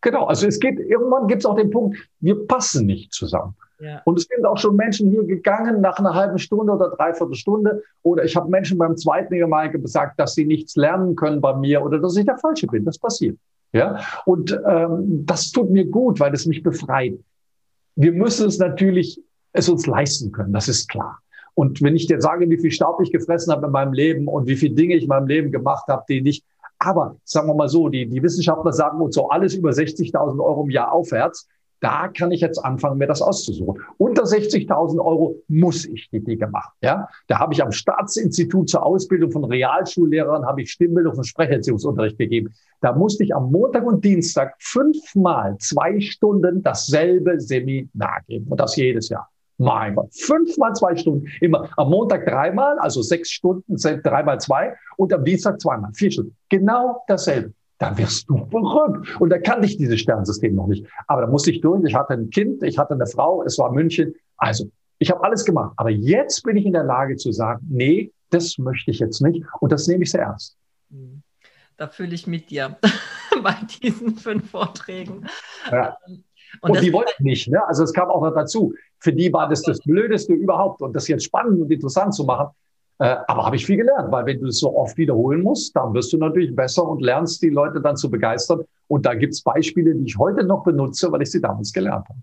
Genau, 0.00 0.26
also 0.26 0.46
es 0.46 0.58
geht, 0.58 0.78
irgendwann 0.78 1.28
gibt 1.28 1.42
es 1.42 1.46
auch 1.46 1.56
den 1.56 1.70
Punkt, 1.70 1.96
wir 2.20 2.46
passen 2.46 2.86
nicht 2.86 3.12
zusammen. 3.12 3.54
Ja. 3.78 4.00
Und 4.04 4.18
es 4.18 4.26
sind 4.32 4.44
auch 4.44 4.58
schon 4.58 4.76
Menschen 4.76 5.10
hier 5.10 5.24
gegangen 5.24 5.80
nach 5.80 5.98
einer 5.98 6.14
halben 6.14 6.38
Stunde 6.38 6.72
oder 6.72 6.90
dreiviertel 6.90 7.34
Stunde. 7.34 7.82
Oder 8.02 8.24
ich 8.24 8.36
habe 8.36 8.48
Menschen 8.48 8.78
beim 8.78 8.96
zweiten 8.96 9.36
Mal 9.48 9.70
gesagt, 9.70 10.20
dass 10.20 10.34
sie 10.34 10.44
nichts 10.44 10.76
lernen 10.76 11.16
können 11.16 11.40
bei 11.40 11.54
mir 11.56 11.82
oder 11.82 11.98
dass 11.98 12.16
ich 12.16 12.24
der 12.24 12.38
Falsche 12.38 12.68
bin. 12.68 12.84
Das 12.84 12.98
passiert. 12.98 13.36
Ja, 13.72 14.00
und 14.24 14.56
ähm, 14.68 15.24
das 15.26 15.50
tut 15.50 15.70
mir 15.70 15.86
gut, 15.86 16.20
weil 16.20 16.32
es 16.34 16.46
mich 16.46 16.62
befreit. 16.62 17.18
Wir 17.96 18.12
müssen 18.12 18.46
es 18.46 18.58
natürlich 18.58 19.20
es 19.52 19.68
uns 19.68 19.86
leisten 19.86 20.30
können, 20.32 20.52
das 20.52 20.68
ist 20.68 20.88
klar. 20.88 21.21
Und 21.54 21.82
wenn 21.82 21.96
ich 21.96 22.06
dir 22.06 22.20
sage, 22.20 22.48
wie 22.48 22.58
viel 22.58 22.70
Staub 22.70 23.00
ich 23.02 23.12
gefressen 23.12 23.52
habe 23.52 23.66
in 23.66 23.72
meinem 23.72 23.92
Leben 23.92 24.28
und 24.28 24.46
wie 24.46 24.56
viele 24.56 24.74
Dinge 24.74 24.94
ich 24.94 25.04
in 25.04 25.08
meinem 25.08 25.26
Leben 25.26 25.52
gemacht 25.52 25.86
habe, 25.88 26.04
die 26.08 26.22
nicht, 26.22 26.44
aber 26.78 27.16
sagen 27.24 27.48
wir 27.48 27.54
mal 27.54 27.68
so, 27.68 27.88
die, 27.88 28.06
die 28.06 28.22
Wissenschaftler 28.22 28.72
sagen 28.72 29.00
uns 29.00 29.14
so 29.14 29.28
alles 29.28 29.54
über 29.54 29.70
60.000 29.70 30.42
Euro 30.42 30.64
im 30.64 30.70
Jahr 30.70 30.92
aufwärts, 30.92 31.46
da 31.82 32.06
kann 32.08 32.30
ich 32.30 32.40
jetzt 32.40 32.64
anfangen, 32.64 32.98
mir 32.98 33.08
das 33.08 33.20
auszusuchen. 33.20 33.82
Unter 33.98 34.22
60.000 34.22 35.04
Euro 35.04 35.42
muss 35.48 35.84
ich 35.84 36.08
die 36.10 36.22
Dinge 36.22 36.46
machen. 36.46 36.72
Ja, 36.80 37.08
da 37.26 37.40
habe 37.40 37.54
ich 37.54 37.62
am 37.62 37.72
Staatsinstitut 37.72 38.68
zur 38.68 38.86
Ausbildung 38.86 39.32
von 39.32 39.44
Realschullehrern 39.44 40.46
habe 40.46 40.62
ich 40.62 40.70
Stimmbildung 40.70 41.16
und 41.16 41.24
Sprecherziehungsunterricht 41.24 42.18
gegeben. 42.18 42.54
Da 42.80 42.92
musste 42.92 43.24
ich 43.24 43.34
am 43.34 43.50
Montag 43.50 43.84
und 43.84 44.04
Dienstag 44.04 44.54
fünfmal 44.60 45.56
zwei 45.58 46.00
Stunden 46.00 46.62
dasselbe 46.62 47.40
Seminar 47.40 48.20
geben 48.28 48.46
und 48.48 48.60
das 48.60 48.76
jedes 48.76 49.08
Jahr. 49.08 49.31
Mein 49.62 49.94
Gott, 49.94 50.12
fünfmal 50.14 50.74
zwei 50.74 50.96
Stunden. 50.96 51.26
Immer 51.40 51.68
am 51.76 51.90
Montag 51.90 52.26
dreimal, 52.26 52.78
also 52.78 53.02
sechs 53.02 53.30
Stunden, 53.30 53.76
dreimal 53.76 54.40
zwei 54.40 54.74
und 54.96 55.12
am 55.12 55.24
Dienstag 55.24 55.60
zweimal, 55.60 55.92
vier 55.94 56.10
Stunden. 56.10 56.36
Genau 56.48 57.02
dasselbe 57.06 57.52
da 57.82 57.98
wirst 57.98 58.30
du 58.30 58.46
verrückt. 58.46 59.20
Und 59.20 59.30
da 59.30 59.38
kannte 59.38 59.66
ich 59.66 59.76
dieses 59.76 59.98
Sternsystem 59.98 60.54
noch 60.54 60.68
nicht. 60.68 60.86
Aber 61.08 61.22
da 61.22 61.26
musste 61.26 61.50
ich 61.50 61.60
durch. 61.60 61.82
Ich 61.84 61.96
hatte 61.96 62.12
ein 62.12 62.30
Kind, 62.30 62.62
ich 62.62 62.78
hatte 62.78 62.94
eine 62.94 63.06
Frau, 63.06 63.42
es 63.42 63.58
war 63.58 63.72
München. 63.72 64.14
Also, 64.36 64.70
ich 65.00 65.10
habe 65.10 65.24
alles 65.24 65.44
gemacht. 65.44 65.72
Aber 65.76 65.90
jetzt 65.90 66.44
bin 66.44 66.56
ich 66.56 66.64
in 66.64 66.74
der 66.74 66.84
Lage 66.84 67.16
zu 67.16 67.32
sagen, 67.32 67.66
nee, 67.68 68.12
das 68.30 68.56
möchte 68.56 68.92
ich 68.92 69.00
jetzt 69.00 69.20
nicht. 69.20 69.44
Und 69.58 69.72
das 69.72 69.88
nehme 69.88 70.04
ich 70.04 70.12
sehr 70.12 70.22
ernst. 70.22 70.56
Mhm. 70.90 71.22
Da 71.76 71.88
fühle 71.88 72.14
ich 72.14 72.28
mit 72.28 72.50
dir 72.50 72.76
bei 73.42 73.56
diesen 73.82 74.14
fünf 74.14 74.50
Vorträgen. 74.50 75.26
Ja. 75.72 75.96
Und, 76.60 76.70
und 76.70 76.82
die 76.82 76.92
wollten 76.92 77.24
nicht. 77.24 77.48
Ne? 77.48 77.66
Also 77.66 77.82
es 77.84 77.92
kam 77.92 78.10
auch 78.10 78.22
noch 78.22 78.34
dazu. 78.34 78.74
Für 78.98 79.12
die 79.12 79.32
war 79.32 79.48
das 79.48 79.62
das 79.62 79.80
Blödeste 79.80 80.32
überhaupt. 80.32 80.82
Und 80.82 80.94
das 80.94 81.08
jetzt 81.08 81.24
spannend 81.24 81.60
und 81.60 81.70
interessant 81.70 82.14
zu 82.14 82.24
machen, 82.24 82.48
äh, 82.98 83.16
aber 83.26 83.44
habe 83.46 83.56
ich 83.56 83.66
viel 83.66 83.78
gelernt, 83.78 84.12
weil 84.12 84.26
wenn 84.26 84.40
du 84.40 84.46
es 84.46 84.60
so 84.60 84.76
oft 84.76 84.96
wiederholen 84.96 85.42
musst, 85.42 85.74
dann 85.74 85.92
wirst 85.94 86.12
du 86.12 86.18
natürlich 86.18 86.54
besser 86.54 86.86
und 86.86 87.02
lernst 87.02 87.42
die 87.42 87.48
Leute 87.48 87.80
dann 87.80 87.96
zu 87.96 88.10
begeistern. 88.10 88.60
Und 88.86 89.06
da 89.06 89.14
gibt 89.14 89.32
es 89.32 89.42
Beispiele, 89.42 89.94
die 89.94 90.04
ich 90.04 90.18
heute 90.18 90.44
noch 90.44 90.62
benutze, 90.62 91.10
weil 91.10 91.22
ich 91.22 91.30
sie 91.30 91.40
damals 91.40 91.72
gelernt 91.72 92.08
habe. 92.08 92.18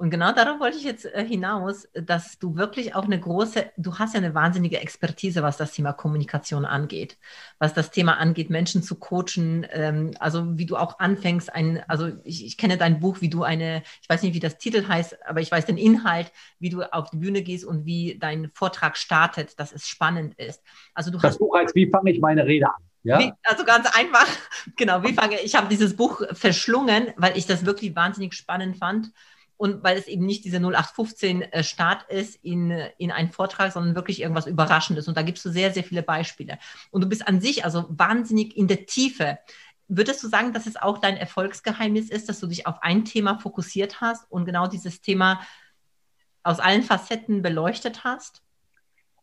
Und 0.00 0.08
genau 0.08 0.32
darauf 0.32 0.60
wollte 0.60 0.78
ich 0.78 0.84
jetzt 0.84 1.04
äh, 1.04 1.26
hinaus, 1.26 1.86
dass 1.92 2.38
du 2.38 2.56
wirklich 2.56 2.94
auch 2.94 3.04
eine 3.04 3.20
große, 3.20 3.70
du 3.76 3.98
hast 3.98 4.14
ja 4.14 4.20
eine 4.20 4.34
wahnsinnige 4.34 4.80
Expertise, 4.80 5.42
was 5.42 5.58
das 5.58 5.72
Thema 5.72 5.92
Kommunikation 5.92 6.64
angeht, 6.64 7.18
was 7.58 7.74
das 7.74 7.90
Thema 7.90 8.16
angeht, 8.16 8.48
Menschen 8.48 8.82
zu 8.82 8.94
coachen, 8.94 9.66
ähm, 9.70 10.12
also 10.18 10.56
wie 10.56 10.64
du 10.64 10.78
auch 10.78 11.00
anfängst, 11.00 11.54
ein, 11.54 11.84
also 11.86 12.12
ich, 12.24 12.46
ich 12.46 12.56
kenne 12.56 12.78
dein 12.78 13.00
Buch, 13.00 13.20
wie 13.20 13.28
du 13.28 13.42
eine, 13.42 13.82
ich 14.00 14.08
weiß 14.08 14.22
nicht, 14.22 14.32
wie 14.32 14.40
das 14.40 14.56
Titel 14.56 14.88
heißt, 14.88 15.18
aber 15.28 15.42
ich 15.42 15.52
weiß 15.52 15.66
den 15.66 15.76
Inhalt, 15.76 16.32
wie 16.58 16.70
du 16.70 16.80
auf 16.94 17.10
die 17.10 17.18
Bühne 17.18 17.42
gehst 17.42 17.66
und 17.66 17.84
wie 17.84 18.16
dein 18.18 18.50
Vortrag 18.54 18.96
startet, 18.96 19.60
dass 19.60 19.70
es 19.70 19.86
spannend 19.86 20.32
ist. 20.38 20.62
Also 20.94 21.10
du 21.10 21.18
das 21.18 21.32
hast, 21.32 21.40
Buch 21.40 21.54
heißt, 21.54 21.74
wie 21.74 21.90
fange 21.90 22.10
ich 22.10 22.20
meine 22.20 22.46
Rede 22.46 22.68
an? 22.68 22.82
Ja? 23.02 23.18
Wie, 23.18 23.32
also 23.44 23.64
ganz 23.64 23.86
einfach, 23.94 24.26
genau, 24.76 25.02
wie 25.02 25.12
fange 25.12 25.40
ich 25.40 25.54
habe 25.54 25.68
dieses 25.68 25.94
Buch 25.94 26.22
verschlungen, 26.32 27.12
weil 27.18 27.36
ich 27.36 27.46
das 27.46 27.66
wirklich 27.66 27.94
wahnsinnig 27.94 28.32
spannend 28.32 28.78
fand 28.78 29.10
und 29.60 29.84
weil 29.84 29.98
es 29.98 30.08
eben 30.08 30.24
nicht 30.24 30.46
diese 30.46 30.56
0815 30.56 31.42
äh, 31.42 31.62
ist 32.08 32.36
in, 32.36 32.70
in 32.96 33.10
einen 33.10 33.30
Vortrag, 33.30 33.70
sondern 33.72 33.94
wirklich 33.94 34.22
irgendwas 34.22 34.46
Überraschendes. 34.46 35.06
Und 35.06 35.18
da 35.18 35.22
gibst 35.22 35.44
du 35.44 35.50
sehr, 35.50 35.70
sehr 35.70 35.84
viele 35.84 36.02
Beispiele. 36.02 36.58
Und 36.90 37.02
du 37.02 37.06
bist 37.06 37.28
an 37.28 37.42
sich 37.42 37.62
also 37.62 37.84
wahnsinnig 37.90 38.56
in 38.56 38.68
der 38.68 38.86
Tiefe. 38.86 39.38
Würdest 39.86 40.22
du 40.22 40.28
sagen, 40.28 40.54
dass 40.54 40.66
es 40.66 40.76
auch 40.76 40.96
dein 40.96 41.18
Erfolgsgeheimnis 41.18 42.08
ist, 42.08 42.30
dass 42.30 42.40
du 42.40 42.46
dich 42.46 42.66
auf 42.66 42.82
ein 42.82 43.04
Thema 43.04 43.38
fokussiert 43.38 44.00
hast 44.00 44.24
und 44.30 44.46
genau 44.46 44.66
dieses 44.66 45.02
Thema 45.02 45.42
aus 46.42 46.58
allen 46.58 46.82
Facetten 46.82 47.42
beleuchtet 47.42 48.02
hast? 48.02 48.40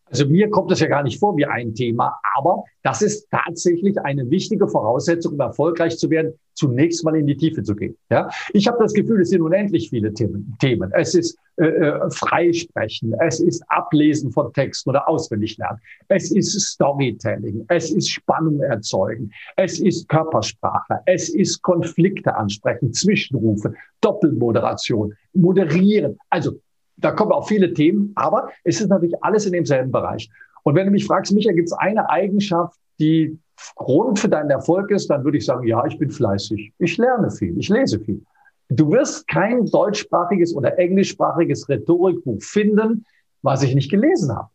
Also 0.09 0.25
mir 0.25 0.49
kommt 0.49 0.71
das 0.71 0.79
ja 0.79 0.87
gar 0.87 1.03
nicht 1.03 1.19
vor 1.19 1.35
wie 1.37 1.45
ein 1.45 1.73
Thema, 1.73 2.19
aber 2.35 2.63
das 2.83 3.01
ist 3.01 3.27
tatsächlich 3.29 3.99
eine 4.01 4.29
wichtige 4.29 4.67
Voraussetzung, 4.67 5.33
um 5.33 5.39
erfolgreich 5.39 5.97
zu 5.97 6.09
werden, 6.09 6.33
zunächst 6.53 7.03
mal 7.03 7.15
in 7.15 7.27
die 7.27 7.37
Tiefe 7.37 7.61
zu 7.63 7.75
gehen. 7.75 7.95
Ja, 8.09 8.29
ich 8.53 8.67
habe 8.67 8.77
das 8.79 8.93
Gefühl, 8.93 9.21
es 9.21 9.29
sind 9.29 9.41
unendlich 9.41 9.89
viele 9.89 10.13
Themen. 10.13 10.55
Themen. 10.59 10.91
Es 10.93 11.13
ist 11.13 11.37
äh, 11.57 11.65
äh, 11.65 12.09
Freisprechen, 12.11 13.15
es 13.19 13.39
ist 13.39 13.63
Ablesen 13.69 14.31
von 14.31 14.53
Texten 14.53 14.91
oder 14.91 15.09
auswendig 15.09 15.57
lernen, 15.57 15.79
es 16.07 16.31
ist 16.31 16.51
Storytelling, 16.59 17.65
es 17.67 17.91
ist 17.91 18.09
Spannung 18.09 18.61
erzeugen, 18.61 19.31
es 19.55 19.79
ist 19.79 20.07
Körpersprache, 20.07 20.99
es 21.07 21.29
ist 21.29 21.61
Konflikte 21.63 22.35
ansprechen, 22.35 22.93
Zwischenrufe, 22.93 23.73
Doppelmoderation, 24.01 25.13
moderieren. 25.33 26.19
Also 26.29 26.59
da 26.97 27.11
kommen 27.11 27.31
auch 27.31 27.47
viele 27.47 27.73
Themen, 27.73 28.11
aber 28.15 28.49
es 28.63 28.81
ist 28.81 28.89
natürlich 28.89 29.15
alles 29.23 29.45
in 29.45 29.53
demselben 29.53 29.91
Bereich. 29.91 30.29
Und 30.63 30.75
wenn 30.75 30.85
du 30.85 30.91
mich 30.91 31.05
fragst, 31.05 31.31
Micha, 31.31 31.51
gibt 31.51 31.67
es 31.67 31.73
eine 31.73 32.09
Eigenschaft, 32.09 32.77
die 32.99 33.37
Grund 33.75 34.19
für 34.19 34.29
deinen 34.29 34.49
Erfolg 34.49 34.91
ist, 34.91 35.09
dann 35.09 35.23
würde 35.23 35.37
ich 35.37 35.45
sagen, 35.45 35.65
ja, 35.65 35.85
ich 35.85 35.97
bin 35.97 36.11
fleißig. 36.11 36.73
Ich 36.79 36.97
lerne 36.97 37.31
viel, 37.31 37.57
ich 37.57 37.69
lese 37.69 37.99
viel. 37.99 38.21
Du 38.69 38.91
wirst 38.91 39.27
kein 39.27 39.65
deutschsprachiges 39.65 40.55
oder 40.55 40.77
englischsprachiges 40.77 41.69
Rhetorikbuch 41.69 42.41
finden, 42.41 43.05
was 43.41 43.63
ich 43.63 43.73
nicht 43.73 43.89
gelesen 43.89 44.35
habe. 44.35 44.49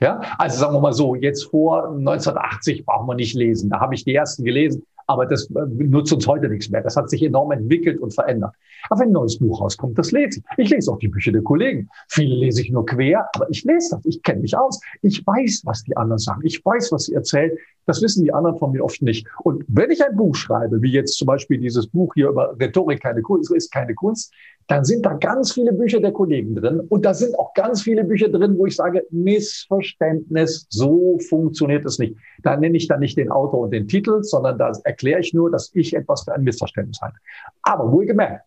Ja, 0.00 0.22
also 0.38 0.58
sagen 0.58 0.74
wir 0.74 0.80
mal 0.80 0.94
so, 0.94 1.14
jetzt 1.14 1.44
vor 1.44 1.88
1980 1.88 2.86
brauchen 2.86 3.06
wir 3.06 3.14
nicht 3.14 3.34
lesen. 3.34 3.68
Da 3.68 3.80
habe 3.80 3.94
ich 3.94 4.04
die 4.04 4.14
ersten 4.14 4.44
gelesen 4.44 4.82
aber 5.10 5.26
das 5.26 5.50
äh, 5.50 5.66
nutzt 5.66 6.12
uns 6.12 6.26
heute 6.26 6.48
nichts 6.48 6.70
mehr. 6.70 6.82
Das 6.82 6.96
hat 6.96 7.10
sich 7.10 7.22
enorm 7.22 7.50
entwickelt 7.50 8.00
und 8.00 8.14
verändert. 8.14 8.54
Aber 8.88 9.00
wenn 9.00 9.08
ein 9.08 9.12
neues 9.12 9.38
Buch 9.38 9.60
rauskommt, 9.60 9.98
das 9.98 10.12
lese 10.12 10.40
ich. 10.40 10.64
Ich 10.64 10.70
lese 10.70 10.90
auch 10.90 10.98
die 10.98 11.08
Bücher 11.08 11.32
der 11.32 11.42
Kollegen. 11.42 11.88
Viele 12.08 12.34
lese 12.34 12.62
ich 12.62 12.70
nur 12.70 12.86
quer, 12.86 13.28
aber 13.34 13.48
ich 13.50 13.64
lese 13.64 13.96
das. 13.96 14.04
Ich 14.04 14.22
kenne 14.22 14.40
mich 14.40 14.56
aus. 14.56 14.80
Ich 15.02 15.26
weiß, 15.26 15.62
was 15.64 15.82
die 15.82 15.96
anderen 15.96 16.18
sagen. 16.18 16.40
Ich 16.44 16.64
weiß, 16.64 16.92
was 16.92 17.04
sie 17.04 17.14
erzählen. 17.14 17.52
Das 17.86 18.02
wissen 18.02 18.24
die 18.24 18.32
anderen 18.32 18.56
von 18.56 18.72
mir 18.72 18.84
oft 18.84 19.02
nicht. 19.02 19.26
Und 19.42 19.64
wenn 19.66 19.90
ich 19.90 20.04
ein 20.04 20.16
Buch 20.16 20.34
schreibe, 20.34 20.80
wie 20.82 20.92
jetzt 20.92 21.16
zum 21.18 21.26
Beispiel 21.26 21.58
dieses 21.58 21.86
Buch 21.88 22.14
hier 22.14 22.28
über 22.28 22.56
Rhetorik 22.60 23.00
keine 23.02 23.22
Kunst, 23.22 23.52
ist 23.52 23.72
keine 23.72 23.94
Kunst, 23.94 24.32
dann 24.70 24.84
sind 24.84 25.04
da 25.04 25.14
ganz 25.14 25.52
viele 25.52 25.72
Bücher 25.72 26.00
der 26.00 26.12
Kollegen 26.12 26.54
drin. 26.54 26.80
Und 26.88 27.04
da 27.04 27.12
sind 27.12 27.36
auch 27.36 27.52
ganz 27.54 27.82
viele 27.82 28.04
Bücher 28.04 28.28
drin, 28.28 28.56
wo 28.56 28.66
ich 28.66 28.76
sage, 28.76 29.04
Missverständnis, 29.10 30.66
so 30.70 31.18
funktioniert 31.28 31.84
es 31.84 31.98
nicht. 31.98 32.14
Da 32.42 32.56
nenne 32.56 32.76
ich 32.76 32.86
dann 32.86 33.00
nicht 33.00 33.18
den 33.18 33.32
Autor 33.32 33.60
und 33.60 33.72
den 33.72 33.88
Titel, 33.88 34.22
sondern 34.22 34.58
da 34.58 34.70
erkläre 34.84 35.18
ich 35.18 35.34
nur, 35.34 35.50
dass 35.50 35.72
ich 35.74 35.96
etwas 35.96 36.22
für 36.22 36.34
ein 36.34 36.44
Missverständnis 36.44 37.00
halte. 37.00 37.16
Aber 37.62 37.90
wohlgemerkt, 37.90 38.44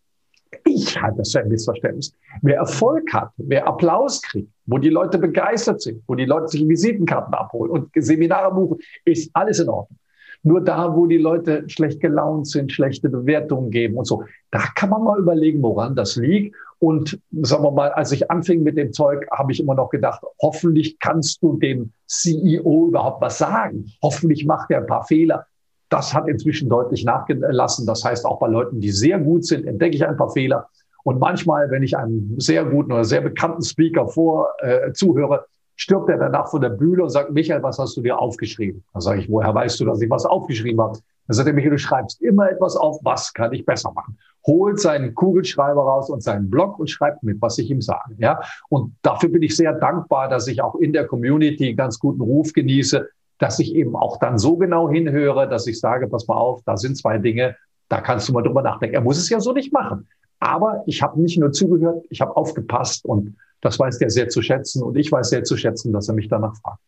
ich 0.66 1.02
halte 1.02 1.18
das 1.18 1.32
für 1.32 1.40
ein 1.40 1.50
Missverständnis. 1.50 2.14
Wer 2.42 2.58
Erfolg 2.58 3.14
hat, 3.14 3.32
wer 3.38 3.68
Applaus 3.68 4.22
kriegt, 4.22 4.50
wo 4.66 4.78
die 4.78 4.90
Leute 4.90 5.18
begeistert 5.18 5.82
sind, 5.82 6.04
wo 6.08 6.16
die 6.16 6.26
Leute 6.26 6.48
sich 6.48 6.68
Visitenkarten 6.68 7.34
abholen 7.34 7.72
und 7.72 7.90
Seminare 7.96 8.54
buchen, 8.54 8.80
ist 9.06 9.30
alles 9.34 9.60
in 9.60 9.70
Ordnung. 9.70 9.98
Nur 10.46 10.62
da, 10.62 10.94
wo 10.94 11.06
die 11.06 11.18
Leute 11.18 11.64
schlecht 11.68 12.02
gelaunt 12.02 12.48
sind, 12.48 12.72
schlechte 12.72 13.10
Bewertungen 13.10 13.72
geben 13.72 13.96
und 13.96 14.06
so, 14.06 14.24
da 14.52 14.60
kann 14.76 14.90
man 14.90 15.04
mal 15.04 15.20
überlegen, 15.20 15.62
woran 15.62 15.96
das 15.96 16.18
liegt. 16.18 16.56
Und 16.80 17.18
sagen 17.32 17.64
wir 17.64 17.72
mal, 17.72 17.94
als 17.94 18.12
ich 18.12 18.30
anfing 18.30 18.62
mit 18.62 18.78
dem 18.78 18.92
Zeug, 18.92 19.26
habe 19.32 19.54
ich 19.54 19.62
immer 19.62 19.74
noch 19.74 19.90
gedacht, 19.90 20.22
hoffentlich 20.42 21.00
kannst 21.00 21.42
du 21.42 21.58
dem 21.58 21.94
CEO 22.08 22.88
überhaupt 22.90 23.22
was 23.22 23.38
sagen. 23.38 23.86
Hoffentlich 24.02 24.46
macht 24.46 24.70
er 24.70 24.80
ein 24.80 24.86
paar 24.86 25.06
Fehler. 25.06 25.46
Das 25.94 26.12
hat 26.12 26.28
inzwischen 26.28 26.70
deutlich 26.70 27.06
nachgelassen. 27.06 27.86
Das 27.86 28.04
heißt, 28.04 28.26
auch 28.26 28.40
bei 28.40 28.48
Leuten, 28.48 28.80
die 28.80 28.90
sehr 28.90 29.20
gut 29.20 29.46
sind, 29.46 29.68
entdecke 29.68 29.96
ich 29.96 30.04
ein 30.04 30.18
paar 30.18 30.32
Fehler. 30.32 30.68
Und 31.04 31.20
manchmal, 31.20 31.70
wenn 31.70 31.84
ich 31.84 31.96
einem 31.96 32.34
sehr 32.40 32.66
guten 32.66 32.92
oder 32.92 33.06
sehr 33.06 33.22
bekannten 33.22 33.62
Speaker 33.62 34.08
vor 34.08 34.50
äh, 34.62 34.92
zuhöre, 34.94 35.46
stirbt 35.76 36.10
er 36.10 36.18
danach 36.18 36.50
von 36.50 36.62
der 36.62 36.70
Bühne 36.70 37.04
und 37.04 37.10
sagt, 37.10 37.32
Michael, 37.32 37.62
was 37.62 37.78
hast 37.78 37.96
du 37.96 38.02
dir 38.02 38.18
aufgeschrieben? 38.18 38.84
Dann 38.92 39.02
sage 39.02 39.20
ich, 39.20 39.30
woher 39.30 39.54
weißt 39.54 39.80
du, 39.82 39.86
dass 39.86 40.02
ich 40.02 40.10
was 40.10 40.26
aufgeschrieben 40.26 40.82
habe? 40.82 40.98
Dann 41.28 41.36
sagt 41.36 41.48
er, 41.48 41.54
Michael, 41.54 41.74
du 41.74 41.78
schreibst 41.78 42.20
immer 42.24 42.50
etwas 42.50 42.76
auf, 42.76 43.00
was 43.04 43.32
kann 43.32 43.54
ich 43.54 43.64
besser 43.64 43.92
machen? 43.94 44.18
Holt 44.48 44.80
seinen 44.80 45.14
Kugelschreiber 45.14 45.84
raus 45.84 46.10
und 46.10 46.24
seinen 46.24 46.50
Blog 46.50 46.80
und 46.80 46.90
schreibt 46.90 47.22
mit, 47.22 47.40
was 47.40 47.60
ich 47.60 47.70
ihm 47.70 47.82
sage. 47.82 48.16
Ja? 48.18 48.40
Und 48.70 48.96
dafür 49.04 49.30
bin 49.30 49.44
ich 49.44 49.56
sehr 49.56 49.74
dankbar, 49.74 50.28
dass 50.28 50.48
ich 50.48 50.60
auch 50.60 50.74
in 50.74 50.92
der 50.92 51.06
Community 51.06 51.68
einen 51.68 51.78
ganz 51.78 52.00
guten 52.00 52.22
Ruf 52.22 52.52
genieße, 52.52 53.08
dass 53.40 53.60
ich 53.60 53.76
eben 53.76 53.96
auch 53.96 54.18
dann 54.20 54.38
so 54.38 54.58
genau 54.58 54.90
hinhöre, 54.90 55.50
dass 55.50 55.68
ich 55.68 55.80
sage, 55.80 56.08
pass 56.08 56.28
mal 56.28 56.36
auf, 56.36 56.62
da 56.66 56.78
sind 56.78 56.98
zwei 56.98 57.18
Dinge, 57.18 57.56
da 57.90 58.02
kannst 58.02 58.30
du 58.30 58.34
mal 58.34 58.44
drüber 58.44 58.62
nachdenken. 58.62 58.96
Er 58.96 59.02
muss 59.02 59.18
es 59.18 59.30
ja 59.30 59.40
so 59.40 59.54
nicht 59.54 59.74
machen. 59.74 60.08
Aber 60.40 60.84
ich 60.88 61.02
habe 61.02 61.22
nicht 61.22 61.38
nur 61.38 61.52
zugehört, 61.52 62.06
ich 62.10 62.22
habe 62.22 62.36
aufgepasst 62.36 63.06
und 63.06 63.38
das 63.62 63.80
weiß 63.80 63.98
der 64.00 64.10
sehr 64.10 64.30
zu 64.30 64.42
schätzen 64.42 64.84
und 64.84 64.98
ich 64.98 65.12
weiß 65.12 65.30
sehr 65.30 65.44
zu 65.44 65.56
schätzen, 65.56 65.94
dass 65.94 66.10
er 66.10 66.16
mich 66.16 66.28
danach 66.28 66.56
fragt. 66.58 66.82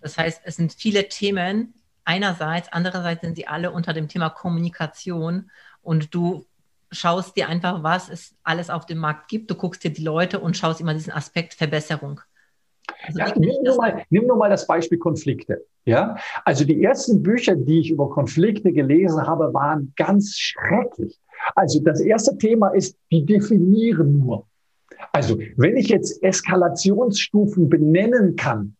Das 0.00 0.16
heißt, 0.16 0.40
es 0.44 0.56
sind 0.56 0.72
viele 0.72 1.08
Themen 1.08 1.74
einerseits, 2.04 2.72
andererseits 2.72 3.20
sind 3.20 3.36
sie 3.36 3.46
alle 3.46 3.70
unter 3.70 3.92
dem 3.92 4.08
Thema 4.08 4.30
Kommunikation 4.30 5.50
und 5.82 6.14
du 6.14 6.46
schaust 6.90 7.36
dir 7.36 7.48
einfach, 7.48 7.82
was 7.82 8.08
es 8.08 8.34
alles 8.42 8.70
auf 8.70 8.86
dem 8.86 8.98
Markt 8.98 9.28
gibt. 9.28 9.50
Du 9.50 9.54
guckst 9.54 9.84
dir 9.84 9.92
die 9.92 10.02
Leute 10.02 10.40
und 10.40 10.56
schaust 10.56 10.80
immer 10.80 10.94
diesen 10.94 11.12
Aspekt 11.12 11.54
Verbesserung. 11.54 12.20
Also 13.06 13.18
ja, 13.18 13.32
nimm, 13.36 13.62
nur 13.64 13.76
mal, 13.76 14.04
nimm 14.10 14.26
nur 14.26 14.36
mal 14.36 14.50
das 14.50 14.66
Beispiel 14.66 14.98
Konflikte. 14.98 15.64
Ja, 15.84 16.16
also 16.44 16.64
die 16.64 16.82
ersten 16.82 17.22
Bücher, 17.22 17.56
die 17.56 17.80
ich 17.80 17.90
über 17.90 18.08
Konflikte 18.08 18.72
gelesen 18.72 19.26
habe, 19.26 19.52
waren 19.52 19.92
ganz 19.96 20.36
schrecklich. 20.38 21.18
Also 21.56 21.80
das 21.80 22.00
erste 22.00 22.38
Thema 22.38 22.68
ist, 22.68 22.96
die 23.10 23.26
definieren 23.26 24.18
nur. 24.18 24.46
Also 25.10 25.38
wenn 25.56 25.76
ich 25.76 25.88
jetzt 25.88 26.22
Eskalationsstufen 26.22 27.68
benennen 27.68 28.36
kann, 28.36 28.76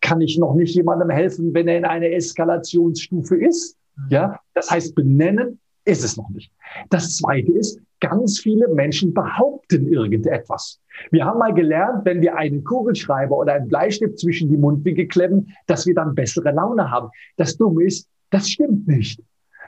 kann 0.00 0.20
ich 0.20 0.36
noch 0.36 0.54
nicht 0.54 0.74
jemandem 0.74 1.10
helfen, 1.10 1.54
wenn 1.54 1.68
er 1.68 1.78
in 1.78 1.84
einer 1.84 2.10
Eskalationsstufe 2.10 3.36
ist. 3.36 3.76
Ja, 4.08 4.40
das 4.54 4.70
heißt, 4.70 4.94
benennen 4.96 5.60
ist 5.84 6.04
es 6.04 6.16
noch 6.16 6.28
nicht. 6.30 6.52
Das 6.90 7.16
zweite 7.16 7.52
ist, 7.52 7.80
ganz 8.00 8.40
viele 8.40 8.68
Menschen 8.68 9.14
behaupten 9.14 9.86
irgendetwas. 9.86 10.80
Wir 11.10 11.24
haben 11.24 11.38
mal 11.38 11.54
gelernt, 11.54 12.04
wenn 12.04 12.20
wir 12.20 12.36
einen 12.36 12.64
Kugelschreiber 12.64 13.36
oder 13.36 13.54
einen 13.54 13.68
Bleistift 13.68 14.18
zwischen 14.18 14.50
die 14.50 14.56
Mundwinkel 14.56 15.06
klemmen, 15.06 15.54
dass 15.66 15.86
wir 15.86 15.94
dann 15.94 16.14
bessere 16.14 16.50
Laune 16.50 16.90
haben. 16.90 17.08
Das 17.36 17.56
Dumme 17.56 17.84
ist, 17.84 18.08
das 18.30 18.48
stimmt 18.48 18.88
nicht. 18.88 19.20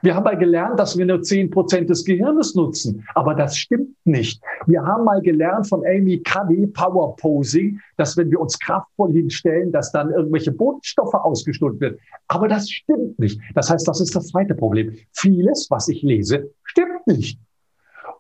Wir 0.05 0.14
haben 0.14 0.24
mal 0.24 0.36
gelernt, 0.36 0.78
dass 0.78 0.98
wir 0.98 1.07
nur 1.07 1.22
zehn 1.22 1.48
Prozent 1.48 1.88
des 1.88 2.05
Gehirnes 2.05 2.55
nutzen. 2.55 3.02
Aber 3.14 3.34
das 3.34 3.57
stimmt 3.57 3.96
nicht. 4.05 4.38
Wir 4.66 4.82
haben 4.82 5.02
mal 5.05 5.22
gelernt 5.22 5.66
von 5.66 5.82
Amy 5.86 6.22
Cuddy, 6.22 6.66
Power 6.66 7.16
Posing, 7.16 7.80
dass 7.96 8.14
wenn 8.18 8.30
wir 8.30 8.38
uns 8.38 8.59
kraftvoll 8.59 9.12
hinstellen, 9.12 9.72
dass 9.72 9.92
dann 9.92 10.11
irgendwelche 10.11 10.52
Botenstoffe 10.52 11.14
ausgestoßen 11.14 11.80
wird. 11.80 11.98
Aber 12.28 12.48
das 12.48 12.68
stimmt 12.68 13.18
nicht. 13.18 13.40
Das 13.55 13.70
heißt, 13.70 13.88
das 13.88 14.02
ist 14.02 14.14
das 14.14 14.28
zweite 14.28 14.55
Problem. 14.55 14.92
Vieles, 15.12 15.68
was 15.70 15.88
ich 15.88 16.02
lese, 16.02 16.50
stimmt 16.64 17.07
nicht. 17.07 17.38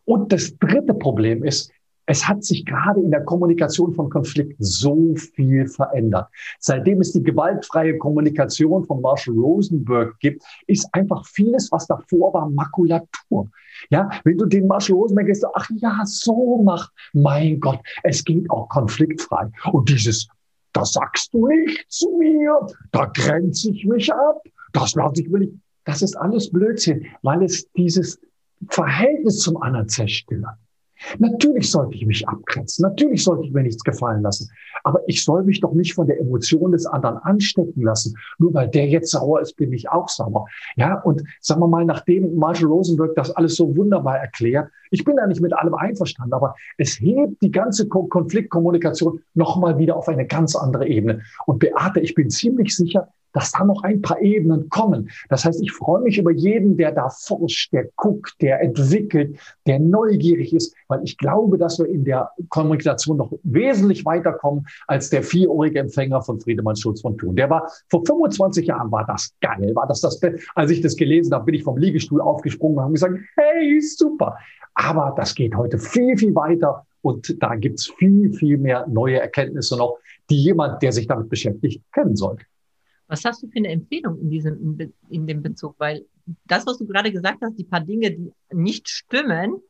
Und 0.06 0.32
das 0.32 0.56
dritte 0.56 0.94
Problem 0.94 1.44
ist, 1.44 1.70
es 2.06 2.26
hat 2.26 2.44
sich 2.44 2.64
gerade 2.64 3.00
in 3.00 3.10
der 3.10 3.24
Kommunikation 3.24 3.94
von 3.94 4.10
Konflikten 4.10 4.62
so 4.62 5.14
viel 5.16 5.66
verändert. 5.66 6.28
Seitdem 6.58 7.00
es 7.00 7.12
die 7.12 7.22
gewaltfreie 7.22 7.96
Kommunikation 7.98 8.84
von 8.84 9.00
Marshall 9.00 9.34
Rosenberg 9.34 10.18
gibt, 10.20 10.42
ist 10.66 10.86
einfach 10.92 11.24
vieles, 11.26 11.72
was 11.72 11.86
davor 11.86 12.34
war, 12.34 12.50
Makulatur. 12.50 13.48
Ja, 13.90 14.10
wenn 14.24 14.38
du 14.38 14.46
den 14.46 14.66
Marshall 14.66 14.96
Rosenberg 14.96 15.26
gehst, 15.26 15.46
ach 15.54 15.68
ja, 15.76 16.00
so 16.04 16.62
macht, 16.62 16.92
mein 17.12 17.58
Gott, 17.58 17.80
es 18.02 18.24
geht 18.24 18.50
auch 18.50 18.68
konfliktfrei. 18.68 19.50
Und 19.72 19.88
dieses, 19.88 20.28
das 20.72 20.92
sagst 20.92 21.32
du 21.32 21.46
nicht 21.48 21.90
zu 21.90 22.16
mir, 22.18 22.66
da 22.92 23.06
grenze 23.06 23.70
ich 23.70 23.84
mich 23.86 24.12
ab, 24.12 24.42
das 24.72 24.94
lasse 24.94 25.22
ich 25.22 25.28
mir 25.28 25.40
nicht. 25.40 25.54
Das 25.86 26.02
ist 26.02 26.16
alles 26.16 26.50
Blödsinn, 26.50 27.06
weil 27.22 27.42
es 27.42 27.70
dieses 27.72 28.18
Verhältnis 28.68 29.40
zum 29.40 29.60
anderen 29.60 29.88
zerstört. 29.88 30.56
Natürlich 31.18 31.70
sollte 31.70 31.94
ich 31.94 32.06
mich 32.06 32.28
abgrenzen. 32.28 32.82
Natürlich 32.82 33.24
sollte 33.24 33.44
ich 33.44 33.52
mir 33.52 33.62
nichts 33.62 33.82
gefallen 33.84 34.22
lassen. 34.22 34.50
Aber 34.82 35.00
ich 35.06 35.24
soll 35.24 35.44
mich 35.44 35.60
doch 35.60 35.72
nicht 35.72 35.94
von 35.94 36.06
der 36.06 36.20
Emotion 36.20 36.72
des 36.72 36.86
anderen 36.86 37.18
anstecken 37.18 37.82
lassen. 37.82 38.16
Nur 38.38 38.52
weil 38.54 38.68
der 38.68 38.86
jetzt 38.88 39.10
sauer 39.10 39.40
ist, 39.40 39.56
bin 39.56 39.72
ich 39.72 39.88
auch 39.88 40.08
sauer. 40.08 40.46
Ja, 40.76 41.00
und 41.00 41.22
sagen 41.40 41.60
wir 41.60 41.68
mal, 41.68 41.84
nachdem 41.84 42.34
Marshall 42.36 42.68
Rosenberg 42.68 43.14
das 43.14 43.30
alles 43.30 43.56
so 43.56 43.76
wunderbar 43.76 44.18
erklärt, 44.18 44.70
ich 44.90 45.04
bin 45.04 45.16
da 45.16 45.26
nicht 45.26 45.40
mit 45.40 45.52
allem 45.52 45.74
einverstanden, 45.74 46.34
aber 46.34 46.54
es 46.78 47.00
hebt 47.00 47.42
die 47.42 47.50
ganze 47.50 47.88
Konfliktkommunikation 47.88 49.20
nochmal 49.34 49.78
wieder 49.78 49.96
auf 49.96 50.08
eine 50.08 50.26
ganz 50.26 50.54
andere 50.54 50.86
Ebene. 50.86 51.22
Und 51.46 51.58
Beate, 51.58 52.00
ich 52.00 52.14
bin 52.14 52.30
ziemlich 52.30 52.76
sicher, 52.76 53.08
dass 53.34 53.50
da 53.50 53.64
noch 53.64 53.82
ein 53.82 54.00
paar 54.00 54.20
Ebenen 54.22 54.70
kommen. 54.70 55.10
Das 55.28 55.44
heißt, 55.44 55.60
ich 55.62 55.72
freue 55.72 56.00
mich 56.00 56.16
über 56.18 56.30
jeden, 56.30 56.78
der 56.78 56.92
da 56.92 57.10
forscht, 57.10 57.72
der 57.72 57.90
guckt, 57.96 58.34
der 58.40 58.62
entwickelt, 58.62 59.36
der 59.66 59.78
neugierig 59.80 60.54
ist, 60.54 60.74
weil 60.88 61.02
ich 61.02 61.18
glaube, 61.18 61.58
dass 61.58 61.78
wir 61.78 61.86
in 61.86 62.04
der 62.04 62.30
Kommunikation 62.48 63.18
noch 63.18 63.32
wesentlich 63.42 64.06
weiterkommen 64.06 64.66
als 64.86 65.10
der 65.10 65.22
vierjährige 65.22 65.80
Empfänger 65.80 66.22
von 66.22 66.40
Friedemann 66.40 66.76
Schulz 66.76 67.02
von 67.02 67.18
Thun. 67.18 67.36
Der 67.36 67.50
war 67.50 67.70
vor 67.90 68.04
25 68.06 68.66
Jahren 68.66 68.90
war 68.90 69.04
das 69.04 69.34
geil, 69.40 69.74
war 69.74 69.86
das 69.86 70.00
das 70.00 70.20
Als 70.54 70.70
ich 70.70 70.80
das 70.80 70.96
gelesen 70.96 71.34
habe, 71.34 71.46
bin 71.46 71.54
ich 71.56 71.64
vom 71.64 71.76
Liegestuhl 71.76 72.20
aufgesprungen 72.20 72.78
und 72.78 72.84
habe 72.84 72.92
gesagt, 72.92 73.18
hey, 73.36 73.80
super. 73.80 74.38
Aber 74.74 75.14
das 75.16 75.34
geht 75.34 75.54
heute 75.56 75.78
viel, 75.78 76.16
viel 76.16 76.34
weiter 76.34 76.86
und 77.02 77.42
da 77.42 77.54
gibt's 77.54 77.92
viel, 77.98 78.32
viel 78.32 78.58
mehr 78.58 78.86
neue 78.88 79.20
Erkenntnisse 79.20 79.76
noch, 79.76 79.98
die 80.30 80.42
jemand, 80.42 80.82
der 80.82 80.92
sich 80.92 81.06
damit 81.06 81.28
beschäftigt, 81.28 81.82
kennen 81.92 82.16
sollte. 82.16 82.44
Was 83.06 83.24
hast 83.24 83.42
du 83.42 83.48
für 83.48 83.58
eine 83.58 83.68
Empfehlung 83.68 84.18
in 84.18 84.30
diesem, 84.30 84.78
in 85.10 85.26
dem 85.26 85.42
Bezug? 85.42 85.74
Weil 85.78 86.06
das, 86.46 86.66
was 86.66 86.78
du 86.78 86.86
gerade 86.86 87.12
gesagt 87.12 87.38
hast, 87.42 87.58
die 87.58 87.64
paar 87.64 87.80
Dinge, 87.80 88.10
die 88.10 88.32
nicht 88.52 88.88
stimmen, 88.88 89.60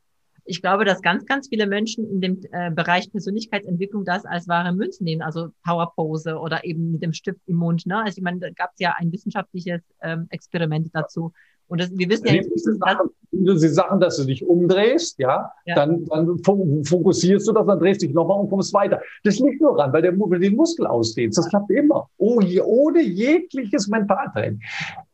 ich 0.47 0.61
glaube, 0.61 0.85
dass 0.85 1.01
ganz, 1.01 1.25
ganz 1.25 1.49
viele 1.49 1.67
Menschen 1.67 2.07
in 2.09 2.21
dem 2.21 2.41
äh, 2.53 2.71
Bereich 2.71 3.11
Persönlichkeitsentwicklung 3.11 4.05
das 4.05 4.27
als 4.27 4.47
wahre 4.47 4.75
Münzen 4.75 5.05
nehmen, 5.05 5.23
also 5.23 5.49
Powerpose 5.65 6.39
oder 6.39 6.65
eben 6.65 6.93
mit 6.93 7.03
dem 7.03 7.15
Stift 7.15 7.41
im 7.47 7.57
Mund. 7.57 7.87
Ne? 7.87 7.99
Also 7.99 8.19
ich 8.19 8.23
meine, 8.23 8.41
da 8.41 8.51
gab 8.51 8.71
es 8.75 8.81
ja 8.81 8.95
ein 8.99 9.11
wissenschaftliches 9.11 9.81
ähm, 10.03 10.27
Experiment 10.29 10.91
dazu. 10.93 11.33
Und 11.69 11.81
das, 11.81 11.91
wir 11.97 12.09
wissen 12.09 12.27
ja 12.27 12.35
jetzt, 12.35 12.51
diese 12.55 12.75
Sachen, 12.77 13.11
diese 13.33 13.69
Sachen, 13.69 14.01
dass 14.01 14.17
du 14.17 14.25
dich 14.25 14.47
umdrehst, 14.47 15.19
ja, 15.19 15.51
ja. 15.67 15.75
Dann, 15.75 16.05
dann 16.07 16.39
fokussierst 16.39 17.49
du 17.49 17.53
das, 17.53 17.67
dann 17.67 17.79
drehst 17.79 18.03
du 18.03 18.07
dich 18.07 18.15
nochmal 18.15 18.41
und 18.41 18.51
kommst 18.51 18.73
weiter. 18.75 19.01
Das 19.25 19.39
liegt 19.39 19.61
nur 19.61 19.79
ran, 19.79 19.93
weil 19.93 20.03
der 20.03 20.13
Muskel 20.13 20.41
den 20.41 20.57
Muskel 20.57 20.87
ausdehnt. 20.87 21.37
Das 21.37 21.49
klappt 21.49 21.71
immer. 21.71 22.09
Oh, 22.19 22.41
ohne 22.65 23.03
jegliches 23.03 23.89
Mentaltraining. 23.89 24.61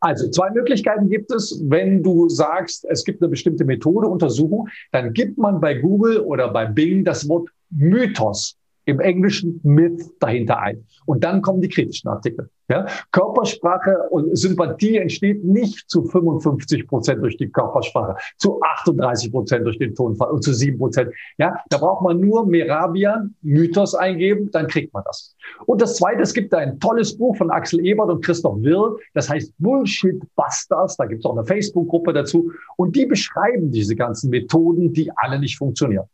Also 0.00 0.28
zwei 0.30 0.50
Möglichkeiten 0.50 1.08
gibt 1.08 1.32
es, 1.32 1.62
wenn 1.66 2.02
du 2.02 2.28
sagst, 2.28 2.84
es 2.88 3.04
gibt 3.04 3.22
eine 3.22 3.30
bestimmte 3.30 3.64
Methode, 3.64 4.08
Untersuchung, 4.08 4.68
dann 4.92 5.12
gibt 5.12 5.38
man 5.38 5.60
bei 5.60 5.74
Google 5.74 6.20
oder 6.20 6.48
bei 6.48 6.66
Bing 6.66 7.04
das 7.04 7.28
Wort 7.28 7.48
Mythos 7.70 8.56
im 8.86 9.00
Englischen 9.00 9.60
Myth 9.62 10.02
dahinter 10.18 10.58
ein. 10.58 10.84
Und 11.06 11.22
dann 11.24 11.42
kommen 11.42 11.60
die 11.60 11.68
kritischen 11.68 12.08
Artikel. 12.08 12.50
Ja? 12.70 12.86
Körpersprache 13.10 14.08
und 14.10 14.36
Sympathie 14.38 14.96
entsteht 14.96 15.44
nicht 15.44 15.90
zu 15.90 16.04
55 16.04 16.86
Prozent 16.86 17.22
durch 17.22 17.36
die 17.36 17.50
Körpersprache, 17.50 18.16
zu 18.38 18.60
38 18.62 19.32
Prozent 19.32 19.66
durch 19.66 19.78
den 19.78 19.94
Tonfall 19.94 20.30
und 20.30 20.42
zu 20.42 20.54
7 20.54 20.78
Prozent. 20.78 21.12
Ja? 21.36 21.56
Da 21.68 21.78
braucht 21.78 22.02
man 22.02 22.20
nur 22.20 22.46
Merabian, 22.46 23.34
Mythos 23.42 23.94
eingeben, 23.94 24.50
dann 24.52 24.68
kriegt 24.68 24.94
man 24.94 25.02
das. 25.04 25.34
Und 25.66 25.82
das 25.82 25.96
Zweite, 25.96 26.22
es 26.22 26.32
gibt 26.32 26.54
ein 26.54 26.78
tolles 26.78 27.16
Buch 27.16 27.36
von 27.36 27.50
Axel 27.50 27.84
Ebert 27.84 28.08
und 28.08 28.24
Christoph 28.24 28.62
Wirl, 28.62 28.96
das 29.14 29.28
heißt 29.28 29.52
Bullshit 29.58 30.22
Busters, 30.36 30.96
da 30.96 31.06
gibt 31.06 31.24
es 31.24 31.26
auch 31.26 31.36
eine 31.36 31.44
Facebook-Gruppe 31.44 32.12
dazu 32.12 32.52
und 32.76 32.94
die 32.94 33.06
beschreiben 33.06 33.72
diese 33.72 33.96
ganzen 33.96 34.30
Methoden, 34.30 34.92
die 34.92 35.10
alle 35.16 35.40
nicht 35.40 35.58
funktionieren. 35.58 36.04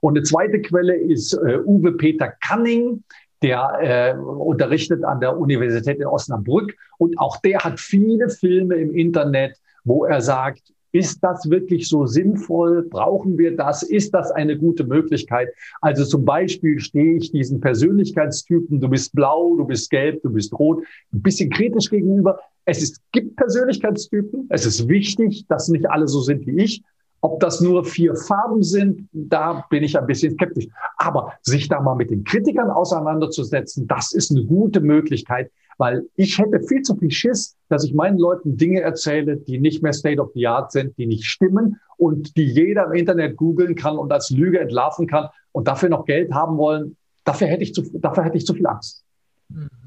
Und 0.00 0.16
eine 0.16 0.22
zweite 0.22 0.60
Quelle 0.60 0.94
ist 0.94 1.32
äh, 1.32 1.58
Uwe 1.64 1.92
Peter 1.92 2.32
Canning, 2.40 3.02
der 3.42 3.78
äh, 3.80 4.18
unterrichtet 4.18 5.04
an 5.04 5.20
der 5.20 5.38
Universität 5.38 5.98
in 5.98 6.06
Osnabrück. 6.06 6.74
Und 6.98 7.18
auch 7.18 7.36
der 7.38 7.60
hat 7.60 7.78
viele 7.80 8.28
Filme 8.28 8.76
im 8.76 8.94
Internet, 8.94 9.56
wo 9.84 10.04
er 10.04 10.20
sagt, 10.20 10.72
ist 10.92 11.22
das 11.22 11.50
wirklich 11.50 11.88
so 11.88 12.06
sinnvoll? 12.06 12.82
Brauchen 12.82 13.36
wir 13.36 13.54
das? 13.54 13.82
Ist 13.82 14.14
das 14.14 14.30
eine 14.30 14.56
gute 14.56 14.84
Möglichkeit? 14.84 15.48
Also 15.82 16.04
zum 16.04 16.24
Beispiel 16.24 16.80
stehe 16.80 17.16
ich 17.18 17.32
diesen 17.32 17.60
Persönlichkeitstypen, 17.60 18.80
du 18.80 18.88
bist 18.88 19.12
blau, 19.14 19.56
du 19.56 19.66
bist 19.66 19.90
gelb, 19.90 20.22
du 20.22 20.30
bist 20.30 20.58
rot, 20.58 20.82
ein 21.12 21.20
bisschen 21.20 21.50
kritisch 21.50 21.90
gegenüber. 21.90 22.40
Es 22.64 22.82
ist, 22.82 23.00
gibt 23.12 23.36
Persönlichkeitstypen. 23.36 24.46
Es 24.48 24.64
ist 24.64 24.88
wichtig, 24.88 25.46
dass 25.48 25.68
nicht 25.68 25.88
alle 25.88 26.08
so 26.08 26.20
sind 26.20 26.46
wie 26.46 26.62
ich. 26.62 26.82
Ob 27.20 27.40
das 27.40 27.60
nur 27.60 27.84
vier 27.84 28.14
Farben 28.14 28.62
sind, 28.62 29.08
da 29.12 29.64
bin 29.70 29.82
ich 29.82 29.98
ein 29.98 30.06
bisschen 30.06 30.34
skeptisch. 30.34 30.68
Aber 30.96 31.32
sich 31.42 31.68
da 31.68 31.80
mal 31.80 31.94
mit 31.94 32.10
den 32.10 32.24
Kritikern 32.24 32.70
auseinanderzusetzen, 32.70 33.86
das 33.86 34.12
ist 34.12 34.30
eine 34.30 34.44
gute 34.44 34.80
Möglichkeit, 34.80 35.50
weil 35.78 36.06
ich 36.14 36.38
hätte 36.38 36.60
viel 36.60 36.82
zu 36.82 36.96
viel 36.96 37.10
Schiss, 37.10 37.56
dass 37.68 37.84
ich 37.84 37.94
meinen 37.94 38.18
Leuten 38.18 38.56
Dinge 38.56 38.80
erzähle, 38.80 39.36
die 39.36 39.58
nicht 39.58 39.82
mehr 39.82 39.92
State 39.92 40.20
of 40.20 40.30
the 40.34 40.46
Art 40.46 40.72
sind, 40.72 40.96
die 40.98 41.06
nicht 41.06 41.24
stimmen 41.24 41.80
und 41.96 42.36
die 42.36 42.46
jeder 42.46 42.86
im 42.86 42.92
Internet 42.92 43.36
googeln 43.36 43.74
kann 43.74 43.98
und 43.98 44.12
als 44.12 44.30
Lüge 44.30 44.60
entlarven 44.60 45.06
kann 45.06 45.28
und 45.52 45.68
dafür 45.68 45.88
noch 45.88 46.04
Geld 46.04 46.32
haben 46.32 46.56
wollen. 46.58 46.96
Dafür 47.24 47.48
hätte 47.48 47.62
ich 47.62 47.74
zu, 47.74 47.82
dafür 47.98 48.24
hätte 48.24 48.36
ich 48.36 48.46
zu 48.46 48.54
viel 48.54 48.66
Angst. 48.66 49.04
Mhm. 49.48 49.85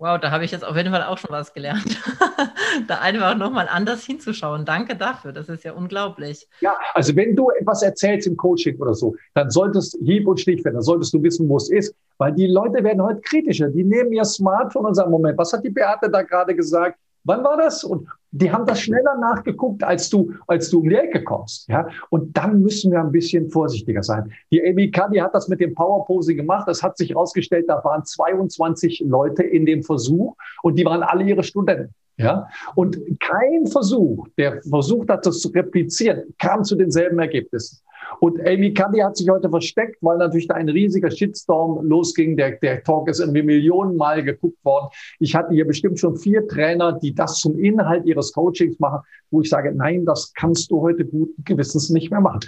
Wow, 0.00 0.18
da 0.18 0.30
habe 0.30 0.46
ich 0.46 0.50
jetzt 0.50 0.64
auf 0.64 0.74
jeden 0.78 0.90
Fall 0.90 1.02
auch 1.02 1.18
schon 1.18 1.30
was 1.30 1.52
gelernt. 1.52 2.00
da 2.88 3.00
einfach 3.00 3.36
nochmal 3.36 3.68
anders 3.70 4.02
hinzuschauen. 4.02 4.64
Danke 4.64 4.96
dafür, 4.96 5.30
das 5.32 5.50
ist 5.50 5.62
ja 5.62 5.74
unglaublich. 5.74 6.48
Ja, 6.62 6.74
also 6.94 7.14
wenn 7.16 7.36
du 7.36 7.50
etwas 7.50 7.82
erzählst 7.82 8.26
im 8.26 8.34
Coaching 8.34 8.80
oder 8.80 8.94
so, 8.94 9.14
dann 9.34 9.50
solltest 9.50 9.98
Hieb 10.02 10.26
und 10.26 10.40
Stichwort, 10.40 10.74
dann 10.74 10.80
solltest 10.80 11.12
du 11.12 11.22
wissen, 11.22 11.46
wo 11.50 11.58
es 11.58 11.70
ist, 11.70 11.94
weil 12.16 12.32
die 12.32 12.46
Leute 12.46 12.82
werden 12.82 13.02
heute 13.02 13.20
kritischer. 13.20 13.68
Die 13.68 13.84
nehmen 13.84 14.10
ihr 14.10 14.24
Smartphone 14.24 14.86
und 14.86 14.94
sagen, 14.94 15.10
Moment, 15.10 15.36
was 15.36 15.52
hat 15.52 15.62
die 15.64 15.70
Beate 15.70 16.08
da 16.08 16.22
gerade 16.22 16.56
gesagt? 16.56 16.98
Wann 17.24 17.44
war 17.44 17.58
das? 17.58 17.84
Und 17.84 18.08
die 18.32 18.50
haben 18.50 18.66
das 18.66 18.80
schneller 18.80 19.16
nachgeguckt, 19.18 19.82
als 19.82 20.08
du, 20.08 20.32
als 20.46 20.70
du 20.70 20.80
um 20.80 20.88
die 20.88 20.94
Ecke 20.94 21.24
kommst. 21.24 21.68
Ja? 21.68 21.88
Und 22.10 22.36
dann 22.36 22.60
müssen 22.60 22.92
wir 22.92 23.00
ein 23.00 23.10
bisschen 23.10 23.50
vorsichtiger 23.50 24.02
sein. 24.02 24.32
Die 24.52 24.62
Amy 24.64 24.90
Cuddy 24.90 25.18
hat 25.18 25.34
das 25.34 25.48
mit 25.48 25.60
dem 25.60 25.74
Powerposing 25.74 26.36
gemacht. 26.36 26.68
Es 26.68 26.82
hat 26.82 26.96
sich 26.96 27.10
herausgestellt, 27.10 27.66
da 27.68 27.82
waren 27.84 28.04
22 28.04 29.04
Leute 29.06 29.42
in 29.42 29.66
dem 29.66 29.82
Versuch 29.82 30.36
und 30.62 30.78
die 30.78 30.84
waren 30.84 31.02
alle 31.02 31.24
ihre 31.24 31.42
Studenten. 31.42 31.94
Ja? 32.16 32.48
Und 32.74 33.00
kein 33.18 33.66
Versuch, 33.66 34.28
der 34.36 34.62
versucht 34.62 35.08
hat, 35.08 35.26
das 35.26 35.40
zu 35.40 35.48
replizieren, 35.48 36.34
kam 36.38 36.64
zu 36.64 36.76
denselben 36.76 37.18
Ergebnissen. 37.18 37.80
Und 38.20 38.38
Amy 38.46 38.74
Cuddy 38.74 38.98
hat 38.98 39.16
sich 39.16 39.28
heute 39.30 39.48
versteckt, 39.48 39.96
weil 40.02 40.18
natürlich 40.18 40.46
da 40.46 40.54
ein 40.54 40.68
riesiger 40.68 41.10
Shitstorm 41.10 41.86
losging. 41.86 42.36
Der, 42.36 42.52
der 42.52 42.82
Talk 42.82 43.08
ist 43.08 43.18
irgendwie 43.18 43.42
Millionenmal 43.42 44.22
geguckt 44.22 44.62
worden. 44.62 44.88
Ich 45.20 45.34
hatte 45.34 45.54
hier 45.54 45.66
bestimmt 45.66 45.98
schon 45.98 46.16
vier 46.16 46.46
Trainer, 46.46 46.98
die 47.00 47.14
das 47.14 47.38
zum 47.38 47.58
Inhalt 47.58 48.04
ihres 48.04 48.32
Coachings 48.32 48.78
machen, 48.78 49.00
wo 49.30 49.40
ich 49.40 49.48
sage, 49.48 49.72
nein, 49.74 50.04
das 50.04 50.34
kannst 50.34 50.70
du 50.70 50.82
heute 50.82 51.06
guten 51.06 51.42
Gewissens 51.44 51.88
nicht 51.88 52.10
mehr 52.10 52.20
machen. 52.20 52.40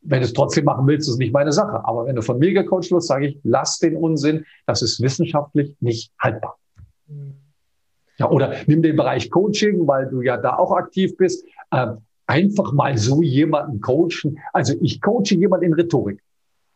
Wenn 0.00 0.18
du 0.18 0.26
es 0.26 0.32
trotzdem 0.32 0.64
machen 0.64 0.88
willst, 0.88 1.08
ist 1.08 1.18
nicht 1.18 1.32
meine 1.32 1.52
Sache. 1.52 1.84
Aber 1.84 2.06
wenn 2.06 2.16
du 2.16 2.22
von 2.22 2.40
mir 2.40 2.52
gecoacht 2.52 2.90
wirst, 2.90 3.06
sage 3.06 3.28
ich, 3.28 3.38
lass 3.44 3.78
den 3.78 3.96
Unsinn. 3.96 4.44
Das 4.66 4.82
ist 4.82 5.00
wissenschaftlich 5.00 5.76
nicht 5.78 6.10
haltbar. 6.18 6.58
Ja, 8.18 8.28
oder 8.28 8.56
nimm 8.66 8.82
den 8.82 8.96
Bereich 8.96 9.30
Coaching, 9.30 9.86
weil 9.86 10.08
du 10.08 10.20
ja 10.20 10.36
da 10.36 10.56
auch 10.56 10.72
aktiv 10.72 11.16
bist. 11.16 11.46
Ähm, 11.72 11.98
einfach 12.32 12.72
mal 12.72 12.96
so 12.96 13.20
jemanden 13.20 13.80
coachen. 13.82 14.38
Also 14.54 14.74
ich 14.80 15.02
coache 15.02 15.34
jemanden 15.34 15.66
in 15.66 15.74
Rhetorik. 15.74 16.20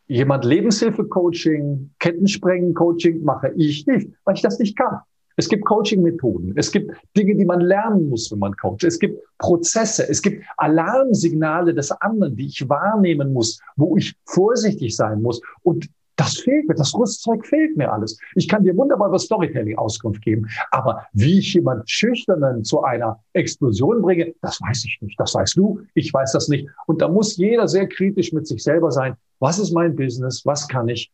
Jemand 0.06 0.44
Lebenshilfe-Coaching, 0.44 1.90
Kettensprengen-Coaching 1.98 3.24
mache 3.24 3.52
ich 3.56 3.86
nicht, 3.86 4.10
weil 4.24 4.34
ich 4.34 4.42
das 4.42 4.58
nicht 4.58 4.76
kann. 4.76 5.00
Es 5.36 5.48
gibt 5.48 5.64
Coaching-Methoden. 5.64 6.52
Es 6.56 6.70
gibt 6.70 6.92
Dinge, 7.16 7.34
die 7.34 7.44
man 7.44 7.60
lernen 7.60 8.08
muss, 8.10 8.30
wenn 8.30 8.38
man 8.38 8.54
coacht. 8.56 8.84
Es 8.84 8.98
gibt 8.98 9.18
Prozesse. 9.38 10.08
Es 10.08 10.22
gibt 10.22 10.44
Alarmsignale 10.58 11.74
des 11.74 11.90
anderen, 11.90 12.36
die 12.36 12.46
ich 12.46 12.68
wahrnehmen 12.68 13.32
muss, 13.32 13.58
wo 13.76 13.96
ich 13.96 14.14
vorsichtig 14.26 14.94
sein 14.94 15.20
muss. 15.22 15.40
Und 15.62 15.88
das 16.16 16.38
fehlt 16.38 16.66
mir, 16.66 16.74
das 16.74 16.94
Rüstzeug 16.94 17.46
fehlt 17.46 17.76
mir 17.76 17.92
alles. 17.92 18.18
Ich 18.34 18.48
kann 18.48 18.64
dir 18.64 18.76
wunderbar 18.76 19.08
über 19.08 19.18
Storytelling 19.18 19.76
Auskunft 19.76 20.22
geben, 20.22 20.48
aber 20.70 21.06
wie 21.12 21.38
ich 21.38 21.54
jemand 21.54 21.88
Schüchternen 21.88 22.64
zu 22.64 22.82
einer 22.82 23.22
Explosion 23.34 24.02
bringe, 24.02 24.34
das 24.40 24.60
weiß 24.60 24.84
ich 24.86 24.98
nicht. 25.02 25.20
Das 25.20 25.34
weißt 25.34 25.56
du, 25.56 25.82
ich 25.94 26.12
weiß 26.12 26.32
das 26.32 26.48
nicht. 26.48 26.68
Und 26.86 27.02
da 27.02 27.08
muss 27.08 27.36
jeder 27.36 27.68
sehr 27.68 27.86
kritisch 27.86 28.32
mit 28.32 28.46
sich 28.46 28.62
selber 28.62 28.90
sein. 28.90 29.16
Was 29.38 29.58
ist 29.58 29.72
mein 29.72 29.94
Business? 29.94 30.44
Was 30.46 30.66
kann 30.66 30.88
ich? 30.88 31.12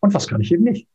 Und 0.00 0.14
was 0.14 0.28
kann 0.28 0.40
ich 0.40 0.52
eben 0.52 0.64
nicht? 0.64 0.86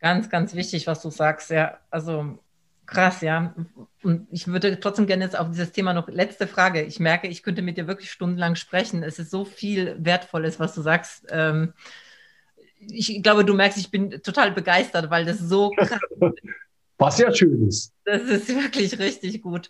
Ganz, 0.00 0.28
ganz 0.28 0.54
wichtig, 0.54 0.86
was 0.86 1.00
du 1.00 1.08
sagst. 1.08 1.50
Ja, 1.50 1.78
also 1.90 2.38
krass, 2.84 3.22
ja. 3.22 3.54
Und 4.02 4.28
ich 4.30 4.46
würde 4.46 4.78
trotzdem 4.78 5.06
gerne 5.06 5.24
jetzt 5.24 5.38
auf 5.38 5.48
dieses 5.48 5.72
Thema 5.72 5.94
noch 5.94 6.08
letzte 6.08 6.46
Frage. 6.46 6.82
Ich 6.82 7.00
merke, 7.00 7.28
ich 7.28 7.42
könnte 7.42 7.62
mit 7.62 7.78
dir 7.78 7.86
wirklich 7.86 8.10
stundenlang 8.10 8.54
sprechen. 8.54 9.02
Es 9.02 9.18
ist 9.18 9.30
so 9.30 9.46
viel 9.46 9.96
Wertvolles, 9.98 10.60
was 10.60 10.74
du 10.74 10.82
sagst. 10.82 11.26
Ähm, 11.30 11.72
ich 12.90 13.22
glaube, 13.22 13.44
du 13.44 13.54
merkst, 13.54 13.78
ich 13.78 13.90
bin 13.90 14.10
total 14.22 14.52
begeistert, 14.52 15.10
weil 15.10 15.24
das 15.24 15.38
so 15.38 15.70
krass 15.70 16.00
ist. 16.10 16.20
Was 16.98 17.18
ja 17.18 17.34
schön 17.34 17.68
ist. 17.68 17.92
Das 18.04 18.22
ist 18.22 18.48
wirklich 18.48 18.98
richtig 18.98 19.42
gut. 19.42 19.68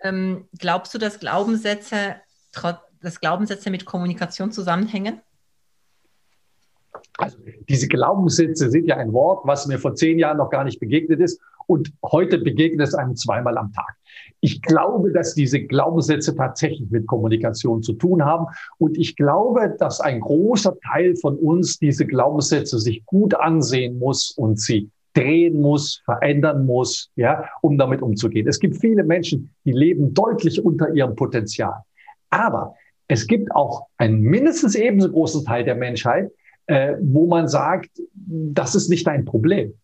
Ähm, 0.00 0.48
glaubst 0.58 0.94
du, 0.94 0.98
dass 0.98 1.20
Glaubenssätze, 1.20 2.16
dass 3.02 3.20
Glaubenssätze 3.20 3.70
mit 3.70 3.84
Kommunikation 3.84 4.50
zusammenhängen? 4.50 5.20
Also 7.18 7.36
diese 7.68 7.86
Glaubenssätze 7.86 8.70
sind 8.70 8.86
ja 8.86 8.96
ein 8.96 9.12
Wort, 9.12 9.46
was 9.46 9.66
mir 9.66 9.78
vor 9.78 9.94
zehn 9.94 10.18
Jahren 10.18 10.38
noch 10.38 10.50
gar 10.50 10.64
nicht 10.64 10.80
begegnet 10.80 11.20
ist 11.20 11.40
und 11.66 11.92
heute 12.04 12.38
begegnet 12.38 12.88
es 12.88 12.94
einem 12.94 13.16
zweimal 13.16 13.56
am 13.58 13.72
Tag. 13.72 13.96
Ich 14.40 14.60
glaube, 14.62 15.12
dass 15.12 15.34
diese 15.34 15.60
Glaubenssätze 15.60 16.34
tatsächlich 16.34 16.90
mit 16.90 17.06
Kommunikation 17.06 17.82
zu 17.82 17.94
tun 17.94 18.24
haben 18.24 18.46
und 18.78 18.98
ich 18.98 19.16
glaube, 19.16 19.74
dass 19.78 20.00
ein 20.00 20.20
großer 20.20 20.76
Teil 20.80 21.16
von 21.16 21.36
uns 21.36 21.78
diese 21.78 22.06
Glaubenssätze 22.06 22.78
sich 22.78 23.04
gut 23.06 23.34
ansehen 23.34 23.98
muss 23.98 24.32
und 24.32 24.60
sie 24.60 24.90
drehen 25.14 25.60
muss, 25.60 26.02
verändern 26.04 26.66
muss, 26.66 27.10
ja, 27.16 27.48
um 27.62 27.78
damit 27.78 28.02
umzugehen. 28.02 28.46
Es 28.48 28.58
gibt 28.58 28.76
viele 28.80 29.04
Menschen, 29.04 29.54
die 29.64 29.72
leben 29.72 30.12
deutlich 30.12 30.62
unter 30.62 30.92
ihrem 30.92 31.14
Potenzial. 31.14 31.82
Aber 32.30 32.74
es 33.08 33.26
gibt 33.26 33.54
auch 33.54 33.86
einen 33.96 34.20
mindestens 34.20 34.74
ebenso 34.74 35.10
großen 35.10 35.44
Teil 35.44 35.64
der 35.64 35.76
Menschheit, 35.76 36.30
äh, 36.66 36.96
wo 37.00 37.26
man 37.26 37.48
sagt, 37.48 37.90
das 38.14 38.74
ist 38.74 38.88
nicht 38.88 39.06
dein 39.06 39.24
Problem. 39.24 39.74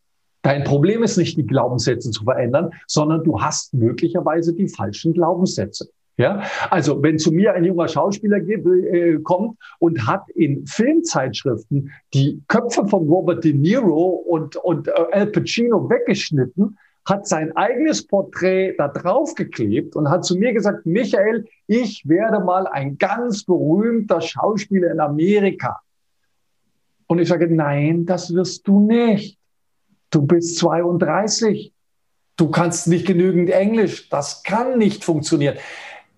Dein 0.42 0.64
Problem 0.64 1.02
ist 1.02 1.16
nicht, 1.16 1.36
die 1.36 1.46
Glaubenssätze 1.46 2.10
zu 2.10 2.24
verändern, 2.24 2.70
sondern 2.86 3.24
du 3.24 3.40
hast 3.40 3.74
möglicherweise 3.74 4.54
die 4.54 4.68
falschen 4.68 5.12
Glaubenssätze. 5.12 5.88
Ja, 6.16 6.42
also 6.68 7.02
wenn 7.02 7.18
zu 7.18 7.32
mir 7.32 7.54
ein 7.54 7.64
junger 7.64 7.88
Schauspieler 7.88 8.38
äh, 8.46 9.18
kommt 9.22 9.56
und 9.78 10.06
hat 10.06 10.28
in 10.34 10.66
Filmzeitschriften 10.66 11.90
die 12.12 12.42
Köpfe 12.46 12.86
von 12.86 13.08
Robert 13.08 13.42
De 13.42 13.54
Niro 13.54 14.08
und, 14.28 14.56
und 14.56 14.88
äh, 14.88 14.92
Al 15.12 15.28
Pacino 15.28 15.88
weggeschnitten, 15.88 16.76
hat 17.06 17.26
sein 17.26 17.56
eigenes 17.56 18.06
Porträt 18.06 18.74
da 18.76 18.88
drauf 18.88 19.34
geklebt 19.34 19.96
und 19.96 20.10
hat 20.10 20.26
zu 20.26 20.36
mir 20.36 20.52
gesagt, 20.52 20.84
Michael, 20.84 21.46
ich 21.66 22.06
werde 22.06 22.44
mal 22.44 22.66
ein 22.66 22.98
ganz 22.98 23.44
berühmter 23.44 24.20
Schauspieler 24.20 24.90
in 24.90 25.00
Amerika. 25.00 25.80
Und 27.06 27.18
ich 27.18 27.28
sage, 27.28 27.48
nein, 27.48 28.04
das 28.04 28.34
wirst 28.34 28.68
du 28.68 28.78
nicht. 28.78 29.39
Du 30.10 30.22
bist 30.22 30.58
32. 30.58 31.72
Du 32.36 32.50
kannst 32.50 32.88
nicht 32.88 33.06
genügend 33.06 33.50
Englisch. 33.50 34.08
Das 34.08 34.42
kann 34.42 34.78
nicht 34.78 35.04
funktionieren 35.04 35.56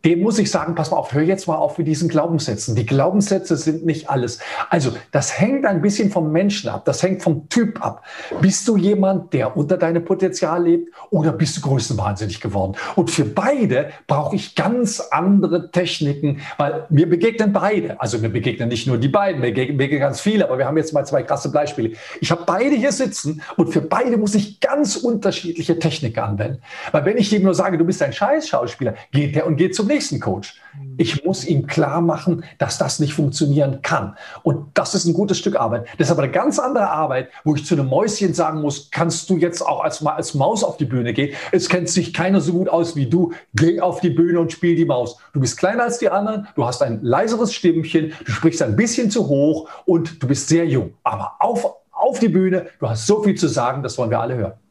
dem 0.05 0.20
muss 0.20 0.38
ich 0.38 0.50
sagen, 0.50 0.74
pass 0.74 0.90
mal 0.90 0.96
auf, 0.96 1.12
hör 1.12 1.22
jetzt 1.22 1.46
mal 1.46 1.57
auf 1.57 1.78
mit 1.78 1.86
diesen 1.86 2.09
Glaubenssätzen. 2.09 2.74
Die 2.74 2.86
Glaubenssätze 2.86 3.57
sind 3.57 3.86
nicht 3.86 4.11
alles. 4.11 4.40
Also 4.68 4.92
das 5.12 5.38
hängt 5.38 5.64
ein 5.64 5.80
bisschen 5.80 6.11
vom 6.11 6.32
Menschen 6.32 6.68
ab, 6.70 6.84
das 6.84 7.03
hängt 7.03 7.22
vom 7.22 7.48
Typ 7.48 7.84
ab. 7.84 8.05
Bist 8.40 8.66
du 8.66 8.76
jemand, 8.76 9.32
der 9.32 9.57
unter 9.57 9.76
deinem 9.76 10.05
Potenzial 10.05 10.64
lebt 10.64 10.92
oder 11.11 11.32
bist 11.32 11.57
du 11.57 11.61
größenwahnsinnig 11.61 12.40
geworden? 12.40 12.76
Und 12.96 13.11
für 13.11 13.24
beide 13.24 13.90
brauche 14.07 14.34
ich 14.34 14.55
ganz 14.55 15.00
andere 15.00 15.70
Techniken, 15.70 16.40
weil 16.59 16.86
mir 16.90 17.09
begegnen 17.09 17.53
beide. 17.53 18.00
Also 18.00 18.18
mir 18.18 18.28
begegnen 18.28 18.68
nicht 18.68 18.86
nur 18.86 18.98
die 18.98 19.09
beiden, 19.09 19.40
mir 19.40 19.53
begegnen 19.53 20.00
ganz 20.00 20.20
viele, 20.20 20.46
aber 20.46 20.59
wir 20.59 20.66
haben 20.66 20.76
jetzt 20.76 20.92
mal 20.92 21.07
zwei 21.07 21.22
krasse 21.22 21.53
Beispiele. 21.53 21.92
Ich 22.20 22.30
habe 22.30 22.42
beide 22.44 22.74
hier 22.74 22.92
sitzen 22.92 23.42
und 23.57 23.72
für 23.72 23.80
beide 23.80 24.16
muss 24.16 24.34
ich 24.34 24.59
ganz 24.61 24.96
unterschiedliche 24.96 25.78
Techniken 25.78 26.20
anwenden. 26.20 26.62
Weil 26.90 27.05
wenn 27.05 27.18
ich 27.18 27.32
ihm 27.32 27.42
nur 27.42 27.55
sage, 27.55 27.78
du 27.78 27.84
bist 27.84 28.03
ein 28.03 28.12
Scheiß-Schauspieler, 28.12 28.94
geht 29.12 29.36
der 29.36 29.46
und 29.46 29.57
geht 29.57 29.74
zum 29.74 29.91
nächsten 29.93 30.20
Coach. 30.20 30.61
Ich 30.97 31.24
muss 31.24 31.45
ihm 31.45 31.66
klar 31.66 32.01
machen, 32.01 32.45
dass 32.59 32.78
das 32.78 32.99
nicht 32.99 33.14
funktionieren 33.14 33.82
kann. 33.82 34.16
Und 34.43 34.66
das 34.74 34.95
ist 34.95 35.05
ein 35.05 35.12
gutes 35.12 35.38
Stück 35.38 35.57
Arbeit. 35.57 35.86
Das 35.99 36.09
ist 36.09 36.12
aber 36.12 36.22
eine 36.22 36.32
ganz 36.32 36.59
andere 36.59 36.90
Arbeit, 36.90 37.28
wo 37.45 37.55
ich 37.55 37.64
zu 37.64 37.74
einem 37.74 37.86
Mäuschen 37.86 38.32
sagen 38.34 38.61
muss, 38.61 38.90
kannst 38.90 39.28
du 39.28 39.36
jetzt 39.36 39.61
auch 39.61 39.82
als, 39.82 40.05
als 40.05 40.34
Maus 40.34 40.64
auf 40.64 40.76
die 40.76 40.84
Bühne 40.84 41.12
gehen? 41.12 41.34
Es 41.53 41.68
kennt 41.68 41.88
sich 41.88 42.12
keiner 42.14 42.40
so 42.40 42.53
gut 42.53 42.68
aus 42.68 42.97
wie 42.97 43.07
du. 43.07 43.32
Geh 43.55 43.80
auf 43.80 44.01
die 44.01 44.11
Bühne 44.11 44.40
und 44.40 44.53
spiel 44.53 44.74
die 44.74 44.84
Maus. 44.84 45.18
Du 45.32 45.40
bist 45.40 45.59
kleiner 45.59 45.84
als 45.84 45.99
die 45.99 46.09
anderen, 46.09 46.49
du 46.55 46.64
hast 46.64 46.82
ein 46.82 47.01
leiseres 47.03 47.53
Stimmchen, 47.53 48.12
du 48.24 48.32
sprichst 48.32 48.62
ein 48.62 48.76
bisschen 48.76 49.11
zu 49.11 49.28
hoch 49.28 49.68
und 49.84 50.22
du 50.22 50.26
bist 50.26 50.49
sehr 50.49 50.66
jung. 50.66 50.95
Aber 51.05 51.32
auf, 51.38 51.66
auf 51.90 52.18
die 52.18 52.28
Bühne, 52.28 52.66
du 52.80 52.88
hast 52.88 53.07
so 53.07 53.22
viel 53.22 53.34
zu 53.34 53.49
sagen, 53.49 53.82
das 53.82 53.99
wollen 53.99 54.11
wir 54.11 54.20
alle 54.20 54.36
hören 54.36 54.61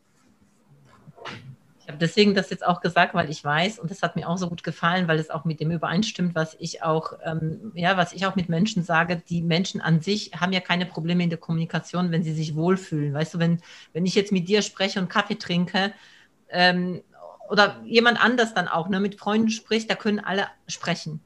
habe 1.91 1.99
deswegen 1.99 2.33
das 2.33 2.49
jetzt 2.49 2.65
auch 2.65 2.81
gesagt, 2.81 3.13
weil 3.13 3.29
ich 3.29 3.43
weiß, 3.43 3.79
und 3.79 3.91
das 3.91 4.01
hat 4.01 4.15
mir 4.15 4.27
auch 4.27 4.37
so 4.37 4.49
gut 4.49 4.63
gefallen, 4.63 5.07
weil 5.07 5.19
es 5.19 5.29
auch 5.29 5.45
mit 5.45 5.59
dem 5.59 5.71
übereinstimmt, 5.71 6.33
was 6.35 6.55
ich 6.59 6.83
auch, 6.83 7.13
ähm, 7.23 7.71
ja, 7.75 7.97
was 7.97 8.13
ich 8.13 8.25
auch 8.25 8.35
mit 8.35 8.49
Menschen 8.49 8.83
sage, 8.83 9.21
die 9.29 9.41
Menschen 9.41 9.81
an 9.81 10.01
sich 10.01 10.31
haben 10.39 10.53
ja 10.53 10.59
keine 10.59 10.85
Probleme 10.85 11.23
in 11.23 11.29
der 11.29 11.39
Kommunikation, 11.39 12.11
wenn 12.11 12.23
sie 12.23 12.33
sich 12.33 12.55
wohlfühlen. 12.55 13.13
Weißt 13.13 13.35
du, 13.35 13.39
wenn, 13.39 13.61
wenn 13.93 14.05
ich 14.05 14.15
jetzt 14.15 14.31
mit 14.31 14.47
dir 14.47 14.61
spreche 14.61 14.99
und 14.99 15.09
Kaffee 15.09 15.35
trinke, 15.35 15.93
ähm, 16.49 17.01
oder 17.49 17.81
jemand 17.83 18.23
anders 18.23 18.53
dann 18.53 18.69
auch, 18.69 18.87
ne, 18.87 18.99
mit 19.01 19.19
Freunden 19.19 19.49
spricht, 19.49 19.89
da 19.89 19.95
können 19.95 20.19
alle 20.19 20.47
sprechen. 20.67 21.19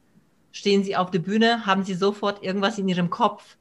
stehen 0.52 0.84
Sie 0.84 0.96
auf 0.96 1.12
der 1.12 1.20
Bühne, 1.20 1.66
haben 1.66 1.84
Sie 1.84 1.94
sofort 1.94 2.42
irgendwas 2.42 2.80
in 2.80 2.88
Ihrem 2.88 3.10
Kopf. 3.10 3.58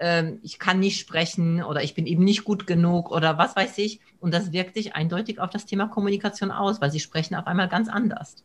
Ähm, 0.00 0.40
ich 0.42 0.58
kann 0.58 0.80
nicht 0.80 0.98
sprechen 0.98 1.62
oder 1.62 1.82
ich 1.82 1.94
bin 1.94 2.06
eben 2.06 2.24
nicht 2.24 2.44
gut 2.44 2.66
genug 2.66 3.10
oder 3.10 3.38
was 3.38 3.54
weiß 3.54 3.78
ich. 3.78 4.00
Und 4.18 4.34
das 4.34 4.52
wirkt 4.52 4.74
sich 4.74 4.94
eindeutig 4.94 5.38
auf 5.38 5.50
das 5.50 5.66
Thema 5.66 5.88
Kommunikation 5.88 6.50
aus, 6.50 6.80
weil 6.80 6.90
Sie 6.90 7.00
sprechen 7.00 7.34
auf 7.34 7.46
einmal 7.46 7.68
ganz 7.68 7.88
anders. 7.88 8.36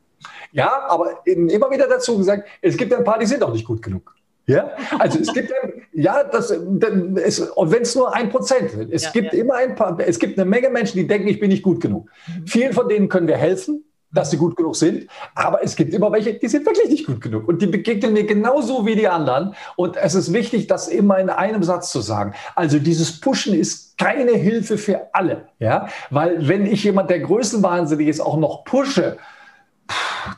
Ja, 0.51 0.87
aber 0.87 1.25
immer 1.25 1.71
wieder 1.71 1.87
dazu 1.87 2.17
gesagt, 2.17 2.47
es 2.61 2.77
gibt 2.77 2.93
ein 2.93 3.03
paar, 3.03 3.19
die 3.19 3.25
sind 3.25 3.41
auch 3.43 3.53
nicht 3.53 3.65
gut 3.65 3.81
genug. 3.81 4.15
Ja, 4.47 4.71
also 4.99 5.19
es 5.19 5.33
gibt 5.33 5.51
ja, 5.91 6.23
das, 6.23 6.51
es, 6.51 7.39
und 7.39 7.71
wenn 7.71 7.81
es 7.81 7.95
nur 7.95 8.13
ein 8.13 8.29
Prozent 8.29 8.69
sind, 8.71 8.93
es 8.93 9.05
ja, 9.05 9.11
gibt 9.11 9.33
ja. 9.33 9.39
immer 9.39 9.55
ein 9.55 9.75
paar, 9.75 9.97
es 9.99 10.19
gibt 10.19 10.37
eine 10.37 10.47
Menge 10.47 10.69
Menschen, 10.69 10.97
die 10.97 11.07
denken, 11.07 11.27
ich 11.27 11.39
bin 11.39 11.49
nicht 11.49 11.63
gut 11.63 11.81
genug. 11.81 12.11
Mhm. 12.27 12.47
Vielen 12.47 12.73
von 12.73 12.87
denen 12.87 13.09
können 13.09 13.27
wir 13.27 13.37
helfen, 13.37 13.85
dass 14.15 14.31
sie 14.31 14.37
gut 14.37 14.55
genug 14.55 14.75
sind, 14.75 15.07
aber 15.35 15.63
es 15.63 15.75
gibt 15.75 15.93
immer 15.93 16.11
welche, 16.11 16.33
die 16.33 16.47
sind 16.47 16.65
wirklich 16.65 16.89
nicht 16.89 17.05
gut 17.05 17.21
genug 17.21 17.47
und 17.47 17.61
die 17.61 17.67
begegnen 17.67 18.13
mir 18.13 18.25
genauso 18.25 18.85
wie 18.85 18.95
die 18.95 19.07
anderen. 19.07 19.55
Und 19.75 19.97
es 19.97 20.15
ist 20.15 20.33
wichtig, 20.33 20.67
das 20.67 20.87
immer 20.87 21.19
in 21.19 21.29
einem 21.29 21.63
Satz 21.63 21.91
zu 21.91 22.01
sagen. 22.01 22.33
Also 22.55 22.79
dieses 22.79 23.19
Pushen 23.19 23.53
ist 23.53 23.97
keine 23.97 24.31
Hilfe 24.31 24.77
für 24.77 25.09
alle, 25.13 25.47
ja, 25.59 25.87
weil 26.09 26.47
wenn 26.47 26.65
ich 26.65 26.83
jemand, 26.83 27.09
der 27.09 27.19
größenwahnsinnig 27.19 28.07
ist, 28.07 28.19
auch 28.19 28.37
noch 28.37 28.63
pushe, 28.63 29.17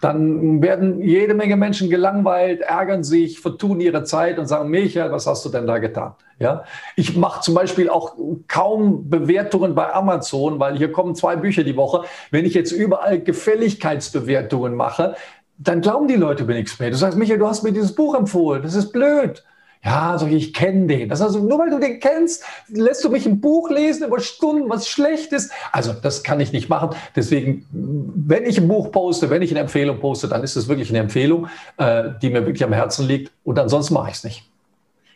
dann 0.01 0.61
werden 0.61 1.01
jede 1.01 1.33
Menge 1.33 1.55
Menschen 1.55 1.89
gelangweilt, 1.89 2.61
ärgern 2.61 3.03
sich, 3.03 3.39
vertun 3.39 3.79
ihre 3.79 4.03
Zeit 4.03 4.39
und 4.39 4.47
sagen, 4.47 4.69
Michael, 4.69 5.11
was 5.11 5.27
hast 5.27 5.45
du 5.45 5.49
denn 5.49 5.67
da 5.67 5.77
getan? 5.77 6.13
Ja, 6.39 6.65
ich 6.95 7.15
mache 7.15 7.41
zum 7.41 7.55
Beispiel 7.55 7.89
auch 7.89 8.15
kaum 8.47 9.09
Bewertungen 9.09 9.73
bei 9.73 9.91
Amazon, 9.91 10.59
weil 10.59 10.77
hier 10.77 10.91
kommen 10.91 11.15
zwei 11.15 11.35
Bücher 11.35 11.63
die 11.63 11.75
Woche. 11.75 12.03
Wenn 12.29 12.45
ich 12.45 12.53
jetzt 12.53 12.71
überall 12.71 13.19
Gefälligkeitsbewertungen 13.19 14.75
mache, 14.75 15.15
dann 15.57 15.81
glauben 15.81 16.07
die 16.07 16.15
Leute 16.15 16.43
mir 16.43 16.53
nichts 16.53 16.79
mehr. 16.79 16.91
Du 16.91 16.97
sagst, 16.97 17.17
Michael, 17.17 17.39
du 17.39 17.47
hast 17.47 17.63
mir 17.63 17.71
dieses 17.71 17.95
Buch 17.95 18.13
empfohlen. 18.15 18.61
Das 18.61 18.75
ist 18.75 18.91
blöd. 18.91 19.43
Ja, 19.83 20.17
sag 20.17 20.29
ich, 20.29 20.47
ich 20.47 20.53
kenne 20.53 20.87
den. 20.87 21.09
Das 21.09 21.21
also 21.21 21.39
nur 21.39 21.59
weil 21.59 21.69
du 21.69 21.79
den 21.79 21.99
kennst, 21.99 22.43
lässt 22.67 23.03
du 23.03 23.09
mich 23.09 23.25
ein 23.25 23.39
Buch 23.39 23.69
lesen 23.69 24.07
über 24.07 24.19
Stunden, 24.19 24.69
was 24.69 24.87
schlecht 24.87 25.31
ist. 25.31 25.51
Also 25.71 25.93
das 25.93 26.23
kann 26.23 26.39
ich 26.39 26.51
nicht 26.51 26.69
machen. 26.69 26.95
Deswegen, 27.15 27.65
wenn 27.71 28.45
ich 28.45 28.57
ein 28.57 28.67
Buch 28.67 28.91
poste, 28.91 29.29
wenn 29.29 29.41
ich 29.41 29.51
eine 29.51 29.61
Empfehlung 29.61 29.99
poste, 29.99 30.27
dann 30.27 30.43
ist 30.43 30.55
es 30.55 30.67
wirklich 30.67 30.89
eine 30.89 30.99
Empfehlung, 30.99 31.47
äh, 31.77 32.09
die 32.21 32.29
mir 32.29 32.45
wirklich 32.45 32.63
am 32.63 32.73
Herzen 32.73 33.07
liegt. 33.07 33.31
Und 33.43 33.59
ansonsten 33.59 33.93
mache 33.93 34.09
ich 34.09 34.17
es 34.17 34.23
nicht. 34.23 34.49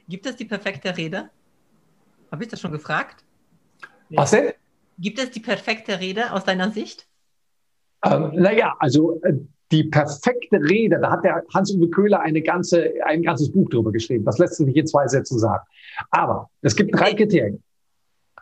Gibt 0.08 0.26
es 0.26 0.36
die 0.36 0.46
perfekte 0.46 0.96
Rede? 0.96 1.30
Habe 2.32 2.44
ich 2.44 2.50
das 2.50 2.60
schon 2.60 2.72
gefragt? 2.72 3.24
Was 4.10 4.32
denn? 4.32 4.52
Gibt 4.98 5.20
es 5.20 5.32
die 5.32 5.40
perfekte 5.40 6.00
Rede 6.00 6.32
aus 6.32 6.44
deiner 6.44 6.72
Sicht? 6.72 7.08
Ähm, 8.04 8.32
naja, 8.34 8.76
also 8.80 9.20
äh, 9.24 9.34
die 9.72 9.86
perfekte 9.86 10.58
Rede, 10.58 11.00
da 11.00 11.12
hat 11.12 11.24
der 11.24 11.44
Hans-Uwe 11.54 11.90
Köhler 11.90 12.20
eine 12.20 12.42
ganze, 12.42 12.92
ein 13.06 13.24
ganzes 13.24 13.52
Buch 13.52 13.70
drüber 13.70 13.92
geschrieben. 13.92 14.26
Das 14.26 14.38
lässt 14.38 14.56
sich 14.56 14.66
nicht 14.66 14.78
in 14.78 14.88
zwei 14.88 15.08
Sätzen 15.08 15.40
sagen. 15.40 15.64
Aber 16.10 16.50
es 16.62 16.76
gibt 16.76 16.98
drei 16.98 17.14
Kriterien. 17.14 17.64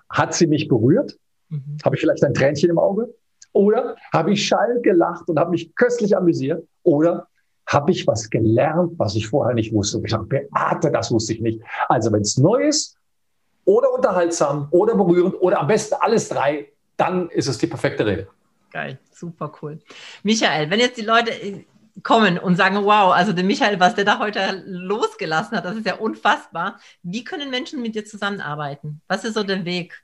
Hat 0.09 0.33
sie 0.33 0.47
mich 0.47 0.67
berührt? 0.67 1.17
Mhm. 1.49 1.77
Habe 1.85 1.95
ich 1.95 2.01
vielleicht 2.01 2.23
ein 2.23 2.33
Tränchen 2.33 2.69
im 2.69 2.79
Auge? 2.79 3.13
Oder 3.53 3.95
habe 4.13 4.31
ich 4.31 4.47
schall 4.47 4.79
gelacht 4.81 5.27
und 5.29 5.39
habe 5.39 5.51
mich 5.51 5.75
köstlich 5.75 6.15
amüsiert? 6.15 6.67
Oder 6.83 7.27
habe 7.67 7.91
ich 7.91 8.07
was 8.07 8.29
gelernt, 8.29 8.93
was 8.97 9.15
ich 9.15 9.27
vorher 9.27 9.53
nicht 9.53 9.73
wusste? 9.73 9.97
Und 9.97 10.05
ich 10.05 10.11
dachte, 10.11 10.25
beate, 10.25 10.91
das 10.91 11.11
wusste 11.11 11.33
ich 11.33 11.41
nicht. 11.41 11.61
Also 11.87 12.11
wenn 12.11 12.21
es 12.21 12.37
neu 12.37 12.67
ist 12.67 12.97
oder 13.65 13.93
unterhaltsam 13.93 14.67
oder 14.71 14.95
berührend 14.95 15.39
oder 15.41 15.59
am 15.59 15.67
besten 15.67 15.95
alles 15.99 16.29
drei, 16.29 16.71
dann 16.97 17.29
ist 17.29 17.47
es 17.47 17.59
die 17.59 17.67
perfekte 17.67 18.05
Rede. 18.05 18.27
Geil, 18.71 18.99
super 19.11 19.51
cool. 19.61 19.79
Michael, 20.23 20.69
wenn 20.69 20.79
jetzt 20.79 20.97
die 20.97 21.05
Leute 21.05 21.31
äh, 21.31 21.65
kommen 22.03 22.37
und 22.37 22.55
sagen, 22.55 22.77
wow, 22.77 23.11
also 23.13 23.33
der 23.33 23.43
Michael, 23.43 23.79
was 23.79 23.95
der 23.95 24.05
da 24.05 24.19
heute 24.19 24.63
losgelassen 24.65 25.57
hat, 25.57 25.65
das 25.65 25.75
ist 25.75 25.85
ja 25.85 25.95
unfassbar. 25.95 26.79
Wie 27.03 27.23
können 27.23 27.49
Menschen 27.49 27.81
mit 27.81 27.95
dir 27.95 28.05
zusammenarbeiten? 28.05 29.01
Was 29.07 29.25
ist 29.25 29.33
so 29.33 29.43
der 29.43 29.65
Weg? 29.65 30.01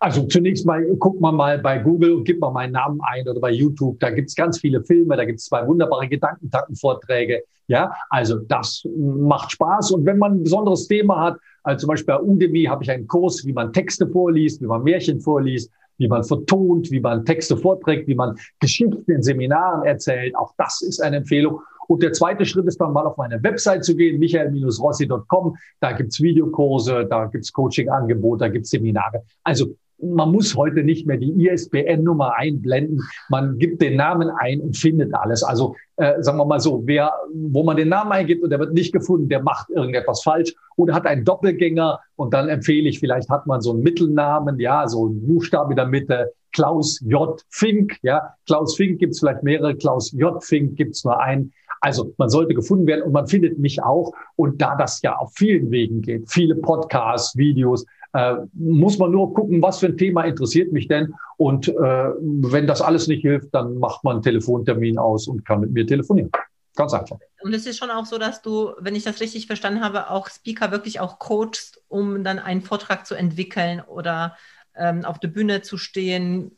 Also 0.00 0.22
zunächst 0.24 0.64
mal 0.64 0.84
guckt 0.96 1.20
man 1.20 1.34
mal 1.34 1.58
bei 1.58 1.78
Google 1.78 2.14
und 2.14 2.24
gibt 2.24 2.40
mal 2.40 2.52
meinen 2.52 2.72
Namen 2.72 3.00
ein 3.02 3.26
oder 3.28 3.40
bei 3.40 3.50
YouTube. 3.50 3.98
Da 4.00 4.10
gibt 4.10 4.28
es 4.28 4.34
ganz 4.34 4.60
viele 4.60 4.82
Filme, 4.84 5.16
da 5.16 5.24
gibt 5.24 5.40
es 5.40 5.46
zwei 5.46 5.66
wunderbare 5.66 6.08
Gedankentankenvorträge. 6.08 7.42
Ja, 7.66 7.92
also 8.08 8.38
das 8.38 8.86
macht 8.96 9.52
Spaß. 9.52 9.90
Und 9.92 10.06
wenn 10.06 10.18
man 10.18 10.34
ein 10.34 10.42
besonderes 10.42 10.86
Thema 10.86 11.20
hat, 11.20 11.38
also 11.62 11.82
zum 11.82 11.88
Beispiel 11.88 12.14
bei 12.14 12.22
Udemy 12.22 12.64
habe 12.64 12.84
ich 12.84 12.90
einen 12.90 13.06
Kurs, 13.06 13.44
wie 13.44 13.52
man 13.52 13.72
Texte 13.72 14.06
vorliest, 14.06 14.62
wie 14.62 14.66
man 14.66 14.82
Märchen 14.82 15.20
vorliest 15.20 15.70
wie 15.98 16.08
man 16.08 16.24
vertont, 16.24 16.90
wie 16.90 17.00
man 17.00 17.24
Texte 17.24 17.56
vorträgt, 17.56 18.08
wie 18.08 18.14
man 18.14 18.36
Geschichten 18.60 19.10
in 19.10 19.22
Seminaren 19.22 19.84
erzählt. 19.84 20.34
Auch 20.36 20.54
das 20.56 20.80
ist 20.80 21.00
eine 21.00 21.18
Empfehlung. 21.18 21.60
Und 21.88 22.02
der 22.02 22.12
zweite 22.12 22.44
Schritt 22.44 22.66
ist 22.66 22.80
dann 22.80 22.92
mal 22.92 23.06
auf 23.06 23.16
meine 23.16 23.42
Website 23.42 23.84
zu 23.84 23.96
gehen, 23.96 24.18
michael-rossi.com. 24.18 25.56
Da 25.80 25.92
gibt's 25.92 26.20
Videokurse, 26.20 27.06
da 27.08 27.26
gibt's 27.26 27.52
Coaching-Angebote, 27.52 28.44
da 28.44 28.48
gibt's 28.48 28.70
Seminare. 28.70 29.22
Also 29.42 29.74
man 30.00 30.30
muss 30.30 30.54
heute 30.54 30.82
nicht 30.84 31.06
mehr 31.06 31.16
die 31.16 31.46
ISBN-Nummer 31.46 32.34
einblenden. 32.36 33.00
Man 33.28 33.58
gibt 33.58 33.82
den 33.82 33.96
Namen 33.96 34.30
ein 34.30 34.60
und 34.60 34.76
findet 34.76 35.14
alles. 35.14 35.42
Also 35.42 35.74
äh, 35.96 36.22
sagen 36.22 36.38
wir 36.38 36.44
mal 36.44 36.60
so, 36.60 36.82
wer, 36.86 37.12
wo 37.32 37.64
man 37.64 37.76
den 37.76 37.88
Namen 37.88 38.12
eingibt 38.12 38.42
und 38.42 38.50
der 38.50 38.60
wird 38.60 38.72
nicht 38.72 38.92
gefunden, 38.92 39.28
der 39.28 39.42
macht 39.42 39.70
irgendetwas 39.70 40.22
falsch 40.22 40.54
oder 40.76 40.94
hat 40.94 41.06
einen 41.06 41.24
Doppelgänger. 41.24 41.98
Und 42.16 42.32
dann 42.32 42.48
empfehle 42.48 42.88
ich, 42.88 43.00
vielleicht 43.00 43.28
hat 43.28 43.46
man 43.46 43.60
so 43.60 43.72
einen 43.72 43.82
Mittelnamen, 43.82 44.58
ja, 44.60 44.86
so 44.86 45.06
einen 45.06 45.26
Buchstabe 45.26 45.72
in 45.72 45.76
der 45.76 45.86
Mitte. 45.86 46.32
Klaus 46.52 47.00
J. 47.04 47.40
Fink, 47.50 47.98
ja. 48.02 48.34
Klaus 48.46 48.76
Fink 48.76 48.98
gibt's 49.00 49.20
vielleicht 49.20 49.42
mehrere, 49.42 49.76
Klaus 49.76 50.12
J. 50.12 50.42
Fink 50.42 50.76
gibt's 50.76 51.04
nur 51.04 51.20
einen. 51.20 51.52
Also 51.80 52.12
man 52.18 52.28
sollte 52.28 52.54
gefunden 52.54 52.86
werden 52.86 53.02
und 53.02 53.12
man 53.12 53.26
findet 53.26 53.58
mich 53.58 53.82
auch. 53.82 54.12
Und 54.36 54.60
da 54.60 54.76
das 54.76 55.00
ja 55.02 55.16
auf 55.16 55.32
vielen 55.34 55.70
Wegen 55.70 56.02
geht, 56.02 56.30
viele 56.30 56.56
Podcasts, 56.56 57.36
Videos, 57.36 57.84
äh, 58.12 58.36
muss 58.54 58.98
man 58.98 59.10
nur 59.10 59.34
gucken, 59.34 59.60
was 59.62 59.78
für 59.78 59.86
ein 59.86 59.96
Thema 59.96 60.24
interessiert 60.24 60.72
mich 60.72 60.88
denn. 60.88 61.14
Und 61.36 61.68
äh, 61.68 61.72
wenn 61.72 62.66
das 62.66 62.80
alles 62.80 63.06
nicht 63.06 63.22
hilft, 63.22 63.54
dann 63.54 63.78
macht 63.78 64.04
man 64.04 64.16
einen 64.16 64.22
Telefontermin 64.22 64.98
aus 64.98 65.28
und 65.28 65.44
kann 65.44 65.60
mit 65.60 65.72
mir 65.72 65.86
telefonieren. 65.86 66.30
Ganz 66.74 66.94
einfach. 66.94 67.18
Und 67.42 67.54
es 67.54 67.66
ist 67.66 67.78
schon 67.78 67.90
auch 67.90 68.06
so, 68.06 68.18
dass 68.18 68.42
du, 68.42 68.72
wenn 68.78 68.94
ich 68.94 69.04
das 69.04 69.20
richtig 69.20 69.46
verstanden 69.46 69.82
habe, 69.82 70.10
auch 70.10 70.28
Speaker 70.28 70.70
wirklich 70.70 71.00
auch 71.00 71.18
coachst, 71.18 71.82
um 71.88 72.24
dann 72.24 72.38
einen 72.38 72.62
Vortrag 72.62 73.06
zu 73.06 73.14
entwickeln 73.14 73.80
oder 73.80 74.36
ähm, 74.76 75.04
auf 75.04 75.18
der 75.18 75.28
Bühne 75.28 75.62
zu 75.62 75.76
stehen, 75.76 76.52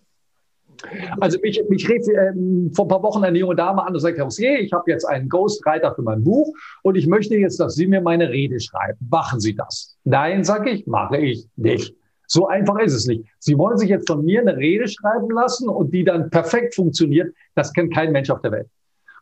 also 1.21 1.39
mich, 1.43 1.63
mich 1.69 1.89
rief 1.89 2.07
ähm, 2.09 2.71
vor 2.75 2.87
ein 2.87 2.89
paar 2.89 3.03
Wochen 3.03 3.25
eine 3.25 3.39
junge 3.39 3.57
Dame 3.57 3.85
an 3.85 3.95
und 3.95 4.01
sagte, 4.01 4.23
Hausier, 4.23 4.59
ich 4.61 4.73
habe 4.73 4.91
jetzt 4.91 5.05
einen 5.05 5.29
Ghostwriter 5.29 5.95
für 5.95 6.03
mein 6.03 6.23
Buch 6.23 6.53
und 6.83 6.97
ich 6.97 7.07
möchte 7.07 7.37
jetzt, 7.37 7.61
dass 7.61 7.75
Sie 7.75 7.87
mir 7.87 8.01
meine 8.01 8.31
Rede 8.31 8.61
schreiben. 8.61 8.99
Machen 9.11 9.41
Sie 9.41 9.55
das? 9.55 9.97
Nein, 10.05 10.45
sage 10.45 10.71
ich, 10.71 10.87
mache 10.87 11.19
ich 11.19 11.47
nicht. 11.57 11.95
So 12.27 12.47
einfach 12.47 12.79
ist 12.79 12.95
es 12.95 13.07
nicht. 13.07 13.25
Sie 13.41 13.59
wollen 13.59 13.77
sich 13.77 13.89
jetzt 13.89 14.07
von 14.07 14.25
mir 14.25 14.41
eine 14.41 14.57
Rede 14.57 14.87
schreiben 14.87 15.31
lassen 15.31 15.69
und 15.69 15.93
die 15.93 16.05
dann 16.05 16.31
perfekt 16.31 16.77
funktioniert. 16.77 17.35
Das 17.57 17.73
kennt 17.73 17.93
kein 17.93 18.13
Mensch 18.13 18.31
auf 18.31 18.41
der 18.41 18.53
Welt. 18.53 18.69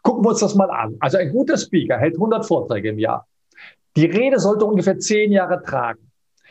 Gucken 0.02 0.24
wir 0.24 0.30
uns 0.30 0.40
das 0.40 0.54
mal 0.54 0.70
an. 0.70 0.94
Also 1.00 1.16
ein 1.16 1.32
guter 1.32 1.56
Speaker 1.56 1.98
hält 1.98 2.14
100 2.14 2.44
Vorträge 2.44 2.90
im 2.90 2.98
Jahr. 2.98 3.26
Die 3.96 4.04
Rede 4.04 4.38
sollte 4.38 4.64
ungefähr 4.66 4.98
zehn 4.98 5.32
Jahre 5.32 5.62
tragen. 5.62 6.08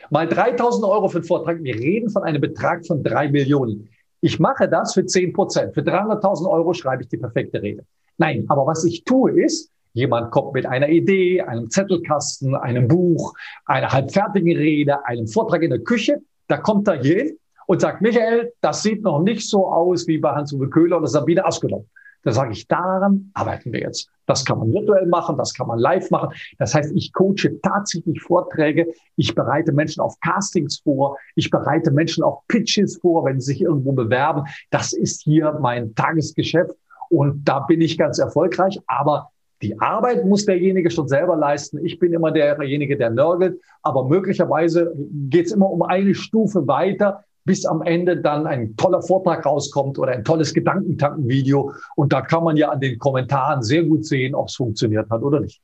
Mal 0.10 0.28
3000 0.28 0.86
Euro 0.86 1.08
für 1.10 1.20
den 1.20 1.28
Vortrag. 1.28 1.64
Wir 1.64 1.76
reden 1.76 2.10
von 2.10 2.24
einem 2.24 2.42
Betrag 2.42 2.86
von 2.86 3.04
drei 3.04 3.30
Millionen. 3.30 3.90
Ich 4.22 4.40
mache 4.40 4.68
das 4.68 4.94
für 4.94 5.06
10 5.06 5.34
Prozent. 5.34 5.74
Für 5.74 5.82
300.000 5.82 6.50
Euro 6.50 6.74
schreibe 6.74 7.04
ich 7.04 7.10
die 7.10 7.18
perfekte 7.18 7.62
Rede. 7.62 7.84
Nein, 8.18 8.46
aber 8.48 8.66
was 8.66 8.84
ich 8.84 9.04
tue 9.04 9.44
ist, 9.44 9.72
jemand 9.94 10.32
kommt 10.32 10.54
mit 10.54 10.66
einer 10.66 10.90
Idee, 10.90 11.42
einem 11.42 11.70
Zettelkasten, 11.70 12.56
einem 12.56 12.88
Buch, 12.88 13.34
einer 13.66 13.92
halbfertigen 13.92 14.56
Rede, 14.58 15.06
einem 15.06 15.28
Vortrag 15.28 15.62
in 15.62 15.70
der 15.70 15.80
Küche. 15.80 16.22
Da 16.48 16.58
kommt 16.58 16.90
hier 17.02 17.16
hin 17.16 17.38
und 17.68 17.82
sagt, 17.82 18.02
Michael, 18.02 18.54
das 18.62 18.82
sieht 18.82 19.04
noch 19.04 19.22
nicht 19.22 19.48
so 19.48 19.68
aus 19.68 20.08
wie 20.08 20.18
bei 20.18 20.32
Hans-Uwe 20.32 20.70
Köhler 20.70 20.98
oder 20.98 21.08
Sabine 21.08 21.46
Askelon. 21.46 21.88
Da 22.24 22.32
sage 22.32 22.52
ich, 22.52 22.68
daran 22.68 23.32
arbeiten 23.34 23.72
wir 23.72 23.80
jetzt. 23.80 24.10
Das 24.26 24.44
kann 24.44 24.60
man 24.60 24.74
virtuell 24.74 25.08
machen, 25.08 25.38
das 25.38 25.54
kann 25.54 25.68
man 25.68 25.80
live 25.80 26.12
machen. 26.12 26.30
Das 26.58 26.76
heißt, 26.76 26.92
ich 26.96 27.14
coache 27.14 27.60
tatsächlich 27.62 28.22
Vorträge, 28.22 28.88
ich 29.16 29.34
bereite 29.34 29.72
Menschen 29.72 30.02
auf 30.02 30.20
Castings 30.20 30.80
vor, 30.80 31.18
ich 31.36 31.50
bereite 31.50 31.92
Menschen 31.92 32.24
auf 32.24 32.46
Pitches 32.48 32.98
vor, 32.98 33.26
wenn 33.26 33.40
sie 33.40 33.54
sich 33.54 33.62
irgendwo 33.62 33.94
bewerben. 33.94 34.44
Das 34.70 34.94
ist 34.94 35.22
hier 35.24 35.58
mein 35.62 35.96
Tagesgeschäft 35.96 36.76
und 37.10 37.48
da 37.48 37.60
bin 37.60 37.82
ich 37.82 37.98
ganz 37.98 38.20
erfolgreich. 38.20 38.80
Aber 38.88 39.30
die 39.62 39.80
Arbeit 39.80 40.26
muss 40.26 40.46
derjenige 40.46 40.92
schon 40.92 41.08
selber 41.08 41.36
leisten. 41.36 41.84
Ich 41.84 41.98
bin 41.98 42.14
immer 42.14 42.32
derjenige, 42.32 42.98
der 42.98 43.10
nörgelt. 43.10 43.60
Aber 43.82 44.08
möglicherweise 44.08 44.94
geht 45.30 45.48
es 45.48 45.52
immer 45.52 45.70
um 45.70 45.82
eine 45.82 46.14
Stufe 46.14 46.68
weiter, 46.68 47.24
bis 47.48 47.66
am 47.66 47.82
Ende 47.82 48.18
dann 48.18 48.46
ein 48.46 48.76
toller 48.76 49.02
Vortrag 49.02 49.46
rauskommt 49.46 49.98
oder 49.98 50.12
ein 50.12 50.26
tolles 50.26 50.54
Gedankentankenvideo. 50.54 51.74
Und 51.96 52.12
da 52.12 52.22
kann 52.22 52.44
man 52.44 52.58
ja 52.58 52.70
an 52.70 52.82
den 52.82 53.00
Kommentaren 53.00 53.64
sehr 53.64 53.84
gut 53.84 54.06
sehen, 54.06 54.36
ob 54.36 54.50
es 54.50 54.56
funktioniert 54.56 55.10
hat 55.10 55.22
oder 55.22 55.40
nicht. 55.40 55.62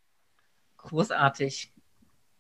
Großartig. 0.78 1.74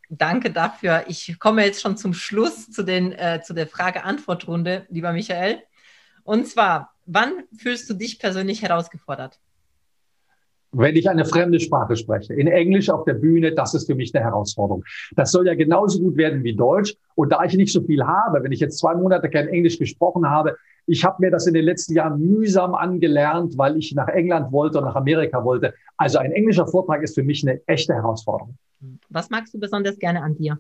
Danke 0.09 0.49
dafür. 0.49 1.03
Ich 1.07 1.37
komme 1.39 1.65
jetzt 1.65 1.81
schon 1.81 1.97
zum 1.97 2.13
Schluss 2.13 2.71
zu, 2.71 2.83
den, 2.83 3.11
äh, 3.11 3.41
zu 3.43 3.53
der 3.53 3.67
Frage-Antwort-Runde, 3.67 4.85
lieber 4.89 5.11
Michael. 5.11 5.61
Und 6.23 6.47
zwar, 6.47 6.93
wann 7.05 7.43
fühlst 7.57 7.89
du 7.89 7.95
dich 7.95 8.19
persönlich 8.19 8.61
herausgefordert? 8.61 9.39
Wenn 10.73 10.95
ich 10.95 11.09
eine 11.09 11.25
fremde 11.25 11.59
Sprache 11.59 11.95
spreche. 11.95 12.33
In 12.33 12.47
Englisch 12.47 12.89
auf 12.89 13.05
der 13.05 13.13
Bühne, 13.13 13.53
das 13.53 13.73
ist 13.73 13.85
für 13.85 13.95
mich 13.95 14.13
eine 14.13 14.23
Herausforderung. 14.23 14.83
Das 15.15 15.31
soll 15.31 15.47
ja 15.47 15.55
genauso 15.55 15.99
gut 15.99 16.17
werden 16.17 16.43
wie 16.43 16.55
Deutsch. 16.55 16.95
Und 17.15 17.31
da 17.31 17.43
ich 17.43 17.53
nicht 17.53 17.71
so 17.71 17.81
viel 17.83 18.03
habe, 18.03 18.43
wenn 18.43 18.51
ich 18.51 18.59
jetzt 18.59 18.79
zwei 18.79 18.95
Monate 18.95 19.29
kein 19.29 19.47
Englisch 19.47 19.77
gesprochen 19.77 20.29
habe, 20.29 20.57
ich 20.85 21.05
habe 21.05 21.17
mir 21.19 21.31
das 21.31 21.47
in 21.47 21.53
den 21.53 21.63
letzten 21.63 21.93
Jahren 21.93 22.19
mühsam 22.19 22.75
angelernt, 22.75 23.57
weil 23.57 23.77
ich 23.77 23.93
nach 23.93 24.09
England 24.09 24.51
wollte 24.51 24.79
und 24.79 24.85
nach 24.85 24.95
Amerika 24.95 25.43
wollte. 25.43 25.73
Also 25.95 26.17
ein 26.17 26.31
englischer 26.31 26.67
Vortrag 26.67 27.03
ist 27.03 27.15
für 27.15 27.23
mich 27.23 27.47
eine 27.47 27.61
echte 27.67 27.93
Herausforderung. 27.93 28.57
Was 29.09 29.29
magst 29.29 29.53
du 29.53 29.59
besonders 29.59 29.97
gerne 29.97 30.21
an 30.21 30.35
dir? 30.35 30.59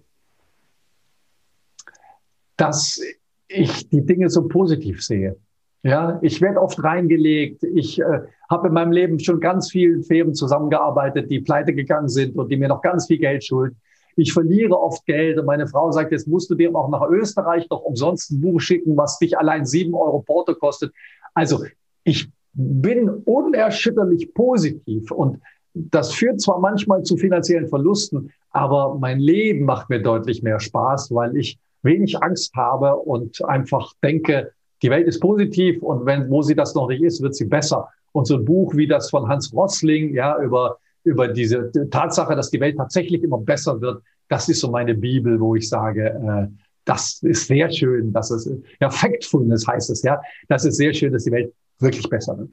Dass 2.55 3.01
ich 3.47 3.89
die 3.89 4.05
Dinge 4.05 4.29
so 4.29 4.47
positiv 4.47 5.03
sehe. 5.03 5.35
Ja, 5.83 6.17
ich 6.21 6.39
werde 6.39 6.61
oft 6.61 6.81
reingelegt. 6.81 7.63
Ich 7.63 7.99
äh, 7.99 8.21
habe 8.53 8.67
in 8.67 8.73
meinem 8.73 8.91
Leben 8.91 9.19
schon 9.19 9.39
ganz 9.39 9.71
vielen 9.71 10.03
Firmen 10.03 10.33
zusammengearbeitet, 10.33 11.29
die 11.29 11.41
pleite 11.41 11.73
gegangen 11.73 12.07
sind 12.07 12.37
und 12.37 12.49
die 12.49 12.57
mir 12.57 12.67
noch 12.67 12.81
ganz 12.81 13.07
viel 13.07 13.17
Geld 13.17 13.43
schulden. 13.43 13.75
Ich 14.15 14.31
verliere 14.31 14.79
oft 14.79 15.05
Geld 15.07 15.39
und 15.39 15.45
meine 15.45 15.67
Frau 15.67 15.91
sagt, 15.91 16.11
jetzt 16.11 16.27
musst 16.27 16.49
du 16.49 16.55
dir 16.55 16.73
auch 16.75 16.89
nach 16.89 17.09
Österreich 17.09 17.67
noch 17.69 17.81
umsonst 17.81 18.31
ein 18.31 18.41
Buch 18.41 18.61
schicken, 18.61 18.95
was 18.95 19.17
dich 19.17 19.37
allein 19.37 19.65
sieben 19.65 19.95
Euro 19.95 20.21
Porto 20.21 20.53
kostet. 20.53 20.93
Also 21.33 21.63
ich 22.03 22.29
bin 22.53 23.09
unerschütterlich 23.09 24.33
positiv 24.35 25.09
und 25.11 25.41
das 25.73 26.13
führt 26.13 26.39
zwar 26.39 26.59
manchmal 26.59 27.01
zu 27.01 27.17
finanziellen 27.17 27.67
Verlusten, 27.67 28.31
aber 28.51 28.95
mein 28.99 29.19
Leben 29.19 29.65
macht 29.65 29.89
mir 29.89 29.99
deutlich 29.99 30.43
mehr 30.43 30.59
Spaß, 30.59 31.09
weil 31.11 31.35
ich 31.35 31.57
wenig 31.81 32.21
Angst 32.21 32.53
habe 32.55 32.95
und 32.95 33.43
einfach 33.45 33.93
denke, 34.03 34.51
die 34.83 34.91
Welt 34.91 35.07
ist 35.07 35.19
positiv 35.19 35.81
und 35.81 36.05
wenn, 36.05 36.29
wo 36.29 36.43
sie 36.43 36.53
das 36.53 36.75
noch 36.75 36.87
nicht 36.89 37.01
ist, 37.01 37.23
wird 37.23 37.35
sie 37.35 37.45
besser. 37.45 37.89
Und 38.13 38.25
so 38.25 38.37
ein 38.37 38.45
Buch 38.45 38.73
wie 38.75 38.87
das 38.87 39.09
von 39.09 39.27
Hans 39.27 39.53
Rossling, 39.53 40.13
ja, 40.13 40.41
über, 40.41 40.77
über 41.03 41.27
diese 41.27 41.71
Tatsache, 41.89 42.35
dass 42.35 42.49
die 42.49 42.59
Welt 42.59 42.77
tatsächlich 42.77 43.21
immer 43.23 43.39
besser 43.39 43.81
wird, 43.81 44.01
das 44.29 44.47
ist 44.47 44.61
so 44.61 44.71
meine 44.71 44.95
Bibel, 44.95 45.39
wo 45.39 45.55
ich 45.55 45.67
sage, 45.67 46.09
äh, 46.09 46.47
das 46.85 47.21
ist 47.23 47.47
sehr 47.47 47.69
schön, 47.71 48.13
dass 48.13 48.31
es, 48.31 48.49
ja, 48.79 48.89
Factfulness 48.89 49.67
heißt 49.67 49.89
es, 49.89 50.03
ja, 50.03 50.21
das 50.47 50.65
ist 50.65 50.77
sehr 50.77 50.93
schön, 50.93 51.13
dass 51.13 51.23
die 51.23 51.31
Welt 51.31 51.53
wirklich 51.79 52.09
besser 52.09 52.37
wird. 52.37 52.49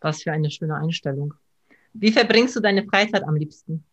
Was 0.00 0.22
für 0.22 0.32
eine 0.32 0.50
schöne 0.50 0.76
Einstellung. 0.76 1.34
Wie 1.92 2.12
verbringst 2.12 2.56
du 2.56 2.60
deine 2.60 2.84
Freizeit 2.84 3.24
am 3.24 3.36
liebsten? 3.36 3.84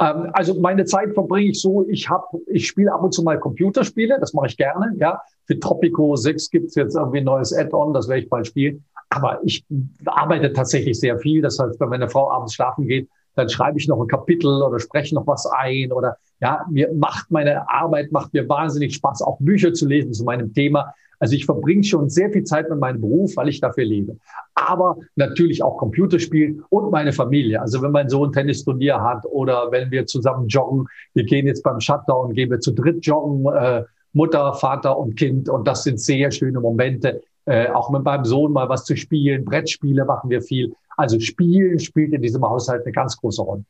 Ähm, 0.00 0.30
also 0.32 0.60
meine 0.60 0.84
Zeit 0.84 1.14
verbringe 1.14 1.50
ich 1.50 1.60
so, 1.60 1.86
ich 1.88 2.08
habe, 2.08 2.26
ich 2.46 2.66
spiele 2.66 2.92
ab 2.92 3.02
und 3.02 3.12
zu 3.12 3.22
mal 3.22 3.38
Computerspiele, 3.38 4.18
das 4.18 4.32
mache 4.32 4.46
ich 4.48 4.56
gerne, 4.56 4.94
ja. 4.98 5.20
Für 5.46 5.58
Tropico 5.58 6.16
6 6.16 6.50
gibt 6.50 6.66
es 6.68 6.74
jetzt 6.74 6.96
irgendwie 6.96 7.18
ein 7.18 7.24
neues 7.24 7.52
Add-on, 7.52 7.92
das 7.92 8.08
werde 8.08 8.22
ich 8.22 8.28
bald 8.28 8.46
spielen. 8.46 8.84
Aber 9.14 9.40
ich 9.44 9.64
arbeite 10.06 10.52
tatsächlich 10.52 10.98
sehr 10.98 11.18
viel. 11.18 11.40
Das 11.40 11.58
heißt, 11.58 11.78
wenn 11.78 11.88
meine 11.88 12.08
Frau 12.08 12.30
abends 12.30 12.54
schlafen 12.54 12.86
geht, 12.86 13.08
dann 13.36 13.48
schreibe 13.48 13.78
ich 13.78 13.88
noch 13.88 14.00
ein 14.00 14.08
Kapitel 14.08 14.62
oder 14.62 14.78
spreche 14.78 15.14
noch 15.14 15.26
was 15.26 15.46
ein 15.46 15.92
oder 15.92 16.16
ja, 16.40 16.64
mir 16.70 16.92
macht 16.92 17.30
meine 17.30 17.68
Arbeit, 17.68 18.12
macht 18.12 18.32
mir 18.32 18.48
wahnsinnig 18.48 18.94
Spaß, 18.94 19.22
auch 19.22 19.38
Bücher 19.40 19.72
zu 19.72 19.86
lesen 19.86 20.12
zu 20.12 20.24
meinem 20.24 20.52
Thema. 20.52 20.94
Also 21.18 21.34
ich 21.36 21.46
verbringe 21.46 21.84
schon 21.84 22.10
sehr 22.10 22.30
viel 22.30 22.44
Zeit 22.44 22.68
mit 22.68 22.78
meinem 22.78 23.00
Beruf, 23.00 23.36
weil 23.36 23.48
ich 23.48 23.60
dafür 23.60 23.84
lebe. 23.84 24.18
Aber 24.54 24.96
natürlich 25.16 25.62
auch 25.62 25.78
Computerspielen 25.78 26.64
und 26.68 26.90
meine 26.90 27.12
Familie. 27.12 27.60
Also 27.60 27.82
wenn 27.82 27.92
mein 27.92 28.08
Sohn 28.08 28.32
Tennisturnier 28.32 29.00
hat 29.00 29.24
oder 29.24 29.70
wenn 29.70 29.90
wir 29.90 30.06
zusammen 30.06 30.48
joggen, 30.48 30.86
wir 31.14 31.24
gehen 31.24 31.46
jetzt 31.46 31.62
beim 31.62 31.80
Shutdown, 31.80 32.34
gehen 32.34 32.50
wir 32.50 32.60
zu 32.60 32.72
dritt 32.72 33.06
joggen, 33.06 33.46
äh, 33.54 33.84
Mutter, 34.12 34.54
Vater 34.54 34.98
und 34.98 35.16
Kind. 35.16 35.48
Und 35.48 35.66
das 35.66 35.84
sind 35.84 36.00
sehr 36.00 36.30
schöne 36.30 36.60
Momente. 36.60 37.22
Äh, 37.46 37.68
auch 37.68 37.90
mit 37.90 38.04
meinem 38.04 38.24
Sohn 38.24 38.52
mal 38.52 38.68
was 38.68 38.84
zu 38.84 38.96
spielen. 38.96 39.44
Brettspiele 39.44 40.04
machen 40.04 40.30
wir 40.30 40.40
viel. 40.40 40.74
Also 40.96 41.20
Spielen 41.20 41.78
spielt 41.78 42.12
in 42.12 42.22
diesem 42.22 42.42
Haushalt 42.42 42.84
eine 42.84 42.92
ganz 42.92 43.16
große 43.16 43.42
Rolle. 43.42 43.64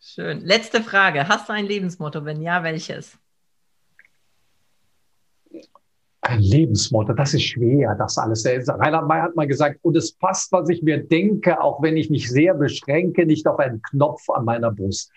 Schön. 0.00 0.40
Letzte 0.40 0.82
Frage. 0.82 1.28
Hast 1.28 1.48
du 1.48 1.52
ein 1.52 1.66
Lebensmotto? 1.66 2.24
Wenn 2.24 2.40
ja, 2.40 2.64
welches? 2.64 3.18
Ein 6.22 6.40
Lebensmotto, 6.40 7.14
das 7.14 7.34
ist 7.34 7.44
schwer, 7.44 7.94
das 7.94 8.18
alles. 8.18 8.44
Reinhard 8.46 9.08
May 9.08 9.20
hat 9.20 9.36
mal 9.36 9.46
gesagt, 9.46 9.78
und 9.82 9.96
es 9.96 10.12
passt, 10.12 10.52
was 10.52 10.68
ich 10.68 10.82
mir 10.82 11.02
denke, 11.02 11.60
auch 11.60 11.82
wenn 11.82 11.96
ich 11.96 12.10
mich 12.10 12.30
sehr 12.30 12.54
beschränke, 12.54 13.24
nicht 13.24 13.46
auf 13.46 13.58
einen 13.58 13.80
Knopf 13.82 14.28
an 14.30 14.44
meiner 14.44 14.70
Brust. 14.70 15.10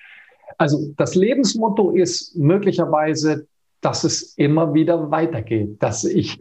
Also 0.58 0.94
das 0.96 1.16
Lebensmotto 1.16 1.92
ist 1.92 2.36
möglicherweise, 2.36 3.48
dass 3.82 4.04
es 4.04 4.34
immer 4.38 4.74
wieder 4.74 5.12
weitergeht, 5.12 5.82
dass 5.82 6.04
ich 6.04 6.40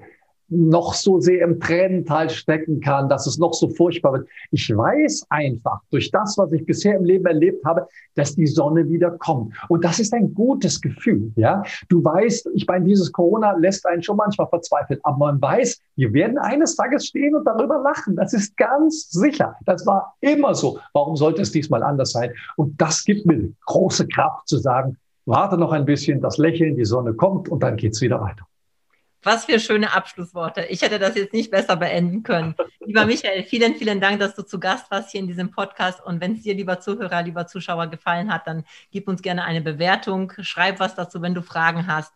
noch 0.53 0.95
so 0.95 1.21
sehr 1.21 1.43
im 1.45 1.59
Tränental 1.61 2.31
stecken 2.31 2.81
kann, 2.81 3.09
dass 3.09 3.27
es 3.27 3.39
noch 3.39 3.55
so 3.55 3.69
furchtbar 3.69 4.13
wird. 4.13 4.29
Ich 4.51 4.69
weiß 4.69 5.27
einfach 5.31 5.81
durch 5.91 6.11
das, 6.11 6.37
was 6.39 6.53
ich 6.53 6.65
bisher 6.65 6.97
im 6.97 7.05
Leben 7.05 7.27
erlebt 7.27 7.65
habe, 7.65 7.87
dass 8.15 8.35
die 8.35 8.47
Sonne 8.47 8.89
wieder 8.89 9.11
kommt. 9.11 9.55
Und 9.69 9.85
das 9.85 9.99
ist 9.99 10.13
ein 10.13 10.35
gutes 10.35 10.81
Gefühl, 10.81 11.33
ja. 11.37 11.63
Du 11.89 12.05
weißt, 12.05 12.51
ich 12.55 12.67
meine, 12.67 12.85
dieses 12.85 13.11
Corona 13.13 13.53
lässt 13.53 13.87
einen 13.87 14.03
schon 14.03 14.17
manchmal 14.17 14.49
verzweifeln, 14.49 15.01
aber 15.03 15.19
man 15.19 15.41
weiß, 15.41 15.81
wir 15.97 16.13
werden 16.13 16.39
eines 16.39 16.77
Tages 16.77 17.07
stehen 17.07 17.35
und 17.35 17.45
darüber 17.45 17.79
lachen. 17.83 18.17
Das 18.17 18.33
ist 18.33 18.57
ganz 18.57 19.11
sicher. 19.11 19.55
Das 19.65 19.87
war 19.87 20.15
immer 20.21 20.55
so. 20.55 20.79
Warum 20.93 21.17
sollte 21.17 21.43
es 21.43 21.53
diesmal 21.53 21.83
anders 21.83 22.13
sein? 22.13 22.33
Und 22.57 22.81
das 22.81 23.05
gibt 23.05 23.27
mir 23.27 23.53
große 23.67 24.07
Kraft 24.09 24.49
zu 24.49 24.59
sagen, 24.59 24.97
warte 25.27 25.57
noch 25.57 25.73
ein 25.73 25.85
bisschen, 25.85 26.21
das 26.21 26.39
Lächeln, 26.39 26.77
die 26.77 26.85
Sonne 26.85 27.15
kommt 27.15 27.49
und 27.49 27.63
dann 27.63 27.77
geht's 27.77 28.01
wieder 28.01 28.21
weiter. 28.21 28.45
Was 29.25 29.45
für 29.45 29.61
schöne 29.61 29.95
Abschlussworte. 29.95 30.63
Ich 30.69 30.83
hätte 30.83 30.99
das 30.99 31.15
jetzt 31.15 31.33
nicht 31.33 31.51
besser 31.51 31.77
beenden 31.77 32.23
können. 32.25 32.57
Lieber 32.81 33.07
Michael, 33.07 33.45
vielen, 33.45 33.77
vielen 33.77 34.01
Dank, 34.01 34.19
dass 34.19 34.35
du 34.35 34.43
zu 34.43 34.59
Gast 34.59 34.91
warst 34.91 35.11
hier 35.11 35.21
in 35.21 35.29
diesem 35.29 35.51
Podcast. 35.51 36.05
Und 36.05 36.21
wenn 36.21 36.35
es 36.35 36.43
dir, 36.43 36.55
lieber 36.55 36.81
Zuhörer, 36.81 37.23
lieber 37.23 37.47
Zuschauer, 37.47 37.87
gefallen 37.87 38.33
hat, 38.33 38.47
dann 38.47 38.65
gib 38.91 39.07
uns 39.07 39.23
gerne 39.23 39.45
eine 39.45 39.61
Bewertung. 39.61 40.33
Schreib 40.41 40.81
was 40.81 40.97
dazu, 40.97 41.23
wenn 41.23 41.35
du 41.35 41.43
Fragen 41.43 41.87
hast. 41.87 42.13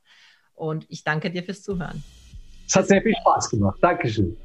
Und 0.57 0.87
ich 0.89 1.05
danke 1.05 1.31
dir 1.31 1.45
fürs 1.45 1.63
Zuhören. 1.63 2.03
Es 2.67 2.75
hat 2.75 2.89
sehr 2.89 3.01
viel 3.01 3.15
Spaß 3.21 3.51
gemacht. 3.51 3.79
Dankeschön. 3.81 4.37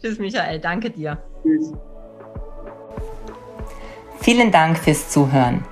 Tschüss, 0.00 0.18
Michael. 0.18 0.60
Danke 0.60 0.90
dir. 0.90 1.20
Tschüss. 1.42 1.72
Vielen 4.20 4.52
Dank 4.52 4.78
fürs 4.78 5.10
Zuhören. 5.10 5.64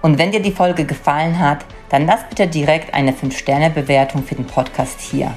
Und 0.00 0.18
wenn 0.18 0.32
dir 0.32 0.40
die 0.40 0.52
Folge 0.52 0.84
gefallen 0.84 1.38
hat, 1.38 1.64
dann 1.90 2.06
lass 2.06 2.26
bitte 2.28 2.48
direkt 2.48 2.94
eine 2.94 3.12
5-Sterne-Bewertung 3.12 4.24
für 4.24 4.34
den 4.34 4.46
Podcast 4.46 5.00
hier. 5.00 5.36